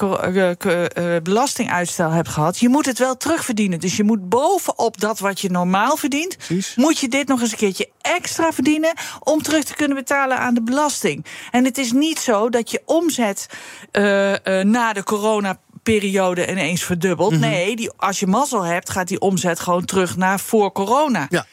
belastinguitstel 1.24 2.10
hebt 2.12 2.30
gehad, 2.30 2.60
je 2.60 2.70
moet 2.70 2.86
het 2.86 3.00
wel 3.00 3.18
terugverdienen. 3.18 3.80
Dus 3.80 3.98
je 3.98 4.04
moet 4.04 4.30
bovenop 4.30 5.00
dat 5.00 5.20
wat 5.20 5.40
je 5.40 5.50
normaal 5.50 5.98
verdient, 5.98 6.38
Precies. 6.38 6.76
moet 6.76 7.00
je 7.00 7.08
dit 7.08 7.28
nog 7.28 7.42
eens 7.42 7.52
een 7.52 7.58
keertje 7.58 7.90
extra 8.02 8.52
verdienen 8.52 8.94
om 9.20 9.42
terug 9.42 9.64
te 9.64 9.76
kunnen 9.76 9.98
betalen 9.98 10.38
aan 10.38 10.54
de 10.54 10.64
belasting. 10.64 11.26
En 11.52 11.66
het 11.66 11.78
is 11.78 11.92
niet 11.92 12.20
zo 12.20 12.50
dat 12.50 12.72
je 12.72 12.82
omzet 12.86 13.46
na 14.64 14.94
de 14.94 15.04
corona 15.04 15.58
periode 15.84 16.50
ineens 16.50 16.84
verdubbelt. 16.84 17.32
Mhm. 17.32 17.40
Nee, 17.40 17.76
die, 17.76 17.92
als 17.98 18.20
je 18.20 18.28
mazzel 18.28 18.64
hebt, 18.64 18.90
gaat 18.90 19.08
die 19.08 19.20
omzet 19.20 19.60
gewoon 19.60 19.86
terug 19.86 20.18
naar 20.18 20.40
voor 20.40 20.72
corona. 20.72 21.26
Ja. 21.30 21.46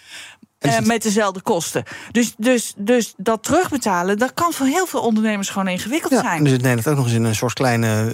Uh, 0.60 0.78
met 0.78 1.02
dezelfde 1.02 1.40
kosten. 1.40 1.84
Dus, 2.12 2.34
dus, 2.36 2.74
dus 2.76 3.14
dat 3.16 3.42
terugbetalen, 3.42 4.18
dat 4.18 4.34
kan 4.34 4.52
voor 4.52 4.66
heel 4.66 4.86
veel 4.86 5.00
ondernemers 5.00 5.48
gewoon 5.48 5.68
ingewikkeld 5.68 6.12
Ja, 6.12 6.20
zijn. 6.20 6.42
dus 6.42 6.52
het 6.52 6.62
Nederland 6.62 6.88
ook 6.88 6.96
nog 6.96 7.04
eens 7.04 7.14
in 7.14 7.24
een 7.24 7.34
soort 7.34 7.52
kleine 7.52 8.12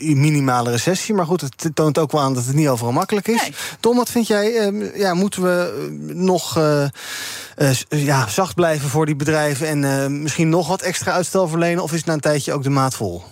uh, 0.00 0.14
minimale 0.14 0.70
recessie. 0.70 1.14
Maar 1.14 1.26
goed, 1.26 1.40
het 1.40 1.70
toont 1.74 1.98
ook 1.98 2.12
wel 2.12 2.20
aan 2.20 2.34
dat 2.34 2.44
het 2.44 2.54
niet 2.54 2.68
overal 2.68 2.92
makkelijk 2.92 3.28
is. 3.28 3.40
Nee. 3.40 3.54
Tom, 3.80 3.96
wat 3.96 4.10
vind 4.10 4.26
jij? 4.26 4.70
Uh, 4.70 4.96
ja, 4.96 5.14
moeten 5.14 5.42
we 5.42 5.88
nog 6.14 6.58
uh, 6.58 6.88
ja, 7.88 8.28
zacht 8.28 8.54
blijven 8.54 8.88
voor 8.88 9.06
die 9.06 9.16
bedrijven 9.16 9.84
en 9.84 10.22
misschien 10.22 10.48
nog 10.48 10.68
wat 10.68 10.82
extra 10.82 11.12
uitstel 11.12 11.48
verlenen? 11.48 11.82
Of 11.82 11.90
is 11.90 11.96
het 11.98 12.06
na 12.06 12.12
een 12.12 12.20
tijdje 12.20 12.52
ook 12.52 12.62
de 12.62 12.70
maat 12.70 12.94
vol? 12.94 13.22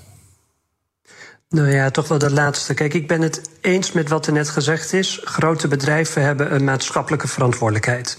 Nou 1.48 1.70
ja, 1.70 1.90
toch 1.90 2.08
wel 2.08 2.18
dat 2.18 2.30
laatste. 2.30 2.74
Kijk, 2.74 2.94
ik 2.94 3.06
ben 3.06 3.20
het 3.20 3.50
eens 3.60 3.92
met 3.92 4.08
wat 4.08 4.26
er 4.26 4.32
net 4.32 4.48
gezegd 4.48 4.92
is. 4.92 5.20
Grote 5.24 5.68
bedrijven 5.68 6.22
hebben 6.22 6.54
een 6.54 6.64
maatschappelijke 6.64 7.28
verantwoordelijkheid. 7.28 8.18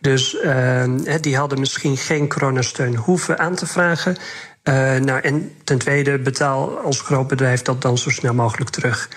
Dus 0.00 0.34
uh, 0.34 0.84
die 1.20 1.36
hadden 1.36 1.58
misschien 1.60 1.96
geen 1.96 2.28
coronasteun 2.28 2.96
hoeven 2.96 3.38
aan 3.38 3.54
te 3.54 3.66
vragen. 3.66 4.16
Uh, 4.64 4.74
nou, 4.96 5.20
en 5.20 5.52
ten 5.64 5.78
tweede, 5.78 6.18
betaal 6.18 6.78
als 6.78 7.00
groot 7.00 7.28
bedrijf 7.28 7.62
dat 7.62 7.82
dan 7.82 7.98
zo 7.98 8.10
snel 8.10 8.34
mogelijk 8.34 8.70
terug. 8.70 9.08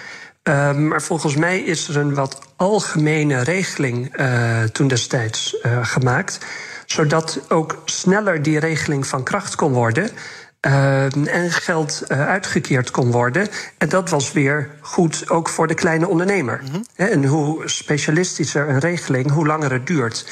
Uh, 0.44 0.74
maar 0.74 1.02
volgens 1.02 1.36
mij 1.36 1.60
is 1.60 1.88
er 1.88 1.98
een 1.98 2.14
wat 2.14 2.40
algemene 2.56 3.42
regeling 3.42 4.20
uh, 4.20 4.64
toen 4.64 4.88
destijds 4.88 5.56
uh, 5.64 5.86
gemaakt. 5.86 6.40
Zodat 6.86 7.40
ook 7.50 7.82
sneller 7.86 8.42
die 8.42 8.60
regeling 8.60 9.08
van 9.08 9.24
kracht 9.24 9.56
kon 9.56 9.72
worden. 9.72 10.10
Uh, 10.68 11.04
en 11.16 11.52
geld 11.52 12.04
uh, 12.08 12.28
uitgekeerd 12.28 12.92
kon 12.92 13.12
worden. 13.12 13.48
En 13.78 13.90
dat 13.90 14.10
was 14.10 14.32
weer 14.32 14.70
goed 14.80 15.30
ook 15.30 15.50
voor 15.50 15.68
de 15.68 15.74
kleine 15.74 16.08
ondernemer. 16.08 16.62
Mm 16.64 16.72
-hmm. 16.72 16.84
En 16.96 17.26
hoe 17.26 17.70
specialistischer 17.70 18.70
een 18.70 18.80
regeling, 18.80 19.32
hoe 19.32 19.48
langer 19.48 19.72
het 19.72 19.88
duurt. 19.88 20.26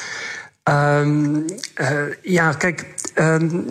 Um, 0.63 1.45
uh, 1.81 2.01
ja, 2.21 2.53
kijk, 2.53 2.85
um, 3.15 3.67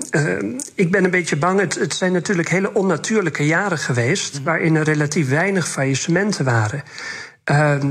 ik 0.74 0.90
ben 0.90 1.04
een 1.04 1.10
beetje 1.10 1.36
bang. 1.36 1.60
Het, 1.60 1.74
het, 1.74 1.94
zijn 1.94 2.12
natuurlijk 2.12 2.48
hele 2.48 2.74
onnatuurlijke 2.74 3.46
jaren 3.46 3.78
geweest. 3.78 4.30
Mm 4.30 4.36
-hmm. 4.36 4.44
waarin 4.44 4.76
er 4.76 4.84
relatief 4.84 5.28
weinig 5.28 5.68
faillissementen 5.68 6.44
waren. 6.44 6.82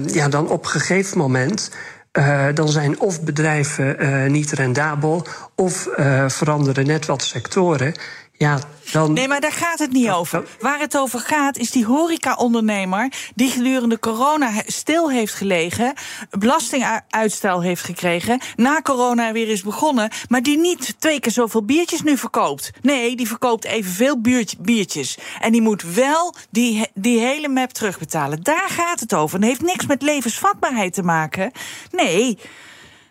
ja, 0.06 0.27
dan 0.30 0.49
op 0.49 0.63
een 0.63 0.71
gegeven 0.71 1.17
moment. 1.17 1.71
Uh, 2.17 2.45
dan 2.53 2.69
zijn 2.69 2.99
of 2.99 3.21
bedrijven 3.21 4.03
uh, 4.03 4.30
niet 4.30 4.51
rendabel, 4.51 5.27
of 5.56 5.89
uh, 5.97 6.30
veranderen 6.30 6.86
net 6.86 7.06
wat 7.06 7.23
sectoren. 7.23 7.93
Ja, 8.38 8.60
dan... 8.91 9.13
Nee, 9.13 9.28
maar 9.28 9.41
daar 9.41 9.52
gaat 9.52 9.80
het 9.80 9.91
niet 9.91 10.10
over. 10.10 10.47
Waar 10.60 10.80
het 10.80 10.97
over 10.97 11.19
gaat 11.19 11.58
is 11.58 11.71
die 11.71 11.86
horeca-ondernemer... 11.86 13.12
die 13.36 13.50
gedurende 13.50 14.00
corona 14.00 14.52
stil 14.65 15.12
heeft 15.12 15.34
gelegen... 15.34 15.93
belastinguitstel 16.30 17.62
heeft 17.62 17.84
gekregen... 17.84 18.39
na 18.56 18.82
corona 18.82 19.32
weer 19.32 19.47
is 19.47 19.62
begonnen... 19.62 20.12
maar 20.28 20.41
die 20.41 20.58
niet 20.58 20.95
twee 21.00 21.19
keer 21.19 21.32
zoveel 21.32 21.65
biertjes 21.65 22.02
nu 22.02 22.17
verkoopt. 22.17 22.71
Nee, 22.82 23.15
die 23.15 23.28
verkoopt 23.28 23.65
evenveel 23.65 24.21
biertjes. 24.60 25.17
En 25.39 25.52
die 25.52 25.62
moet 25.62 25.82
wel 25.82 26.36
die, 26.50 26.88
die 26.93 27.19
hele 27.19 27.47
map 27.47 27.73
terugbetalen. 27.73 28.43
Daar 28.43 28.69
gaat 28.69 29.00
het 29.00 29.13
over. 29.13 29.39
En 29.39 29.47
heeft 29.47 29.62
niks 29.62 29.86
met 29.86 30.02
levensvatbaarheid 30.02 30.93
te 30.93 31.04
maken. 31.04 31.52
Nee, 31.91 32.38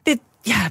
dit... 0.02 0.18
Ja, 0.42 0.70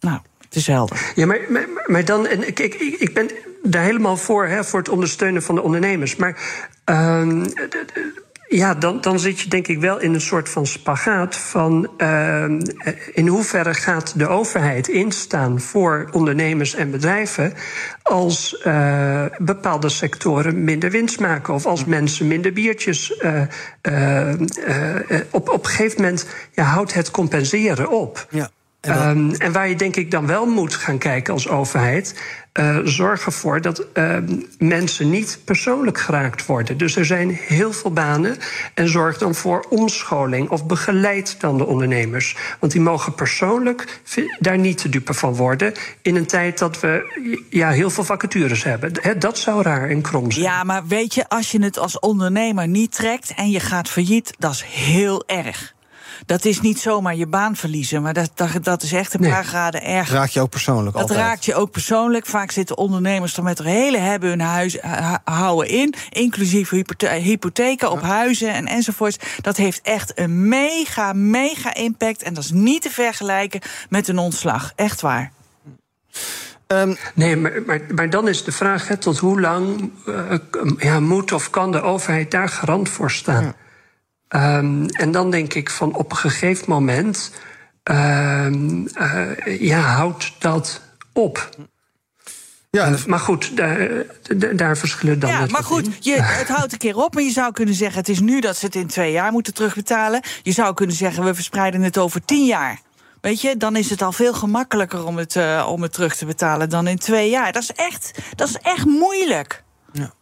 nou... 0.00 0.18
Het 0.54 0.62
is 0.62 0.68
helder. 0.68 1.12
Ja, 1.14 1.26
maar, 1.26 1.40
maar, 1.48 1.68
maar 1.86 2.04
dan, 2.04 2.26
en 2.26 2.46
ik, 2.46 2.58
ik, 2.58 2.74
ik 2.74 3.14
ben 3.14 3.30
daar 3.66 3.84
helemaal 3.84 4.16
voor, 4.16 4.46
hè, 4.46 4.64
voor 4.64 4.78
het 4.78 4.88
ondersteunen 4.88 5.42
van 5.42 5.54
de 5.54 5.62
ondernemers. 5.62 6.16
Maar 6.16 6.36
uh, 6.90 7.44
ja, 8.48 8.74
dan, 8.74 9.00
dan 9.00 9.18
zit 9.18 9.40
je 9.40 9.48
denk 9.48 9.66
ik 9.68 9.80
wel 9.80 10.00
in 10.00 10.14
een 10.14 10.20
soort 10.20 10.48
van 10.48 10.66
spagaat 10.66 11.36
van 11.36 11.90
uh, 11.98 12.44
in 13.12 13.26
hoeverre 13.26 13.74
gaat 13.74 14.18
de 14.18 14.28
overheid 14.28 14.88
instaan 14.88 15.60
voor 15.60 16.08
ondernemers 16.12 16.74
en 16.74 16.90
bedrijven 16.90 17.52
als 18.02 18.62
uh, 18.66 19.24
bepaalde 19.38 19.88
sectoren 19.88 20.64
minder 20.64 20.90
winst 20.90 21.20
maken 21.20 21.54
of 21.54 21.66
als 21.66 21.84
mensen 21.84 22.28
minder 22.28 22.52
biertjes. 22.52 23.22
Uh, 23.22 24.32
op, 25.30 25.48
op 25.48 25.64
een 25.64 25.70
gegeven 25.70 26.02
moment 26.02 26.26
ja, 26.52 26.64
houdt 26.64 26.94
het 26.94 27.10
compenseren 27.10 27.90
op. 27.90 28.26
Ja. 28.30 28.50
Ehm, 28.80 29.30
en 29.30 29.52
waar 29.52 29.68
je 29.68 29.76
denk 29.76 29.96
ik 29.96 30.10
dan 30.10 30.26
wel 30.26 30.46
moet 30.46 30.74
gaan 30.74 30.98
kijken 30.98 31.32
als 31.32 31.48
overheid. 31.48 32.14
Uh, 32.60 32.78
zorg 32.84 33.26
ervoor 33.26 33.60
dat 33.60 33.86
uh, 33.94 34.16
mensen 34.58 35.10
niet 35.10 35.38
persoonlijk 35.44 35.98
geraakt 35.98 36.46
worden. 36.46 36.76
Dus 36.78 36.96
er 36.96 37.04
zijn 37.04 37.30
heel 37.30 37.72
veel 37.72 37.92
banen. 37.92 38.36
En 38.74 38.88
zorg 38.88 39.18
dan 39.18 39.34
voor 39.34 39.66
omscholing 39.68 40.50
of 40.50 40.66
begeleid 40.66 41.40
dan 41.40 41.58
de 41.58 41.66
ondernemers. 41.66 42.36
Want 42.60 42.72
die 42.72 42.80
mogen 42.80 43.14
persoonlijk 43.14 44.00
daar 44.38 44.58
niet 44.58 44.78
te 44.78 44.88
dupe 44.88 45.14
van 45.14 45.34
worden. 45.34 45.72
In 46.02 46.16
een 46.16 46.26
tijd 46.26 46.58
dat 46.58 46.80
we 46.80 47.46
ja, 47.50 47.70
heel 47.70 47.90
veel 47.90 48.04
vacatures 48.04 48.64
hebben. 48.64 48.92
He, 49.00 49.18
dat 49.18 49.38
zou 49.38 49.62
raar 49.62 49.88
en 49.88 50.02
krom 50.02 50.30
zijn. 50.30 50.44
Ja, 50.44 50.64
maar 50.64 50.86
weet 50.86 51.14
je, 51.14 51.28
als 51.28 51.52
je 51.52 51.62
het 51.62 51.78
als 51.78 51.98
ondernemer 51.98 52.68
niet 52.68 52.92
trekt 52.92 53.32
en 53.36 53.50
je 53.50 53.60
gaat 53.60 53.88
failliet, 53.88 54.34
dat 54.38 54.52
is 54.52 54.62
heel 54.62 55.24
erg 55.26 55.73
dat 56.26 56.44
is 56.44 56.60
niet 56.60 56.78
zomaar 56.80 57.16
je 57.16 57.26
baan 57.26 57.56
verliezen, 57.56 58.02
maar 58.02 58.12
dat, 58.12 58.30
dat, 58.34 58.64
dat 58.64 58.82
is 58.82 58.92
echt 58.92 59.14
een 59.14 59.30
paar 59.30 59.44
graden 59.44 59.82
erger. 59.82 60.12
Dat 60.12 60.22
raakt 60.22 60.32
je 60.32 60.40
ook 60.40 60.50
persoonlijk. 60.50 60.92
Dat 60.92 61.02
altijd. 61.02 61.18
raakt 61.18 61.44
je 61.44 61.54
ook 61.54 61.70
persoonlijk. 61.70 62.26
Vaak 62.26 62.50
zitten 62.50 62.78
ondernemers 62.78 63.36
er 63.36 63.42
met 63.42 63.58
hun 63.58 63.66
hele 63.66 63.98
hebben 63.98 64.28
hun 64.28 64.40
huis 64.40 64.78
houden 65.24 65.68
in, 65.68 65.94
inclusief 66.08 66.70
hypotheken 67.00 67.90
op 67.90 68.02
huizen 68.02 68.52
en 68.52 68.66
enzovoorts. 68.66 69.16
Dat 69.40 69.56
heeft 69.56 69.80
echt 69.82 70.18
een 70.18 70.48
mega, 70.48 71.12
mega 71.12 71.74
impact 71.74 72.22
en 72.22 72.34
dat 72.34 72.44
is 72.44 72.50
niet 72.50 72.82
te 72.82 72.90
vergelijken 72.90 73.60
met 73.88 74.08
een 74.08 74.18
ontslag. 74.18 74.72
Echt 74.76 75.00
waar. 75.00 75.32
Um, 76.66 76.96
nee, 77.14 77.36
maar, 77.36 77.62
maar, 77.66 77.80
maar, 77.94 78.10
dan 78.10 78.28
is 78.28 78.44
de 78.44 78.52
vraag: 78.52 78.88
hè, 78.88 78.96
tot 78.96 79.18
hoe 79.18 79.40
lang 79.40 79.90
uh, 80.06 80.32
ja, 80.78 81.00
moet 81.00 81.32
of 81.32 81.50
kan 81.50 81.72
de 81.72 81.80
overheid 81.80 82.30
daar 82.30 82.48
garant 82.48 82.88
voor 82.88 83.10
staan? 83.10 83.44
Ja. 83.44 83.54
Um, 84.28 84.86
en 84.86 85.10
dan 85.12 85.30
denk 85.30 85.54
ik 85.54 85.70
van 85.70 85.94
op 85.94 86.10
een 86.10 86.16
gegeven 86.16 86.64
moment, 86.68 87.32
um, 87.84 88.88
uh, 88.98 89.60
ja, 89.60 89.80
houdt 89.80 90.32
dat 90.38 90.80
op. 91.12 91.48
Ja, 92.70 92.90
uh, 92.90 93.04
maar 93.04 93.18
goed, 93.18 93.56
daar, 93.56 93.88
daar 94.56 94.76
verschillen 94.76 95.18
dan. 95.18 95.30
Ja, 95.30 95.46
maar 95.46 95.64
goed, 95.64 96.04
je, 96.04 96.22
het 96.40 96.48
houdt 96.48 96.72
een 96.72 96.78
keer 96.78 96.96
op. 96.96 97.14
Maar 97.14 97.22
je 97.22 97.30
zou 97.30 97.52
kunnen 97.52 97.74
zeggen: 97.74 97.98
het 97.98 98.08
is 98.08 98.20
nu 98.20 98.40
dat 98.40 98.56
ze 98.56 98.66
het 98.66 98.74
in 98.74 98.86
twee 98.86 99.12
jaar 99.12 99.32
moeten 99.32 99.54
terugbetalen. 99.54 100.20
Je 100.42 100.52
zou 100.52 100.74
kunnen 100.74 100.96
zeggen: 100.96 101.24
we 101.24 101.34
verspreiden 101.34 101.82
het 101.82 101.98
over 101.98 102.24
tien 102.24 102.46
jaar. 102.46 102.80
Weet 103.20 103.40
je, 103.40 103.56
dan 103.56 103.76
is 103.76 103.90
het 103.90 104.02
al 104.02 104.12
veel 104.12 104.34
gemakkelijker 104.34 105.04
om 105.04 105.16
het, 105.16 105.34
uh, 105.34 105.66
om 105.70 105.82
het 105.82 105.92
terug 105.92 106.16
te 106.16 106.26
betalen 106.26 106.68
dan 106.68 106.86
in 106.86 106.98
twee 106.98 107.30
jaar. 107.30 107.52
Dat 107.52 107.62
is 107.62 107.72
echt, 107.72 108.18
dat 108.34 108.48
is 108.48 108.56
echt 108.56 108.84
moeilijk. 108.84 109.62
Ja. 109.92 110.12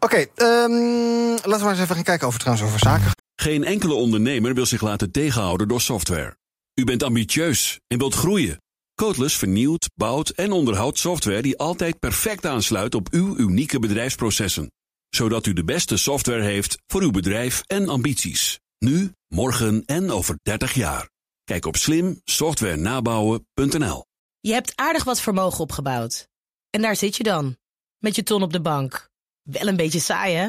Oké, 0.00 0.26
okay, 0.36 0.62
um, 0.64 1.30
laten 1.30 1.50
we 1.50 1.58
maar 1.58 1.70
eens 1.70 1.80
even 1.80 1.94
gaan 1.94 2.04
kijken 2.04 2.26
over 2.26 2.40
trouwens 2.40 2.66
over 2.66 2.78
zaken. 2.78 3.21
Geen 3.42 3.64
enkele 3.64 3.94
ondernemer 3.94 4.54
wil 4.54 4.66
zich 4.66 4.80
laten 4.80 5.10
tegenhouden 5.10 5.68
door 5.68 5.80
software. 5.80 6.36
U 6.74 6.84
bent 6.84 7.02
ambitieus 7.02 7.80
en 7.86 7.98
wilt 7.98 8.14
groeien. 8.14 8.62
Codeless 8.94 9.36
vernieuwt, 9.36 9.90
bouwt 9.94 10.28
en 10.28 10.52
onderhoudt 10.52 10.98
software 10.98 11.42
die 11.42 11.58
altijd 11.58 11.98
perfect 11.98 12.46
aansluit 12.46 12.94
op 12.94 13.08
uw 13.10 13.36
unieke 13.36 13.78
bedrijfsprocessen. 13.78 14.72
Zodat 15.08 15.46
u 15.46 15.52
de 15.52 15.64
beste 15.64 15.96
software 15.96 16.42
heeft 16.42 16.78
voor 16.86 17.02
uw 17.02 17.10
bedrijf 17.10 17.62
en 17.66 17.88
ambities. 17.88 18.60
Nu, 18.78 19.12
morgen 19.28 19.82
en 19.84 20.10
over 20.10 20.38
30 20.42 20.74
jaar. 20.74 21.10
Kijk 21.44 21.66
op 21.66 21.76
slimsoftwarenabouwen.nl. 21.76 24.04
Je 24.40 24.52
hebt 24.52 24.72
aardig 24.74 25.04
wat 25.04 25.20
vermogen 25.20 25.60
opgebouwd. 25.60 26.28
En 26.70 26.82
daar 26.82 26.96
zit 26.96 27.16
je 27.16 27.22
dan, 27.22 27.56
met 27.98 28.16
je 28.16 28.22
ton 28.22 28.42
op 28.42 28.52
de 28.52 28.60
bank. 28.60 29.08
Wel 29.42 29.66
een 29.66 29.76
beetje 29.76 30.00
saai, 30.00 30.34
hè? 30.34 30.48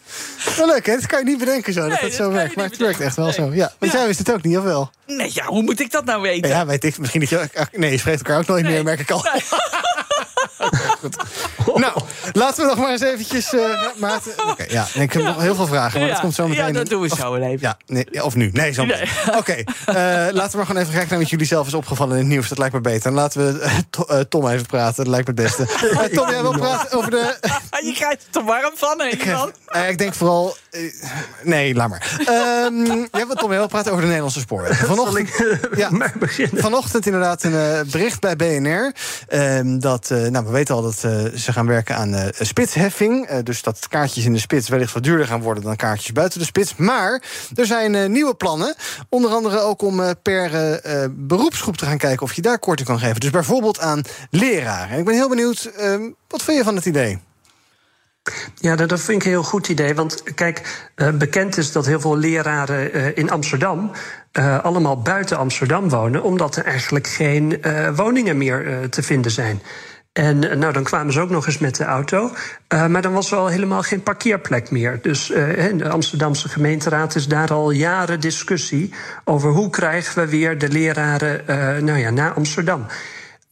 Wel 0.57 0.67
leuk, 0.67 0.85
hè? 0.85 0.95
Dat 0.95 1.05
kan 1.05 1.19
je 1.19 1.25
niet 1.25 1.37
bedenken 1.37 1.73
zo, 1.73 1.79
dat 1.79 1.89
nee, 1.89 2.09
het 2.09 2.13
zo 2.13 2.31
werkt. 2.31 2.55
Maar 2.55 2.65
het 2.65 2.77
werkt 2.77 2.99
echt 2.99 3.15
wel 3.15 3.25
nee. 3.25 3.33
zo. 3.33 3.53
Ja, 3.53 3.71
want 3.79 3.91
ja. 3.91 3.97
jij 3.97 4.07
wist 4.07 4.19
het 4.19 4.31
ook 4.31 4.43
niet, 4.43 4.57
of 4.57 4.63
wel? 4.63 4.91
Nee, 5.07 5.29
ja, 5.33 5.45
hoe 5.45 5.61
moet 5.61 5.79
ik 5.79 5.91
dat 5.91 6.05
nou 6.05 6.21
weten? 6.21 6.49
Ja, 6.49 6.65
weet 6.65 6.83
ik. 6.83 6.97
Misschien 6.97 7.19
dat 7.19 7.29
je... 7.29 7.47
Nee, 7.71 7.91
je 7.91 7.97
spreekt 7.97 8.17
elkaar 8.17 8.37
ook 8.37 8.47
nooit 8.47 8.63
nee. 8.63 8.73
meer, 8.73 8.83
merk 8.83 8.99
ik 8.99 9.11
al. 9.11 9.19
goed. 11.01 11.17
Nou, 11.81 12.01
laten 12.31 12.63
we 12.63 12.69
nog 12.69 12.77
maar 12.77 12.91
eens 12.91 13.01
eventjes... 13.01 13.53
Uh, 13.53 13.61
Maarten, 13.97 14.31
okay, 14.49 14.67
ja, 14.69 14.87
ik 14.93 15.13
heb 15.13 15.23
nog 15.23 15.41
heel 15.41 15.55
veel 15.55 15.67
vragen, 15.67 15.99
maar 15.99 16.07
ja, 16.07 16.13
dat 16.13 16.23
komt 16.23 16.35
zo 16.35 16.47
meteen. 16.47 16.65
Ja, 16.65 16.71
dat 16.71 16.89
doen 16.89 17.01
we 17.01 17.07
zo 17.07 17.35
even. 17.35 17.57
Ja, 17.59 17.77
nee, 17.85 18.23
of 18.23 18.35
nu. 18.35 18.49
Nee, 18.53 18.71
zo 18.71 18.85
nee. 18.85 19.01
Oké, 19.27 19.37
okay, 19.37 19.65
uh, 19.89 19.95
laten 20.33 20.51
we 20.51 20.57
maar 20.57 20.65
gewoon 20.65 20.81
even 20.81 20.93
kijken 20.93 21.09
naar 21.09 21.19
wat 21.19 21.29
jullie 21.29 21.45
zelf 21.45 21.67
is 21.67 21.73
opgevallen 21.73 22.13
in 22.13 22.19
het 22.19 22.27
nieuws. 22.27 22.49
Dat 22.49 22.57
lijkt 22.57 22.73
me 22.73 22.81
beter. 22.81 23.07
En 23.07 23.13
laten 23.13 23.53
we 23.53 23.81
uh, 24.09 24.19
Tom 24.19 24.47
even 24.47 24.65
praten, 24.65 25.03
dat 25.03 25.07
lijkt 25.07 25.27
me 25.27 25.33
het 25.33 25.43
beste. 25.43 25.65
Tom, 26.15 26.29
jij 26.29 26.41
wil 26.41 26.51
praten 26.51 26.97
over 26.97 27.11
de... 27.11 27.37
je 27.83 27.93
krijgt 27.93 28.27
er 28.31 28.43
warm 28.43 28.71
van, 28.75 28.99
hè, 28.99 29.07
ik, 29.07 29.89
ik 29.89 29.97
denk 29.97 30.13
vooral... 30.13 30.55
nee, 31.43 31.75
laat 31.75 31.89
maar. 31.89 32.19
Um, 32.65 33.07
jij 33.11 33.27
wil, 33.27 33.35
Tom, 33.35 33.49
jij 33.49 33.57
wil 33.57 33.67
praten 33.67 33.89
over 33.91 34.01
de 34.01 34.07
Nederlandse 34.07 34.39
sporen. 34.39 34.75
Vanochtend, 34.75 35.29
ja, 35.75 35.89
vanochtend 36.53 37.05
inderdaad 37.05 37.43
een 37.43 37.87
bericht 37.91 38.19
bij 38.19 38.35
BNR. 38.35 38.93
Um, 39.29 39.79
dat, 39.79 40.09
nou, 40.09 40.45
we 40.45 40.51
weten 40.51 40.75
al 40.75 40.81
dat 40.81 40.99
ze 40.99 41.31
gaan 41.53 41.67
werken 41.67 41.95
aan 41.95 42.13
uh, 42.13 42.23
spitsheffing. 42.39 43.31
Uh, 43.31 43.37
dus 43.43 43.61
dat 43.61 43.87
kaartjes 43.87 44.25
in 44.25 44.33
de 44.33 44.39
spits 44.39 44.69
wellicht 44.69 44.93
wat 44.93 45.03
duurder 45.03 45.27
gaan 45.27 45.41
worden 45.41 45.63
dan 45.63 45.75
kaartjes 45.75 46.11
buiten 46.11 46.39
de 46.39 46.45
spits. 46.45 46.75
Maar 46.75 47.23
er 47.55 47.65
zijn 47.65 47.93
uh, 47.93 48.05
nieuwe 48.05 48.35
plannen. 48.35 48.75
Onder 49.09 49.31
andere 49.31 49.59
ook 49.59 49.81
om 49.81 50.01
per 50.21 50.79
beroepsgroep 51.11 51.77
te 51.77 51.85
gaan 51.85 51.97
kijken 51.97 52.23
of 52.23 52.33
je 52.33 52.41
daar 52.41 52.59
korting 52.59 52.87
kan 52.87 52.99
geven. 52.99 53.19
Dus 53.19 53.29
bijvoorbeeld 53.29 53.79
aan 53.79 54.01
leraren. 54.29 54.89
En 54.89 54.99
ik 54.99 55.05
ben 55.05 55.13
heel 55.13 55.29
benieuwd, 55.29 55.71
ehm, 55.77 56.01
wat 56.27 56.43
vind 56.43 56.57
je 56.57 56.63
van 56.63 56.75
het 56.75 56.85
idee? 56.85 57.19
Ja, 58.55 58.75
dat 58.75 58.99
vind 58.99 59.21
ik 59.21 59.23
een 59.23 59.31
heel 59.31 59.43
goed 59.43 59.67
idee. 59.67 59.95
Want 59.95 60.23
kijk, 60.35 60.89
bekend 61.13 61.57
is 61.57 61.71
dat 61.71 61.85
heel 61.85 61.99
veel 61.99 62.17
leraren 62.17 63.15
in 63.15 63.31
Amsterdam. 63.31 63.91
allemaal 64.61 65.01
buiten 65.01 65.37
Amsterdam 65.37 65.89
wonen, 65.89 66.23
omdat 66.23 66.55
er 66.55 66.65
eigenlijk 66.65 67.07
geen 67.07 67.61
woningen 67.95 68.37
meer 68.37 68.89
te 68.89 69.03
vinden 69.03 69.31
zijn. 69.31 69.61
En 70.13 70.49
eh, 70.49 70.57
nou, 70.57 70.73
dan 70.73 70.83
kwamen 70.83 71.13
ze 71.13 71.19
ook 71.19 71.29
nog 71.29 71.45
eens 71.45 71.57
met 71.57 71.75
de 71.75 71.83
auto. 71.83 72.31
Uh, 72.73 72.87
maar 72.87 73.01
dan 73.01 73.13
was 73.13 73.31
er 73.31 73.37
al 73.37 73.47
helemaal 73.47 73.81
geen 73.81 74.03
parkeerplek 74.03 74.71
meer. 74.71 74.99
Dus 75.01 75.29
in 75.29 75.77
de 75.77 75.89
Amsterdamse 75.89 76.49
gemeenteraad 76.49 77.15
is 77.15 77.27
daar 77.27 77.51
al 77.53 77.71
jaren 77.71 78.19
discussie 78.19 78.93
over 79.23 79.49
hoe 79.51 79.69
krijgen 79.69 80.23
we 80.23 80.29
weer 80.29 80.57
de 80.57 80.69
leraren 80.69 81.41
uh, 81.49 81.83
nou 81.83 81.99
ja, 81.99 82.09
naar 82.09 82.33
Amsterdam. 82.33 82.85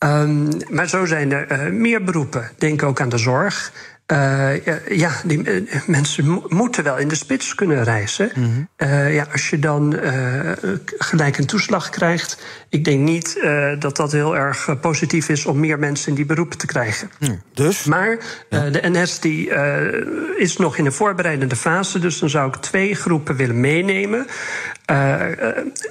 Um, 0.03 0.47
maar 0.69 0.89
zo 0.89 1.05
zijn 1.05 1.31
er 1.31 1.73
meer 1.73 2.03
beroepen. 2.03 2.51
Denk 2.57 2.83
ook 2.83 3.01
aan 3.01 3.09
de 3.09 3.17
zorg. 3.17 3.71
Uh, 4.11 4.87
ja, 4.87 5.11
die 5.25 5.63
uh, 5.63 5.81
mensen 5.85 6.41
moeten 6.47 6.83
wel 6.83 6.97
in 6.97 7.07
de 7.07 7.15
spits 7.15 7.55
kunnen 7.55 7.83
reizen. 7.83 8.31
Mm 8.35 8.43
-hmm. 8.43 8.67
uh, 8.77 9.13
ja, 9.13 9.27
als 9.31 9.49
je 9.49 9.59
dan 9.59 9.95
gelijk 10.97 11.37
een 11.37 11.45
toeslag 11.45 11.89
krijgt, 11.89 12.43
ik 12.69 12.83
denk 12.85 12.99
niet 12.99 13.39
dat 13.79 13.95
dat 13.95 14.11
heel 14.11 14.37
erg 14.37 14.79
positief 14.81 15.29
is 15.29 15.45
om 15.45 15.59
meer 15.59 15.79
mensen 15.79 16.09
in 16.09 16.15
die 16.15 16.25
beroepen 16.25 16.57
te 16.57 16.65
krijgen. 16.65 17.11
Mm, 17.19 17.41
dus? 17.53 17.83
Maar 17.83 18.17
ja. 18.49 18.69
de 18.69 18.89
NS 18.89 19.19
die, 19.19 19.51
is 20.37 20.57
nog 20.57 20.77
in 20.77 20.83
de 20.83 20.91
voorbereidende 20.91 21.55
fase, 21.55 21.99
dus 21.99 22.19
dan 22.19 22.29
zou 22.29 22.47
ik 22.47 22.55
twee 22.55 22.95
groepen 22.95 23.35
willen 23.35 23.59
meenemen. 23.59 24.27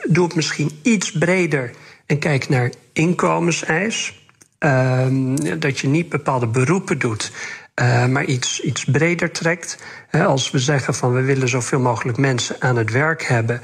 doe 0.09 0.25
het 0.25 0.35
misschien 0.35 0.79
iets 0.83 1.13
breder 1.13 1.71
en 2.07 2.19
kijk 2.19 2.49
naar 2.49 2.73
inkomenseis. 2.93 4.19
Ehm, 4.59 5.35
dat 5.59 5.79
je 5.79 5.89
niet 5.89 6.09
bepaalde 6.09 6.47
beroepen 6.47 6.99
doet. 6.99 7.33
Uh, 7.81 8.07
maar 8.07 8.25
iets, 8.25 8.61
iets 8.61 8.85
breder 8.85 9.31
trekt. 9.31 9.79
als 10.11 10.51
we 10.51 10.59
zeggen 10.59 10.95
van 10.95 11.13
we 11.13 11.23
willen 11.23 11.49
zoveel 11.49 11.81
mogelijk 11.81 12.19
mensen 12.19 12.57
aan 12.59 12.77
het 12.77 12.91
werk 12.91 13.23
hebben. 13.23 13.61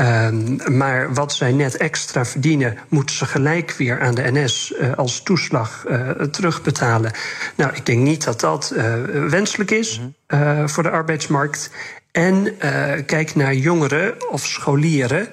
Uh, 0.00 0.28
maar 0.66 1.14
wat 1.14 1.32
zij 1.32 1.52
net 1.52 1.76
extra 1.76 2.24
verdienen, 2.24 2.78
moeten 2.88 3.16
ze 3.16 3.26
gelijk 3.26 3.72
weer 3.72 4.00
aan 4.00 4.14
de 4.14 4.30
NS 4.32 4.72
uh, 4.72 4.88
eh, 4.90 4.96
als 4.98 5.22
toeslag 5.22 5.84
uh, 5.88 6.10
terugbetalen. 6.10 7.12
Nou, 7.54 7.74
ik 7.74 7.86
denk 7.86 8.02
niet 8.02 8.24
dat 8.24 8.40
dat 8.40 8.74
wenselijk 9.28 9.70
is 9.70 10.00
mm-hmm. 10.28 10.68
voor 10.68 10.82
de 10.82 10.90
arbeidsmarkt. 10.90 11.70
En 12.12 12.56
kijk 13.06 13.34
naar 13.34 13.54
jongeren 13.54 14.30
of 14.30 14.46
scholieren. 14.46 15.28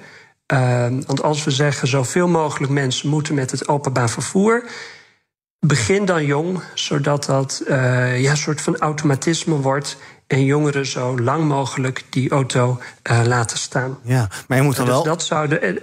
Ehm, 0.45 1.01
want 1.05 1.23
als 1.23 1.43
we 1.43 1.51
zeggen 1.51 1.87
zoveel 1.87 2.27
mogelijk 2.27 2.71
mensen 2.71 3.09
moeten 3.09 3.35
met 3.35 3.51
het 3.51 3.67
openbaar 3.67 4.09
vervoer 4.09 4.63
begin 5.67 6.05
dan 6.05 6.25
jong, 6.25 6.61
zodat 6.73 7.25
dat 7.25 7.61
uh, 7.67 8.21
ja, 8.21 8.31
een 8.31 8.37
soort 8.37 8.61
van 8.61 8.77
automatisme 8.77 9.55
wordt. 9.55 9.97
En 10.27 10.43
jongeren 10.43 10.85
zo 10.85 11.19
lang 11.19 11.43
mogelijk 11.47 12.03
die 12.09 12.29
auto 12.29 12.79
uh, 13.11 13.21
laten 13.25 13.57
staan. 13.57 13.97
Ja, 14.03 14.29
maar 14.47 14.57
je 14.57 14.63
moet 14.63 14.75
dan 14.75 14.85
dus 14.85 14.93
wel. 14.93 15.03
Dat 15.03 15.23
zou 15.23 15.47
de, 15.47 15.81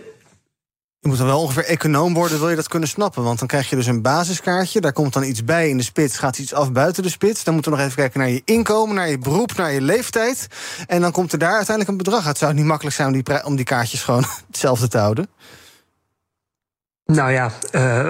Je 0.98 1.08
moet 1.08 1.18
dan 1.18 1.26
wel 1.26 1.40
ongeveer 1.40 1.64
econoom 1.64 2.14
worden, 2.14 2.38
wil 2.38 2.50
je 2.50 2.56
dat 2.56 2.68
kunnen 2.68 2.88
snappen. 2.88 3.22
Want 3.22 3.38
dan 3.38 3.48
krijg 3.48 3.70
je 3.70 3.76
dus 3.76 3.86
een 3.86 4.02
basiskaartje. 4.02 4.80
Daar 4.80 4.92
komt 4.92 5.12
dan 5.12 5.22
iets 5.22 5.44
bij 5.44 5.68
in 5.68 5.76
de 5.76 5.82
spits. 5.82 6.18
Gaat 6.18 6.38
iets 6.38 6.54
af 6.54 6.72
buiten 6.72 7.02
de 7.02 7.08
spits. 7.08 7.44
Dan 7.44 7.54
moeten 7.54 7.72
we 7.72 7.78
nog 7.78 7.86
even 7.86 7.98
kijken 7.98 8.20
naar 8.20 8.28
je 8.28 8.42
inkomen, 8.44 8.94
naar 8.94 9.08
je 9.08 9.18
beroep, 9.18 9.56
naar 9.56 9.72
je 9.72 9.80
leeftijd. 9.80 10.46
En 10.86 11.00
dan 11.00 11.12
komt 11.12 11.32
er 11.32 11.38
daar 11.38 11.56
uiteindelijk 11.56 11.88
een 11.88 12.04
bedrag 12.04 12.26
uit. 12.26 12.38
Zou 12.38 12.50
het 12.50 12.60
niet 12.60 12.68
makkelijk 12.68 12.96
zijn 12.96 13.08
om 13.08 13.22
die, 13.22 13.44
om 13.44 13.56
die 13.56 13.64
kaartjes 13.64 14.02
gewoon 14.02 14.24
hetzelfde 14.50 14.88
te 14.88 14.98
houden? 14.98 15.28
Nou 17.14 17.32
ja, 17.32 17.50
uh, 17.72 18.08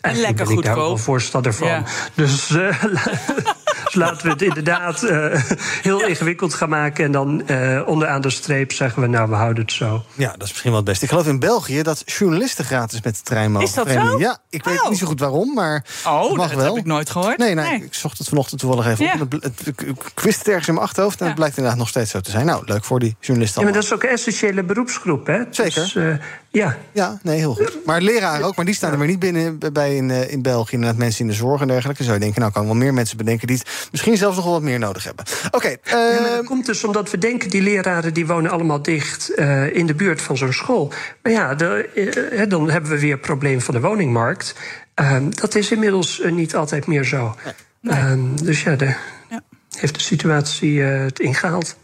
en 0.00 0.16
lekker 0.16 0.46
ben 0.46 0.56
ik 0.56 0.64
daar 0.64 0.74
wel 0.74 0.96
voorstander 0.96 1.54
van. 1.54 1.68
Ja. 1.68 1.82
Dus 2.14 2.50
uh, 2.50 2.82
Dus 3.88 3.96
laten 3.96 4.26
we 4.26 4.32
het 4.32 4.42
inderdaad 4.42 5.02
uh, 5.02 5.34
heel 5.82 6.06
ingewikkeld 6.06 6.54
gaan 6.54 6.68
maken. 6.68 7.04
En 7.04 7.12
dan 7.12 7.42
uh, 7.46 7.82
onderaan 7.86 8.20
de 8.20 8.30
streep 8.30 8.72
zeggen 8.72 9.02
we, 9.02 9.08
nou, 9.08 9.28
we 9.28 9.34
houden 9.34 9.62
het 9.62 9.72
zo. 9.72 10.04
Ja, 10.14 10.32
dat 10.32 10.42
is 10.42 10.48
misschien 10.48 10.70
wel 10.70 10.80
het 10.80 10.88
beste. 10.88 11.04
Ik 11.04 11.10
geloof 11.10 11.26
in 11.26 11.38
België 11.38 11.82
dat 11.82 12.02
journalisten 12.04 12.64
gratis 12.64 13.02
met 13.02 13.16
de 13.16 13.22
trein 13.22 13.52
mogen. 13.52 13.68
Is 13.68 13.74
dat 13.74 13.90
zo? 13.90 14.18
Ja, 14.18 14.38
ik 14.50 14.64
weet 14.64 14.82
oh. 14.82 14.88
niet 14.88 14.98
zo 14.98 15.06
goed 15.06 15.20
waarom, 15.20 15.54
maar 15.54 15.84
Oh, 16.06 16.36
mag 16.36 16.48
dat 16.48 16.56
wel. 16.56 16.66
heb 16.74 16.76
ik 16.76 16.84
nooit 16.84 17.10
gehoord. 17.10 17.38
Nee, 17.38 17.54
nee, 17.54 17.82
ik 17.82 17.94
zocht 17.94 18.18
het 18.18 18.28
vanochtend 18.28 18.60
toevallig 18.60 18.86
even 18.86 19.04
ja. 19.04 19.16
op. 19.20 19.32
Het, 19.32 19.42
het, 19.42 19.76
ik 19.76 20.20
wist 20.22 20.38
het 20.38 20.48
ergens 20.48 20.68
in 20.68 20.74
mijn 20.74 20.86
achterhoofd 20.86 21.20
en 21.20 21.26
het 21.26 21.34
blijkt 21.34 21.56
inderdaad 21.56 21.80
nog 21.80 21.88
steeds 21.88 22.10
zo 22.10 22.20
te 22.20 22.30
zijn. 22.30 22.46
Nou, 22.46 22.62
leuk 22.66 22.84
voor 22.84 23.00
die 23.00 23.16
journalisten. 23.20 23.60
Ja, 23.60 23.66
maar 23.66 23.76
dat 23.76 23.84
is 23.84 23.92
ook 23.92 24.02
een 24.02 24.08
essentiële 24.08 24.62
beroepsgroep, 24.62 25.26
hè? 25.26 25.42
Zeker. 25.50 25.82
Dus, 25.82 25.94
uh, 25.94 26.14
ja. 26.50 26.76
ja, 26.92 27.18
nee, 27.22 27.38
heel 27.38 27.54
goed. 27.54 27.78
Maar 27.84 28.00
leraren 28.00 28.46
ook, 28.46 28.56
maar 28.56 28.64
die 28.64 28.74
staan 28.74 28.92
er 28.92 28.98
maar 28.98 29.06
niet 29.06 29.18
binnen 29.18 29.58
bij 29.72 29.96
in, 29.96 30.10
in 30.10 30.42
België. 30.42 30.74
Inderdaad, 30.74 30.98
mensen 30.98 31.20
in 31.20 31.30
de 31.30 31.36
zorg 31.36 31.60
en 31.60 31.68
dergelijke. 31.68 32.02
Zou 32.02 32.14
je 32.14 32.20
denken, 32.20 32.40
nou, 32.40 32.52
kan 32.52 32.64
wel 32.64 32.74
meer 32.74 32.94
mensen 32.94 33.16
bedenken 33.16 33.46
die 33.46 33.56
het 33.56 33.68
misschien 33.90 34.16
zelfs 34.16 34.36
nog 34.36 34.44
wel 34.44 34.54
wat 34.54 34.62
meer 34.62 34.78
nodig 34.78 35.04
hebben. 35.04 35.24
Oké. 35.46 35.56
Okay, 35.56 35.78
uh... 35.84 36.18
ja, 36.18 36.36
dat 36.36 36.44
komt 36.44 36.66
dus 36.66 36.84
omdat 36.84 37.10
we 37.10 37.18
denken, 37.18 37.50
die 37.50 37.62
leraren 37.62 38.14
die 38.14 38.26
wonen 38.26 38.50
allemaal 38.50 38.82
dicht 38.82 39.32
uh, 39.36 39.76
in 39.76 39.86
de 39.86 39.94
buurt 39.94 40.22
van 40.22 40.36
zo'n 40.36 40.52
school. 40.52 40.92
Maar 41.22 41.32
ja, 41.32 41.54
de, 41.54 41.88
uh, 42.32 42.48
dan 42.48 42.70
hebben 42.70 42.90
we 42.90 43.00
weer 43.00 43.12
het 43.12 43.20
probleem 43.20 43.60
van 43.60 43.74
de 43.74 43.80
woningmarkt. 43.80 44.54
Ehm, 44.94 45.30
dat 45.30 45.54
is 45.54 45.70
inmiddels 45.70 46.22
niet 46.30 46.54
altijd 46.54 46.86
meer 46.86 47.04
zo. 47.04 47.36
Nee. 47.80 47.94
Ehm, 47.94 48.36
dus 48.42 48.62
ja, 48.62 48.76
de, 48.76 48.94
ja, 49.30 49.42
heeft 49.78 49.94
de 49.94 50.00
situatie 50.00 50.80
het 50.80 51.20
ingehaald. 51.20 51.76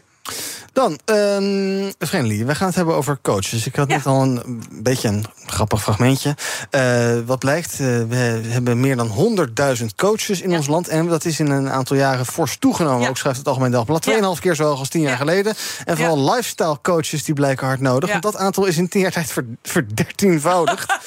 Dan, 0.75 0.99
um, 1.05 1.93
Friendly, 1.99 2.45
we 2.45 2.55
gaan 2.55 2.67
het 2.67 2.75
hebben 2.75 2.95
over 2.95 3.19
coaches. 3.21 3.65
Ik 3.65 3.75
had 3.75 3.89
ja. 3.89 3.95
net 3.95 4.05
al 4.05 4.21
een 4.21 4.63
beetje 4.71 5.07
een 5.07 5.25
grappig 5.45 5.81
fragmentje. 5.81 6.35
Uh, 6.71 7.17
wat 7.25 7.39
blijkt, 7.39 7.71
uh, 7.71 7.77
we 8.07 8.15
hebben 8.47 8.79
meer 8.79 8.95
dan 8.95 9.37
100.000 9.79 9.85
coaches 9.95 10.41
in 10.41 10.49
ja. 10.49 10.57
ons 10.57 10.67
land. 10.67 10.87
En 10.87 11.07
dat 11.07 11.25
is 11.25 11.39
in 11.39 11.49
een 11.49 11.69
aantal 11.69 11.97
jaren 11.97 12.25
fors 12.25 12.57
toegenomen. 12.57 13.01
Ja. 13.01 13.09
Ook 13.09 13.17
schrijft 13.17 13.37
het 13.37 13.47
Algemeen 13.47 13.71
Dagblad. 13.71 14.09
2,5 14.09 14.39
keer 14.39 14.55
zo 14.55 14.63
hoog 14.63 14.79
als 14.79 14.89
10 14.89 15.01
jaar 15.01 15.17
geleden. 15.17 15.53
En 15.85 15.97
vooral 15.97 16.31
lifestyle 16.31 16.77
coaches 16.81 17.23
die 17.23 17.35
blijken 17.35 17.67
hard 17.67 17.79
nodig. 17.79 18.09
Want 18.09 18.23
dat 18.23 18.35
aantal 18.35 18.65
is 18.65 18.77
in 18.77 18.87
10 18.87 19.01
jaar 19.01 19.11
tijd 19.11 19.33
verdertienvoudigd. 19.63 20.91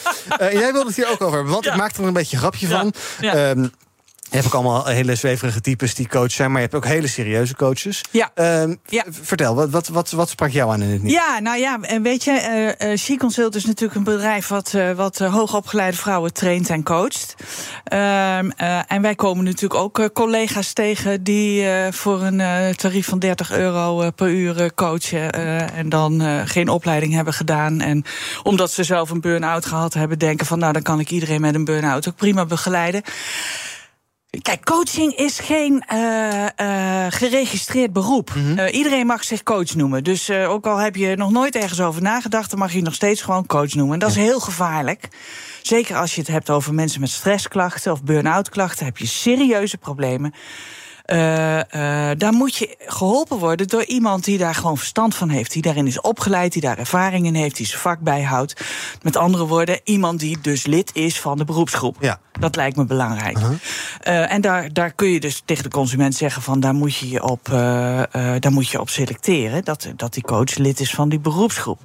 uh, 0.41 0.53
jij 0.53 0.73
wilde 0.73 0.87
het 0.87 0.97
hier 0.97 1.11
ook 1.11 1.21
over 1.21 1.35
hebben, 1.35 1.53
want 1.53 1.67
ik 1.67 1.77
maakte 1.77 2.01
er 2.01 2.07
een 2.07 2.13
beetje 2.13 2.37
een 2.37 2.43
grapje 2.43 2.67
van. 2.67 2.93
Um, 3.21 3.71
je 4.31 4.37
hebt 4.37 4.47
ook 4.47 4.55
allemaal 4.55 4.87
hele 4.87 5.15
zweverige 5.15 5.61
types 5.61 5.95
die 5.95 6.09
coach 6.09 6.31
zijn, 6.31 6.51
maar 6.51 6.61
je 6.61 6.67
hebt 6.71 6.85
ook 6.85 6.91
hele 6.91 7.07
serieuze 7.07 7.57
coaches. 7.57 8.05
Ja. 8.11 8.31
Uh, 8.35 8.75
ja. 8.85 9.05
Vertel, 9.11 9.55
wat, 9.55 9.71
wat, 9.71 9.89
wat, 9.89 10.11
wat 10.11 10.29
sprak 10.29 10.51
jou 10.51 10.73
aan 10.73 10.83
in 10.83 10.91
het 10.91 11.03
nieuws? 11.03 11.15
Ja, 11.15 11.39
nou 11.39 11.59
ja, 11.59 11.79
en 11.81 12.03
weet 12.03 12.25
je, 12.25 12.75
uh, 12.81 12.97
She 12.97 13.17
Consult 13.17 13.55
is 13.55 13.65
natuurlijk 13.65 13.99
een 13.99 14.05
bedrijf 14.05 14.49
wat, 14.49 14.73
uh, 14.77 14.93
wat 14.93 15.19
hoogopgeleide 15.19 15.97
vrouwen 15.97 16.33
traint 16.33 16.71
en 16.71 16.83
coacht. 16.83 17.35
Uh, 17.93 18.39
en 18.93 19.03
wij 19.03 19.15
komen 19.15 19.45
natuurlijk 19.45 19.81
ook 19.81 20.11
collega's 20.13 20.73
tegen 20.73 21.23
die 21.23 21.67
voor 21.91 22.23
een 22.23 22.75
tarief 22.77 23.07
van 23.07 23.19
30 23.19 23.53
euro 23.53 24.11
per 24.11 24.29
uur 24.29 24.75
coachen. 24.75 25.33
en 25.73 25.89
dan 25.89 26.23
geen 26.49 26.69
opleiding 26.69 27.13
hebben 27.13 27.35
gedaan. 27.35 27.81
En 27.81 28.05
omdat 28.43 28.71
ze 28.71 28.85
zelf 28.85 29.11
een 29.11 29.21
burn-out 29.21 29.67
gehad 29.67 29.95
hebben, 29.95 30.19
denken 30.19 30.47
van 30.47 30.59
nou 30.59 30.73
dan 30.73 30.83
kan 30.83 31.01
ik 31.01 31.11
iedereen 31.11 31.41
met 31.41 31.55
een 31.55 31.65
burn-out 31.65 32.09
ook 32.09 32.17
prima 32.17 32.45
begeleiden. 32.47 33.03
Kijk, 34.43 34.65
coaching 34.65 35.15
is 35.15 35.39
geen 35.39 35.85
uh, 35.93 36.47
uh, 36.61 37.07
geregistreerd 37.09 37.93
beroep. 37.93 38.35
Mm 38.35 38.45
-hmm. 38.45 38.59
uh, 38.59 38.75
iedereen 38.75 39.07
mag 39.07 39.25
zich 39.25 39.43
coach 39.43 39.75
noemen. 39.75 40.05
Dus 40.05 40.31
ook 40.31 40.67
al 40.67 40.77
heb 40.77 40.97
je 40.97 41.17
nog 41.17 41.31
nooit 41.31 41.55
ergens 41.55 41.81
over 41.81 42.03
nagedacht, 42.03 42.51
dan 42.51 42.59
mag 42.59 42.73
je 42.73 42.83
nog 42.83 42.95
steeds 42.95 43.23
gewoon 43.23 43.47
coach 43.47 43.75
noemen. 43.75 43.95
En 43.95 43.99
dat 43.99 44.15
ja. 44.15 44.21
is 44.21 44.27
heel 44.27 44.41
gevaarlijk. 44.41 45.09
Zeker 45.63 45.97
als 45.97 46.15
je 46.15 46.21
het 46.21 46.31
hebt 46.31 46.51
over 46.51 46.75
mensen 46.75 47.01
met 47.01 47.11
stressklachten 47.11 47.93
of 47.93 48.03
burn-out 48.03 48.49
klachten, 48.49 48.85
heb 48.85 48.99
je 48.99 49.07
serieuze 49.07 49.79
problemen. 49.79 50.35
Uh, 51.13 51.57
uh, 51.57 51.63
daar 52.17 52.33
moet 52.33 52.57
je 52.57 52.77
geholpen 52.87 53.39
worden 53.39 53.69
door 53.69 53.85
iemand 53.85 54.25
die 54.25 54.39
daar 54.39 54.55
gewoon 54.55 54.79
verstand 54.79 55.15
van 55.15 55.29
heeft. 55.29 55.53
Die 55.53 55.63
daarin 55.63 55.87
is 55.87 56.01
opgeleid, 56.01 56.53
die 56.53 56.63
daar 56.63 56.79
ervaring 56.79 57.27
in 57.27 57.35
heeft, 57.35 57.57
die 57.57 57.67
zijn 57.67 57.81
vak 57.81 58.01
bijhoudt. 58.01 58.61
Met 59.03 59.17
andere 59.17 59.47
woorden, 59.47 59.81
iemand 59.85 60.21
die 60.21 60.41
dus 60.41 60.67
lid 60.67 60.91
is 60.95 61.21
van 61.21 61.39
de 61.39 61.45
beroepsgroep. 61.45 61.97
Ja. 62.01 62.21
Dat 62.41 62.57
lijkt 62.57 62.77
me 62.77 62.85
belangrijk. 62.85 63.37
Uh 63.37 63.43
-huh. 63.43 63.53
uh, 63.53 64.33
en 64.33 64.41
daar, 64.41 64.73
daar 64.73 64.93
kun 64.93 65.09
je 65.09 65.21
dus 65.21 65.43
tegen 65.45 65.63
de 65.63 65.71
consument 65.71 66.15
zeggen 66.15 66.43
van 66.43 66.61
daar 66.61 66.75
moet 66.75 66.97
je 66.97 67.09
je 67.09 67.23
op, 67.23 67.45
daar 68.41 68.53
moet 68.53 68.69
je 68.69 68.81
op 68.81 68.89
selecteren. 68.89 69.65
Dat, 69.65 69.89
dat 69.97 70.15
die 70.15 70.23
coach 70.23 70.57
lid 70.57 70.81
is 70.81 70.91
van 70.91 71.09
die 71.09 71.21
beroepsgroep. 71.21 71.81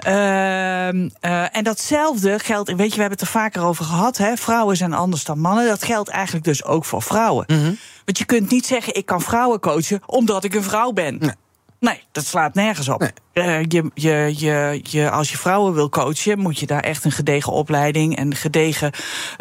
en 0.00 1.62
datzelfde 1.62 2.38
geldt, 2.38 2.74
weet 2.74 2.90
je, 2.90 2.94
we 2.94 3.00
hebben 3.00 3.18
het 3.18 3.20
er 3.20 3.40
vaker 3.40 3.62
over 3.62 3.84
gehad. 3.84 4.16
Hè? 4.16 4.36
Vrouwen 4.36 4.76
zijn 4.76 4.92
anders 4.92 5.24
dan 5.24 5.38
mannen. 5.38 5.66
Dat 5.66 5.84
geldt 5.84 6.08
eigenlijk 6.08 6.44
dus 6.44 6.64
ook 6.64 6.84
voor 6.84 7.02
vrouwen. 7.02 7.44
Mhm. 7.46 7.72
Want 8.04 8.18
je 8.18 8.24
kunt 8.24 8.50
niet 8.50 8.66
zeggen, 8.66 8.94
ik 8.94 9.06
kan 9.06 9.20
vrouwen 9.20 9.60
coachen 9.60 10.00
omdat 10.06 10.44
ik 10.44 10.54
een 10.54 10.62
vrouw 10.62 10.92
ben. 10.92 11.16
Nee. 11.20 11.34
Nee, 11.82 12.02
dat 12.12 12.26
slaat 12.26 12.54
nergens 12.54 12.88
op. 12.88 13.00
Nee. 13.00 13.10
Uh, 13.34 13.64
je, 13.68 13.90
je, 13.94 14.34
je, 14.36 14.80
je, 14.82 15.10
als 15.10 15.30
je 15.30 15.36
vrouwen 15.38 15.74
wil 15.74 15.88
coachen, 15.88 16.38
moet 16.38 16.58
je 16.58 16.66
daar 16.66 16.80
echt 16.80 17.04
een 17.04 17.12
gedegen 17.12 17.52
opleiding 17.52 18.16
en 18.16 18.34
gedegen 18.34 18.92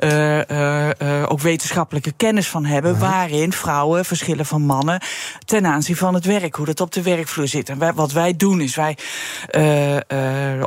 uh, 0.03 0.37
uh, 0.37 1.20
ook 1.31 1.39
wetenschappelijke 1.39 2.11
kennis 2.17 2.47
van 2.47 2.65
hebben. 2.65 2.99
Waarin 2.99 3.53
vrouwen 3.53 4.05
verschillen 4.05 4.45
van 4.45 4.61
mannen 4.61 5.01
ten 5.45 5.65
aanzien 5.65 5.95
van 5.95 6.13
het 6.13 6.25
werk, 6.25 6.55
hoe 6.55 6.65
dat 6.65 6.81
op 6.81 6.91
de 6.91 7.01
werkvloer 7.01 7.47
zit. 7.47 7.69
En 7.69 7.77
wij, 7.77 7.93
wat 7.93 8.11
wij 8.11 8.35
doen 8.35 8.61
is 8.61 8.75
wij, 8.75 8.97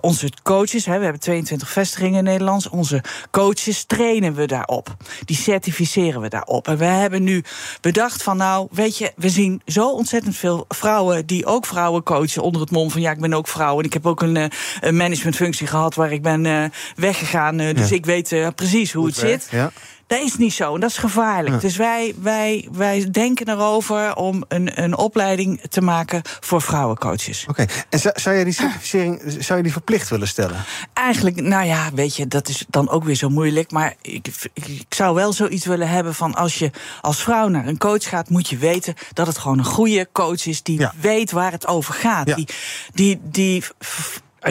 onze 0.01 0.31
coaches, 0.43 0.87
hè, 0.87 0.97
we 0.97 1.03
hebben 1.03 1.21
22 1.21 1.71
vestigingen 1.71 2.19
in 2.19 2.25
Nederland, 2.25 2.69
onze 2.69 3.03
coaches 3.31 3.85
trainen 3.85 4.35
we 4.35 4.47
daarop. 4.47 4.97
Die 5.25 5.37
certificeren 5.37 6.21
we 6.21 6.29
daarop. 6.29 6.69
En 6.69 6.77
we 6.77 6.85
hebben 6.85 7.23
nu 7.23 7.45
bedacht 7.81 8.23
van 8.23 8.37
nou, 8.37 8.69
weet 8.71 8.99
je, 8.99 9.13
we 9.17 9.29
zien 9.29 9.63
zo 9.67 9.91
ontzettend 9.91 10.37
veel 10.37 10.65
vrouwen 10.69 11.27
die 11.27 11.47
ook 11.47 11.67
vrouwen 11.67 12.03
coachen 12.03 12.43
onder 12.43 12.61
het 12.61 12.71
mom 12.71 12.91
van 12.91 13.01
ja, 13.01 13.11
ik 13.11 13.21
ben 13.21 13.35
ook 13.35 13.49
vrouw 13.49 13.79
en 13.79 13.85
ik 13.85 13.93
heb 13.93 14.07
ook 14.07 14.23
een, 14.23 14.37
uh, 14.37 14.45
een 14.81 14.97
managementfunctie 14.97 15.67
gehad 15.67 15.95
waar 15.95 16.13
ik 16.13 16.23
ben 16.23 16.45
uh, 16.45 16.65
weggegaan. 16.97 17.57
Dus 17.57 17.89
ja. 17.89 17.97
ik 17.97 18.07
weet 18.07 18.55
precies 18.55 18.93
hoe 18.93 19.05
Goed 19.05 19.15
het 19.15 19.25
werk, 19.25 19.41
zit. 19.43 19.51
Ja. 19.51 19.73
Dat 20.15 20.23
is 20.23 20.37
niet 20.37 20.53
zo 20.53 20.75
en 20.75 20.81
dat 20.81 20.91
is 20.91 20.99
gevaarlijk. 20.99 21.55
Ja. 21.55 21.61
Dus 21.61 21.77
wij, 21.77 22.15
wij, 22.21 22.69
wij 22.73 23.11
denken 23.11 23.49
erover 23.49 24.15
om 24.15 24.45
een, 24.49 24.83
een 24.83 24.97
opleiding 24.97 25.61
te 25.69 25.81
maken 25.81 26.23
voor 26.41 26.63
vrouwencoaches. 26.63 27.47
Oké, 27.49 27.63
okay. 27.63 27.75
en 27.89 27.99
zou, 27.99 28.21
zou 28.21 28.37
je 28.37 28.45
die 28.45 28.53
certificering 28.53 29.23
zou 29.39 29.57
je 29.57 29.63
die 29.63 29.73
verplicht 29.73 30.09
willen 30.09 30.29
stellen? 30.29 30.65
Eigenlijk, 30.93 31.41
nou 31.41 31.67
ja, 31.67 31.91
weet 31.95 32.17
je, 32.17 32.29
dat 32.29 32.49
is 32.49 32.65
dan 32.69 32.89
ook 32.89 33.05
weer 33.05 33.15
zo 33.15 33.29
moeilijk. 33.29 33.71
Maar 33.71 33.95
ik, 34.03 34.27
ik, 34.53 34.67
ik 34.67 34.95
zou 34.95 35.15
wel 35.15 35.33
zoiets 35.33 35.67
willen 35.67 35.89
hebben 35.89 36.15
van 36.15 36.35
als 36.35 36.59
je 36.59 36.71
als 37.01 37.23
vrouw 37.23 37.49
naar 37.49 37.67
een 37.67 37.79
coach 37.79 38.09
gaat, 38.09 38.29
moet 38.29 38.49
je 38.49 38.57
weten 38.57 38.95
dat 39.13 39.27
het 39.27 39.39
gewoon 39.39 39.59
een 39.59 39.65
goede 39.65 40.09
coach 40.13 40.47
is 40.47 40.63
die 40.63 40.79
Ja. 40.79 40.93
weet 41.01 41.31
waar 41.31 41.53
het 41.53 41.67
over 41.67 41.95
gaat. 41.95 42.29
Ja. 42.29 42.35
Die, 42.35 42.49
die, 42.95 43.21
die 43.23 43.65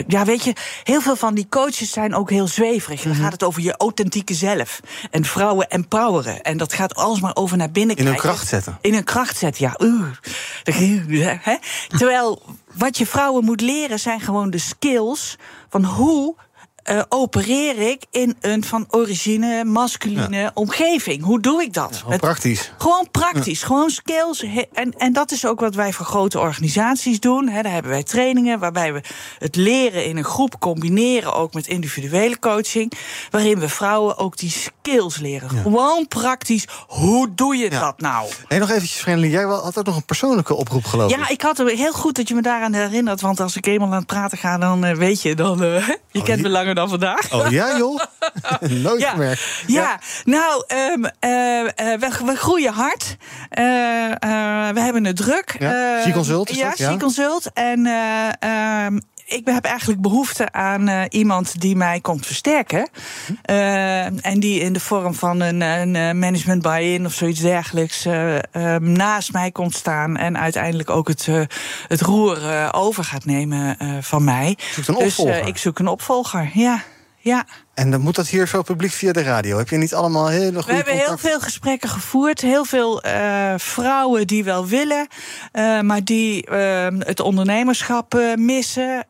ja, 0.06 0.24
weet 0.24 0.44
je, 0.44 0.52
heel 0.82 1.00
veel 1.00 1.16
van 1.16 1.34
die 1.34 1.46
coaches 1.48 1.90
zijn 1.92 2.14
ook 2.14 2.30
heel 2.30 2.46
zweverig. 2.46 3.02
Dan 3.02 3.14
gaat 3.14 3.32
het 3.32 3.42
over 3.42 3.62
je 3.62 3.76
authentieke 3.76 4.34
zelf. 4.34 4.80
En 5.10 5.24
vrouwen 5.24 5.68
empoweren. 5.68 6.42
En 6.42 6.56
dat 6.56 6.72
gaat 6.72 6.94
alsmaar 6.94 7.34
over 7.36 7.56
naar 7.56 7.70
binnen 7.70 7.96
In 7.96 8.04
hun 8.04 8.12
kijken. 8.12 8.30
kracht 8.30 8.48
zetten. 8.48 8.78
In 8.80 8.94
een 8.94 9.04
kracht 9.04 9.36
zetten, 9.36 9.64
ja. 9.64 9.76
Terwijl 11.88 12.42
wat 12.72 12.98
je 12.98 13.06
vrouwen 13.06 13.44
moet 13.44 13.60
leren 13.60 13.98
zijn 13.98 14.20
gewoon 14.20 14.50
de 14.50 14.58
skills 14.58 15.36
van 15.68 15.84
hoe. 15.84 16.34
Eh, 16.84 17.02
opereer 17.08 17.78
ik 17.90 18.02
in 18.10 18.36
een 18.40 18.64
van 18.64 18.84
origine 18.90 19.64
masculine 19.64 20.50
omgeving? 20.54 21.22
Hoe 21.22 21.40
doe 21.40 21.62
ik 21.62 21.72
dat? 21.72 21.96
Gewoon 21.96 22.12
Het- 22.12 22.20
praktisch. 22.20 22.72
gewoon 22.78 23.08
praktisch, 23.10 23.62
gewoon 23.62 23.90
skills. 23.90 24.40
He- 24.40 24.62
En, 24.72 24.94
en 24.98 25.12
dat 25.12 25.30
is 25.30 25.46
ook 25.46 25.60
wat 25.60 25.74
wij 25.74 25.92
voor 25.92 26.06
grote 26.06 26.38
organisaties 26.40 27.20
doen. 27.20 27.48
He, 27.48 27.62
daar 27.62 27.72
hebben 27.72 27.90
wij 27.90 28.02
trainingen 28.02 28.58
waarbij 28.58 28.92
we 28.92 29.00
het 29.38 29.56
leren 29.56 30.04
in 30.04 30.16
een 30.16 30.24
groep 30.24 30.58
combineren, 30.60 31.34
ook 31.34 31.54
met 31.54 31.66
individuele 31.66 32.38
coaching. 32.38 32.92
Waarin 33.30 33.58
we 33.58 33.68
vrouwen 33.68 34.18
ook 34.18 34.36
die 34.36 34.50
skills 34.50 35.16
leren. 35.18 35.50
Gewoon 35.50 36.08
praktisch. 36.08 36.66
Hoe 36.86 37.34
doe 37.34 37.56
je 37.56 37.70
dat 37.70 38.00
nou? 38.00 38.28
Hey, 38.48 38.58
nog 38.58 38.70
eventjes, 38.70 39.00
Friendly. 39.00 39.30
Jij 39.30 39.44
had 39.44 39.78
ook 39.78 39.86
nog 39.86 39.96
een 39.96 40.04
persoonlijke 40.04 40.54
oproep, 40.54 40.84
geloof 40.84 41.10
ik. 41.10 41.16
Ja, 41.18 41.28
ik 41.28 41.40
had 41.42 41.58
heel 41.58 41.92
goed 41.92 42.16
dat 42.16 42.28
je 42.28 42.34
me 42.34 42.42
daaraan 42.42 42.72
herinnert. 42.72 43.20
Want 43.20 43.40
als 43.40 43.56
ik 43.56 43.66
eenmaal 43.66 43.88
aan 43.88 43.94
het 43.94 44.06
praten 44.06 44.38
ga, 44.38 44.58
dan 44.58 44.84
eh, 44.84 44.96
weet 44.96 45.22
je, 45.22 45.34
dan. 45.34 45.62
eh, 45.62 45.88
je 46.10 46.22
kent 46.22 46.42
me 46.42 46.48
langer 46.48 46.73
dan 46.74 46.88
vandaag. 46.88 47.32
Oh 47.32 47.50
ja, 47.50 47.76
joh? 47.78 48.00
Nooit 48.82 49.00
Ja. 49.00 49.10
gemerkt. 49.10 49.42
Ja, 49.66 49.98
nou, 50.24 50.64
ehm, 50.66 51.04
eh, 51.18 51.60
eh, 51.60 52.00
we, 52.00 52.10
we 52.24 52.36
groeien 52.36 52.72
hard. 52.72 53.16
Eh, 53.50 53.66
we 54.72 54.80
hebben 54.80 55.04
het 55.04 55.16
druk. 55.16 55.56
Ja, 55.58 56.02
She 56.02 56.10
Consult 56.12 56.50
is 56.50 56.56
ja, 56.56 56.68
dat, 56.68 56.78
ja. 56.78 56.90
She 56.90 56.96
Consult. 56.96 57.50
En 57.52 57.86
eh, 57.86 58.84
ehm, 58.84 58.98
ik 59.26 59.42
heb 59.44 59.64
eigenlijk 59.64 60.00
behoefte 60.00 60.52
aan 60.52 60.88
uh, 60.88 61.02
iemand 61.08 61.60
die 61.60 61.76
mij 61.76 62.00
komt 62.00 62.26
versterken. 62.26 62.88
Uh, 63.50 64.26
en 64.26 64.40
die 64.40 64.60
in 64.60 64.72
de 64.72 64.80
vorm 64.80 65.14
van 65.14 65.40
een, 65.40 65.60
een 65.60 66.18
management 66.18 66.62
buy-in 66.62 67.06
of 67.06 67.12
zoiets 67.12 67.40
dergelijks 67.40 68.06
uh, 68.06 68.36
naast 68.76 69.32
mij 69.32 69.50
komt 69.50 69.74
staan. 69.74 70.16
En 70.16 70.38
uiteindelijk 70.38 70.90
ook 70.90 71.08
het, 71.08 71.28
het 71.88 72.00
roer 72.00 72.68
over 72.72 73.04
gaat 73.04 73.24
nemen 73.24 73.76
van 74.02 74.24
mij. 74.24 74.58
Dus 74.86 75.18
ik 75.46 75.56
zoek 75.56 75.78
een 75.78 75.88
opvolger, 75.88 76.50
ja. 76.54 76.82
Ja. 77.24 77.44
En 77.74 77.90
dan 77.90 78.00
moet 78.00 78.14
dat 78.14 78.28
hier 78.28 78.48
zo 78.48 78.62
publiek 78.62 78.92
via 78.92 79.12
de 79.12 79.22
radio. 79.22 79.58
Heb 79.58 79.68
je 79.68 79.76
niet 79.76 79.94
allemaal 79.94 80.28
hele 80.28 80.52
goede 80.52 80.66
We 80.66 80.74
hebben 80.74 80.94
heel 80.94 81.18
veel 81.18 81.40
gesprekken 81.40 81.88
gevoerd. 81.88 82.40
Heel 82.40 82.64
veel 82.64 83.06
uh, 83.06 83.54
vrouwen 83.56 84.26
die 84.26 84.44
wel 84.44 84.66
willen, 84.66 85.06
uh, 85.52 85.80
maar 85.80 86.04
die 86.04 86.50
uh, 86.50 86.86
het 86.98 87.20
ondernemerschap 87.20 88.20
missen. 88.34 89.04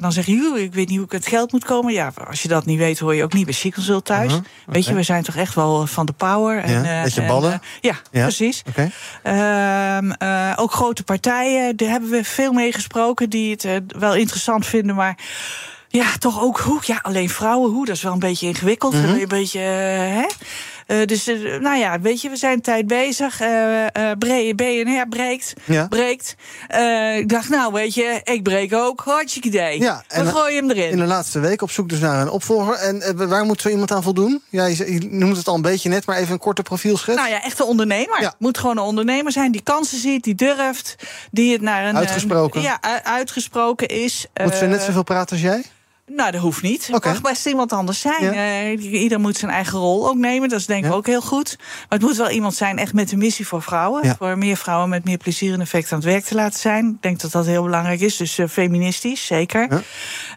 dan 0.00 0.12
zeg 0.12 0.26
je, 0.26 0.52
ik 0.56 0.74
weet 0.74 0.88
niet 0.88 0.96
hoe 0.96 1.06
ik 1.06 1.12
het 1.12 1.26
geld 1.26 1.52
moet 1.52 1.64
komen. 1.64 1.92
Ja, 1.92 2.12
als 2.28 2.42
je 2.42 2.48
dat 2.48 2.66
niet 2.66 2.78
weet, 2.78 2.98
hoor 2.98 3.14
je 3.14 3.22
ook 3.22 3.32
niet 3.32 3.44
bij 3.44 3.54
Cyclezult 3.54 4.04
thuis. 4.04 4.32
-huh, 4.32 4.40
okay. 4.40 4.50
Weet 4.66 4.86
je, 4.86 4.94
we 4.94 5.02
zijn 5.02 5.22
toch 5.22 5.36
echt 5.36 5.54
wel 5.54 5.86
van 5.86 6.06
de 6.06 6.12
power. 6.12 6.70
Ja, 6.70 6.84
en, 6.84 7.02
beetje 7.02 7.26
ballen? 7.26 7.62
Ja, 7.80 7.94
ja, 8.10 8.22
precies. 8.22 8.62
Okay. 8.68 8.90
Ehm, 9.22 10.12
ook 10.56 10.72
grote 10.72 11.02
partijen, 11.02 11.76
daar 11.76 11.88
hebben 11.88 12.10
we 12.10 12.24
veel 12.24 12.52
mee 12.52 12.72
gesproken... 12.72 13.30
die 13.30 13.50
het 13.50 13.82
wel 13.98 14.14
interessant 14.14 14.66
vinden, 14.66 14.94
maar... 14.94 15.16
Ja, 15.96 16.16
toch 16.18 16.42
ook 16.42 16.58
hoe? 16.58 16.80
Ja, 16.82 16.98
alleen 17.02 17.28
vrouwen 17.28 17.70
hoe? 17.70 17.86
Dat 17.86 17.96
is 17.96 18.02
wel 18.02 18.12
een 18.12 18.18
beetje 18.18 18.46
ingewikkeld. 18.46 18.94
Mm 18.94 19.04
-hmm. 19.04 19.20
Een 19.20 19.28
beetje, 19.28 19.58
hè? 19.58 20.26
Uh, 20.86 21.06
dus, 21.06 21.28
uh, 21.28 21.60
nou 21.60 21.78
ja, 21.78 22.00
weet 22.00 22.20
je, 22.20 22.28
we 22.28 22.36
zijn 22.36 22.60
tijd 22.60 22.86
bezig. 22.86 23.40
Uh, 23.40 23.48
BNR 24.54 25.08
breekt. 25.08 25.52
Ja. 25.64 25.86
breekt. 25.86 26.34
ik 27.18 27.28
dacht, 27.28 27.48
nou, 27.48 27.72
weet 27.72 27.94
je, 27.94 28.20
ik 28.24 28.42
breek 28.42 28.74
ook. 28.74 29.02
Hartstikke 29.04 29.48
idee. 29.48 29.80
Ja, 29.80 30.04
en 30.08 30.24
we 30.24 30.30
gooien 30.30 30.56
hem 30.56 30.76
erin. 30.76 30.90
In 30.90 30.98
de 30.98 31.04
laatste 31.04 31.40
week 31.40 31.62
op 31.62 31.70
zoek 31.70 31.88
dus 31.88 31.98
naar 31.98 32.20
een 32.20 32.30
opvolger. 32.30 32.74
En 32.74 33.28
waar 33.28 33.44
moet 33.44 33.60
zo 33.60 33.68
iemand 33.68 33.92
aan 33.92 34.02
voldoen? 34.02 34.42
Ja, 34.48 34.64
je, 34.64 34.92
je, 34.92 35.08
noemt 35.10 35.36
het 35.36 35.48
al 35.48 35.54
een 35.54 35.62
beetje 35.62 35.88
net, 35.88 36.06
maar 36.06 36.16
even 36.16 36.32
een 36.32 36.38
korte 36.38 36.62
profielschets. 36.62 37.18
Nou 37.18 37.30
ja, 37.30 37.42
echt 37.42 37.60
een 37.60 37.66
ondernemer. 37.66 38.20
Ja. 38.20 38.34
Moet 38.38 38.58
gewoon 38.58 38.76
een 38.76 38.84
ondernemer 38.84 39.32
zijn 39.32 39.52
die 39.52 39.62
kansen 39.62 39.98
ziet, 39.98 40.24
die 40.24 40.34
durft. 40.34 40.94
Die 41.30 41.52
het 41.52 41.60
naar 41.60 41.84
een... 41.84 41.96
Uitgesproken. 41.96 42.60
ja, 42.60 42.78
uitgesproken 43.02 43.88
is. 43.88 44.26
Moet 44.42 44.54
ze 44.54 44.66
net 44.66 44.82
zoveel 44.82 45.02
praten 45.02 45.32
als 45.32 45.44
jij? 45.44 45.64
Nou, 46.06 46.30
dat 46.30 46.40
hoeft 46.40 46.62
niet. 46.62 46.86
Het 46.86 46.96
okay. 46.96 47.12
mag 47.12 47.20
best 47.20 47.46
iemand 47.46 47.72
anders 47.72 48.00
zijn. 48.00 48.22
Ja. 48.22 48.62
Uh, 48.72 49.02
ieder 49.02 49.20
moet 49.20 49.36
zijn 49.36 49.50
eigen 49.50 49.78
rol 49.78 50.08
ook 50.08 50.16
nemen. 50.16 50.48
Dat 50.48 50.58
is 50.58 50.66
denk 50.66 50.84
ik 50.84 50.90
ja. 50.90 50.96
ook 50.96 51.06
heel 51.06 51.20
goed. 51.20 51.56
Maar 51.58 51.98
het 51.98 52.00
moet 52.00 52.16
wel 52.16 52.30
iemand 52.30 52.54
zijn 52.54 52.78
echt 52.78 52.92
met 52.92 53.12
een 53.12 53.18
missie 53.18 53.46
voor 53.46 53.62
vrouwen. 53.62 54.06
Ja. 54.06 54.14
Voor 54.18 54.38
meer 54.38 54.56
vrouwen 54.56 54.88
met 54.88 55.04
meer 55.04 55.16
plezier 55.16 55.52
en 55.52 55.60
effect 55.60 55.92
aan 55.92 55.98
het 55.98 56.06
werk 56.06 56.24
te 56.24 56.34
laten 56.34 56.60
zijn. 56.60 56.86
Ik 56.86 57.02
denk 57.02 57.20
dat 57.20 57.32
dat 57.32 57.46
heel 57.46 57.62
belangrijk 57.62 58.00
is. 58.00 58.16
Dus 58.16 58.38
uh, 58.38 58.48
feministisch, 58.48 59.26
zeker. 59.26 59.68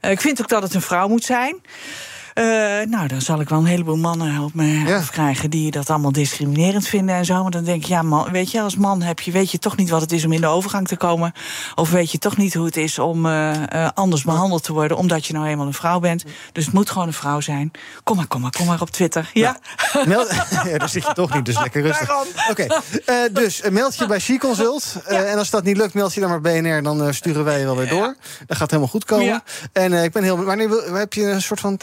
Uh, 0.01 0.11
ik 0.11 0.21
vind 0.21 0.41
ook 0.41 0.47
dat 0.47 0.63
het 0.63 0.73
een 0.73 0.81
vrouw 0.81 1.07
moet 1.07 1.23
zijn. 1.23 1.55
Uh, 2.37 2.43
nou, 2.89 3.07
dan 3.07 3.21
zal 3.21 3.39
ik 3.39 3.49
wel 3.49 3.59
een 3.59 3.65
heleboel 3.65 3.97
mannen 3.97 4.43
op 4.43 4.53
me 4.53 4.65
ja. 4.65 5.01
krijgen 5.11 5.49
die 5.49 5.71
dat 5.71 5.89
allemaal 5.89 6.11
discriminerend 6.11 6.87
vinden 6.87 7.15
en 7.15 7.25
zo. 7.25 7.41
Maar 7.41 7.51
dan 7.51 7.63
denk 7.63 7.81
ik, 7.81 7.87
ja, 7.87 8.01
man, 8.01 8.31
weet 8.31 8.51
je, 8.51 8.61
als 8.61 8.75
man 8.75 9.01
heb 9.01 9.19
je, 9.19 9.31
weet 9.31 9.51
je 9.51 9.59
toch 9.59 9.77
niet 9.77 9.89
wat 9.89 10.01
het 10.01 10.11
is 10.11 10.25
om 10.25 10.31
in 10.31 10.41
de 10.41 10.47
overgang 10.47 10.87
te 10.87 10.95
komen. 10.95 11.33
Of 11.75 11.91
weet 11.91 12.11
je 12.11 12.17
toch 12.17 12.37
niet 12.37 12.53
hoe 12.53 12.65
het 12.65 12.77
is 12.77 12.99
om 12.99 13.25
uh, 13.25 13.53
uh, 13.73 13.89
anders 13.93 14.23
behandeld 14.23 14.63
te 14.63 14.73
worden, 14.73 14.97
omdat 14.97 15.25
je 15.25 15.33
nou 15.33 15.47
eenmaal 15.47 15.65
een 15.65 15.73
vrouw 15.73 15.99
bent. 15.99 16.23
Dus 16.51 16.65
het 16.65 16.73
moet 16.73 16.89
gewoon 16.89 17.07
een 17.07 17.13
vrouw 17.13 17.39
zijn. 17.39 17.71
Kom 18.03 18.15
maar, 18.15 18.27
kom 18.27 18.41
maar, 18.41 18.51
kom 18.51 18.65
maar 18.65 18.81
op 18.81 18.89
Twitter. 18.89 19.29
Ja? 19.33 19.57
Nou, 19.93 20.07
meld, 20.07 20.31
ja 20.71 20.77
daar 20.77 20.89
zit 20.89 21.05
je 21.05 21.13
toch 21.13 21.33
niet, 21.33 21.45
dus 21.45 21.59
lekker 21.59 21.81
rustig. 21.81 22.09
Oké, 22.49 22.67
okay. 23.05 23.29
dus 23.31 23.61
meld 23.69 23.97
je 23.97 24.05
bij 24.05 24.19
She 24.19 24.37
Consult. 24.37 24.95
Ja. 25.09 25.23
En 25.23 25.37
als 25.37 25.49
dat 25.49 25.63
niet 25.63 25.77
lukt, 25.77 25.93
meld 25.93 26.13
je 26.13 26.19
dan 26.19 26.29
maar 26.29 26.41
BNR. 26.41 26.83
Dan 26.83 27.13
sturen 27.13 27.43
wij 27.43 27.59
je 27.59 27.65
wel 27.65 27.77
weer 27.77 27.89
door. 27.89 28.15
Dat 28.47 28.57
gaat 28.57 28.69
helemaal 28.69 28.91
goed 28.91 29.05
komen. 29.05 29.43
En 29.71 29.93
ik 29.93 30.11
ben 30.11 30.23
heel. 30.23 30.43
Wanneer 30.43 30.69
heb 30.93 31.13
je 31.13 31.23
een 31.23 31.41
soort 31.41 31.59
van 31.59 31.77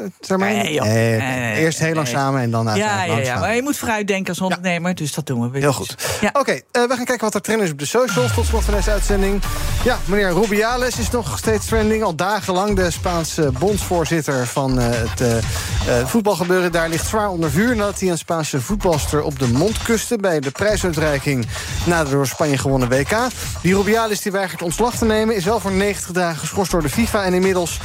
termijn? 0.45 0.65
Nee, 0.65 0.75
joh. 0.75 0.85
Nee, 0.85 1.17
nee, 1.21 1.55
Eerst 1.57 1.79
heel 1.79 1.95
lang 1.95 2.09
samen 2.09 2.41
en 2.41 2.51
dan 2.51 2.65
ja, 2.65 3.05
ja, 3.05 3.19
ja, 3.19 3.39
maar 3.39 3.55
je 3.55 3.63
moet 3.63 3.77
vooruit 3.77 4.07
denken 4.07 4.29
als 4.29 4.41
ondernemer, 4.41 4.95
dus 4.95 5.13
dat 5.13 5.27
doen 5.27 5.41
we. 5.41 5.51
Weer. 5.51 5.61
Heel 5.61 5.73
goed. 5.73 5.97
Oké, 6.23 6.39
okay, 6.39 6.55
uh, 6.73 6.83
we 6.89 6.95
gaan 6.95 7.05
kijken 7.05 7.25
wat 7.25 7.35
er 7.35 7.41
trend 7.41 7.63
is 7.63 7.71
op 7.71 7.79
de 7.79 7.87
socials. 7.87 8.35
Tot 8.35 8.47
slot 8.47 8.65
van 8.65 8.75
deze 8.75 8.91
uitzending. 8.91 9.43
Ja, 9.85 9.99
meneer 10.05 10.33
Rubiales 10.33 10.99
is 10.99 11.11
nog 11.11 11.39
steeds 11.39 11.67
trending. 11.67 12.03
Al 12.03 12.15
dagenlang 12.15 12.77
de 12.77 12.91
Spaanse 12.91 13.53
bondsvoorzitter 13.59 14.47
van 14.47 14.79
uh, 14.79 14.85
het 14.91 15.21
uh, 15.21 16.07
voetbalgebeuren. 16.07 16.73
Daar 16.73 16.89
ligt 16.89 17.07
zwaar 17.07 17.29
onder 17.29 17.51
vuur 17.51 17.77
nadat 17.77 18.01
hij 18.01 18.11
een 18.11 18.19
Spaanse 18.19 18.61
voetbalster 18.61 19.23
op 19.23 19.39
de 19.39 19.49
mond 19.49 19.83
kuste... 19.83 20.17
bij 20.17 20.41
de 20.41 20.51
prijsuitreiking 20.51 21.47
na 21.85 22.05
de 22.05 22.11
door 22.11 22.27
Spanje 22.27 22.59
gewonnen 22.59 22.89
WK. 22.89 23.17
Die 23.63 23.75
Rubiales 23.75 24.21
die 24.21 24.33
weigert 24.33 24.63
ontslag 24.63 24.97
te 24.97 25.05
nemen... 25.05 25.37
is 25.37 25.45
wel 25.45 25.61
voor 25.61 25.73
90 25.73 26.11
dagen 26.11 26.39
geschorst 26.39 26.71
door 26.71 26.83
de 26.83 26.89
FIFA. 26.89 27.25
En 27.25 27.35
inmiddels 27.35 27.81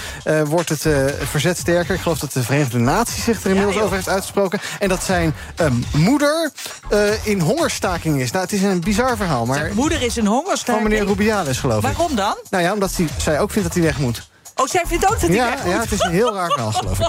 wordt 0.45 0.69
het 0.69 0.85
verzet 1.23 1.57
sterker. 1.57 1.95
Ik 1.95 2.01
geloof 2.01 2.19
dat 2.19 2.33
de 2.33 2.43
Verenigde 2.49 2.79
Naties 2.79 3.23
zich 3.23 3.43
er 3.43 3.49
inmiddels 3.49 3.75
ja, 3.75 3.81
over 3.81 3.95
heeft 3.95 4.09
uitgesproken. 4.09 4.59
En 4.79 4.89
dat 4.89 5.03
zijn 5.03 5.33
um, 5.61 5.83
moeder 5.93 6.51
uh, 6.93 7.25
in 7.25 7.39
hongerstaking 7.39 8.21
is. 8.21 8.31
Nou, 8.31 8.43
het 8.43 8.53
is 8.53 8.61
een 8.61 8.79
bizar 8.79 9.17
verhaal. 9.17 9.45
Maar 9.45 9.57
zijn 9.57 9.75
moeder 9.75 10.01
is 10.01 10.17
in 10.17 10.25
hongerstaking? 10.25 10.81
Van 10.81 10.91
meneer 10.91 11.07
Rubiales, 11.07 11.57
geloof 11.57 11.77
ik. 11.77 11.83
Waarom 11.83 12.15
dan? 12.15 12.37
Nou 12.49 12.63
ja, 12.63 12.73
omdat 12.73 12.95
hij, 12.95 13.07
zij 13.17 13.39
ook 13.39 13.51
vindt 13.51 13.67
dat 13.67 13.77
hij 13.77 13.85
weg 13.87 13.99
moet. 13.99 14.28
Oh, 14.59 14.67
zij 14.67 14.83
vindt 14.87 15.05
ook 15.05 15.19
dat 15.19 15.33
ja, 15.33 15.49
moet? 15.49 15.71
Ja, 15.71 15.79
het 15.79 15.91
is 15.91 15.99
een 15.99 16.11
heel 16.11 16.33
raar 16.33 16.49
verhaal, 16.49 16.71
geloof 16.71 16.99
ik. 16.99 17.07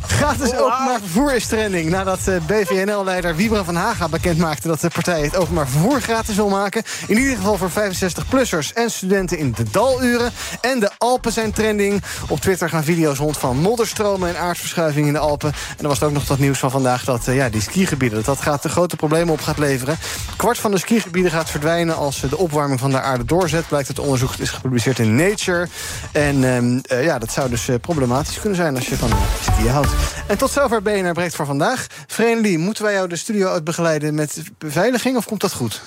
Gratis 0.00 0.50
wow. 0.50 0.60
openbaar 0.60 0.98
vervoer 1.00 1.34
is 1.34 1.46
trending. 1.46 1.90
Nadat 1.90 2.18
uh, 2.28 2.36
BVNL-leider 2.46 3.36
Wiebra 3.36 3.64
van 3.64 3.74
Haga 3.74 4.08
bekend 4.08 4.38
maakte... 4.38 4.68
dat 4.68 4.80
de 4.80 4.88
partij 4.88 5.20
het 5.20 5.36
openbaar 5.36 5.68
vervoer 5.68 6.00
gratis 6.00 6.36
wil 6.36 6.48
maken. 6.48 6.82
In 7.06 7.18
ieder 7.18 7.36
geval 7.36 7.56
voor 7.56 7.70
65-plussers 7.70 8.72
en 8.74 8.90
studenten 8.90 9.38
in 9.38 9.52
de 9.56 9.70
daluren. 9.70 10.32
En 10.60 10.80
de 10.80 10.90
Alpen 10.98 11.32
zijn 11.32 11.52
trending. 11.52 12.02
Op 12.28 12.40
Twitter 12.40 12.68
gaan 12.68 12.84
video's 12.84 13.18
rond 13.18 13.36
van 13.36 13.56
modderstromen 13.56 14.28
en 14.28 14.38
aardverschuiving 14.38 15.06
in 15.06 15.12
de 15.12 15.18
Alpen. 15.18 15.52
En 15.76 15.82
er 15.82 15.88
was 15.88 16.02
ook 16.02 16.12
nog 16.12 16.24
dat 16.24 16.38
nieuws 16.38 16.58
van 16.58 16.70
vandaag... 16.70 17.04
dat 17.04 17.28
uh, 17.28 17.36
ja, 17.36 17.48
die 17.48 17.62
skigebieden, 17.62 18.16
dat, 18.16 18.26
dat 18.26 18.40
gaat 18.40 18.62
de 18.62 18.68
grote 18.68 18.96
problemen 18.96 19.32
op 19.32 19.40
gaat 19.40 19.58
leveren. 19.58 19.98
Kwart 20.36 20.58
van 20.58 20.70
de 20.70 20.78
skigebieden 20.78 21.30
gaat 21.32 21.50
verdwijnen... 21.50 21.96
als 21.96 22.22
uh, 22.22 22.30
de 22.30 22.38
opwarming 22.38 22.80
van 22.80 22.90
de 22.90 23.00
aarde 23.00 23.24
doorzet. 23.24 23.68
Blijkt 23.68 23.88
het 23.88 23.98
onderzoek 23.98 24.34
is 24.34 24.50
gepubliceerd 24.50 24.98
in 24.98 25.14
Nature. 25.14 25.68
En... 26.12 26.44
Um, 26.44 26.81
uh, 26.90 27.04
ja, 27.04 27.18
dat 27.18 27.32
zou 27.32 27.50
dus 27.50 27.68
uh, 27.68 27.76
problematisch 27.80 28.40
kunnen 28.40 28.56
zijn 28.56 28.74
als 28.76 28.88
je 28.88 28.96
van 28.96 29.10
skiën 29.42 29.70
houdt. 29.70 29.88
En 30.26 30.38
tot 30.38 30.50
zover 30.50 30.82
BNR 30.82 31.12
Breekt 31.12 31.34
voor 31.34 31.46
vandaag. 31.46 31.86
Vreemdelie, 32.06 32.58
moeten 32.58 32.84
wij 32.84 32.92
jou 32.92 33.08
de 33.08 33.16
studio 33.16 33.48
uitbegeleiden 33.48 34.14
met 34.14 34.42
beveiliging 34.58 35.16
of 35.16 35.24
komt 35.24 35.40
dat 35.40 35.52
goed? 35.52 35.80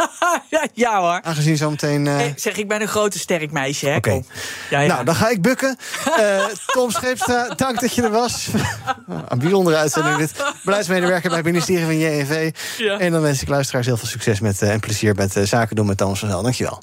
ja, 0.50 0.66
ja 0.72 1.00
hoor. 1.00 1.20
Aangezien 1.22 1.56
zometeen... 1.56 2.06
Uh... 2.06 2.14
Hey, 2.14 2.32
zeg, 2.36 2.56
ik 2.56 2.68
ben 2.68 2.80
een 2.80 2.88
grote 2.88 3.18
sterk 3.18 3.50
meisje, 3.50 3.86
hè? 3.86 3.96
Oké. 3.96 4.08
Okay. 4.08 4.24
Ja, 4.70 4.80
ja. 4.80 4.86
Nou, 4.86 5.04
dan 5.04 5.14
ga 5.14 5.28
ik 5.28 5.42
bukken. 5.42 5.76
Tom 6.66 6.90
Scheepstra, 6.90 7.48
dank 7.48 7.80
dat 7.80 7.94
je 7.94 8.02
er 8.02 8.10
was. 8.10 8.48
een 9.28 9.38
bijzondere 9.38 9.76
uitzending 9.76 10.16
dit. 10.16 10.32
Beleidsmedewerker 10.64 11.28
bij 11.28 11.38
het 11.38 11.46
ministerie 11.46 11.84
van 11.84 11.98
JNV. 11.98 12.50
Ja. 12.78 12.98
En 12.98 13.12
dan 13.12 13.20
wens 13.20 13.42
ik 13.42 13.48
luisteraars 13.48 13.86
heel 13.86 13.96
veel 13.96 14.08
succes 14.08 14.40
met, 14.40 14.62
en 14.62 14.80
plezier 14.80 15.14
met 15.14 15.36
zaken 15.42 15.76
doen 15.76 15.86
met 15.86 15.96
Thomas 15.96 16.18
van 16.18 16.28
Zel. 16.28 16.42
Dankjewel. 16.42 16.82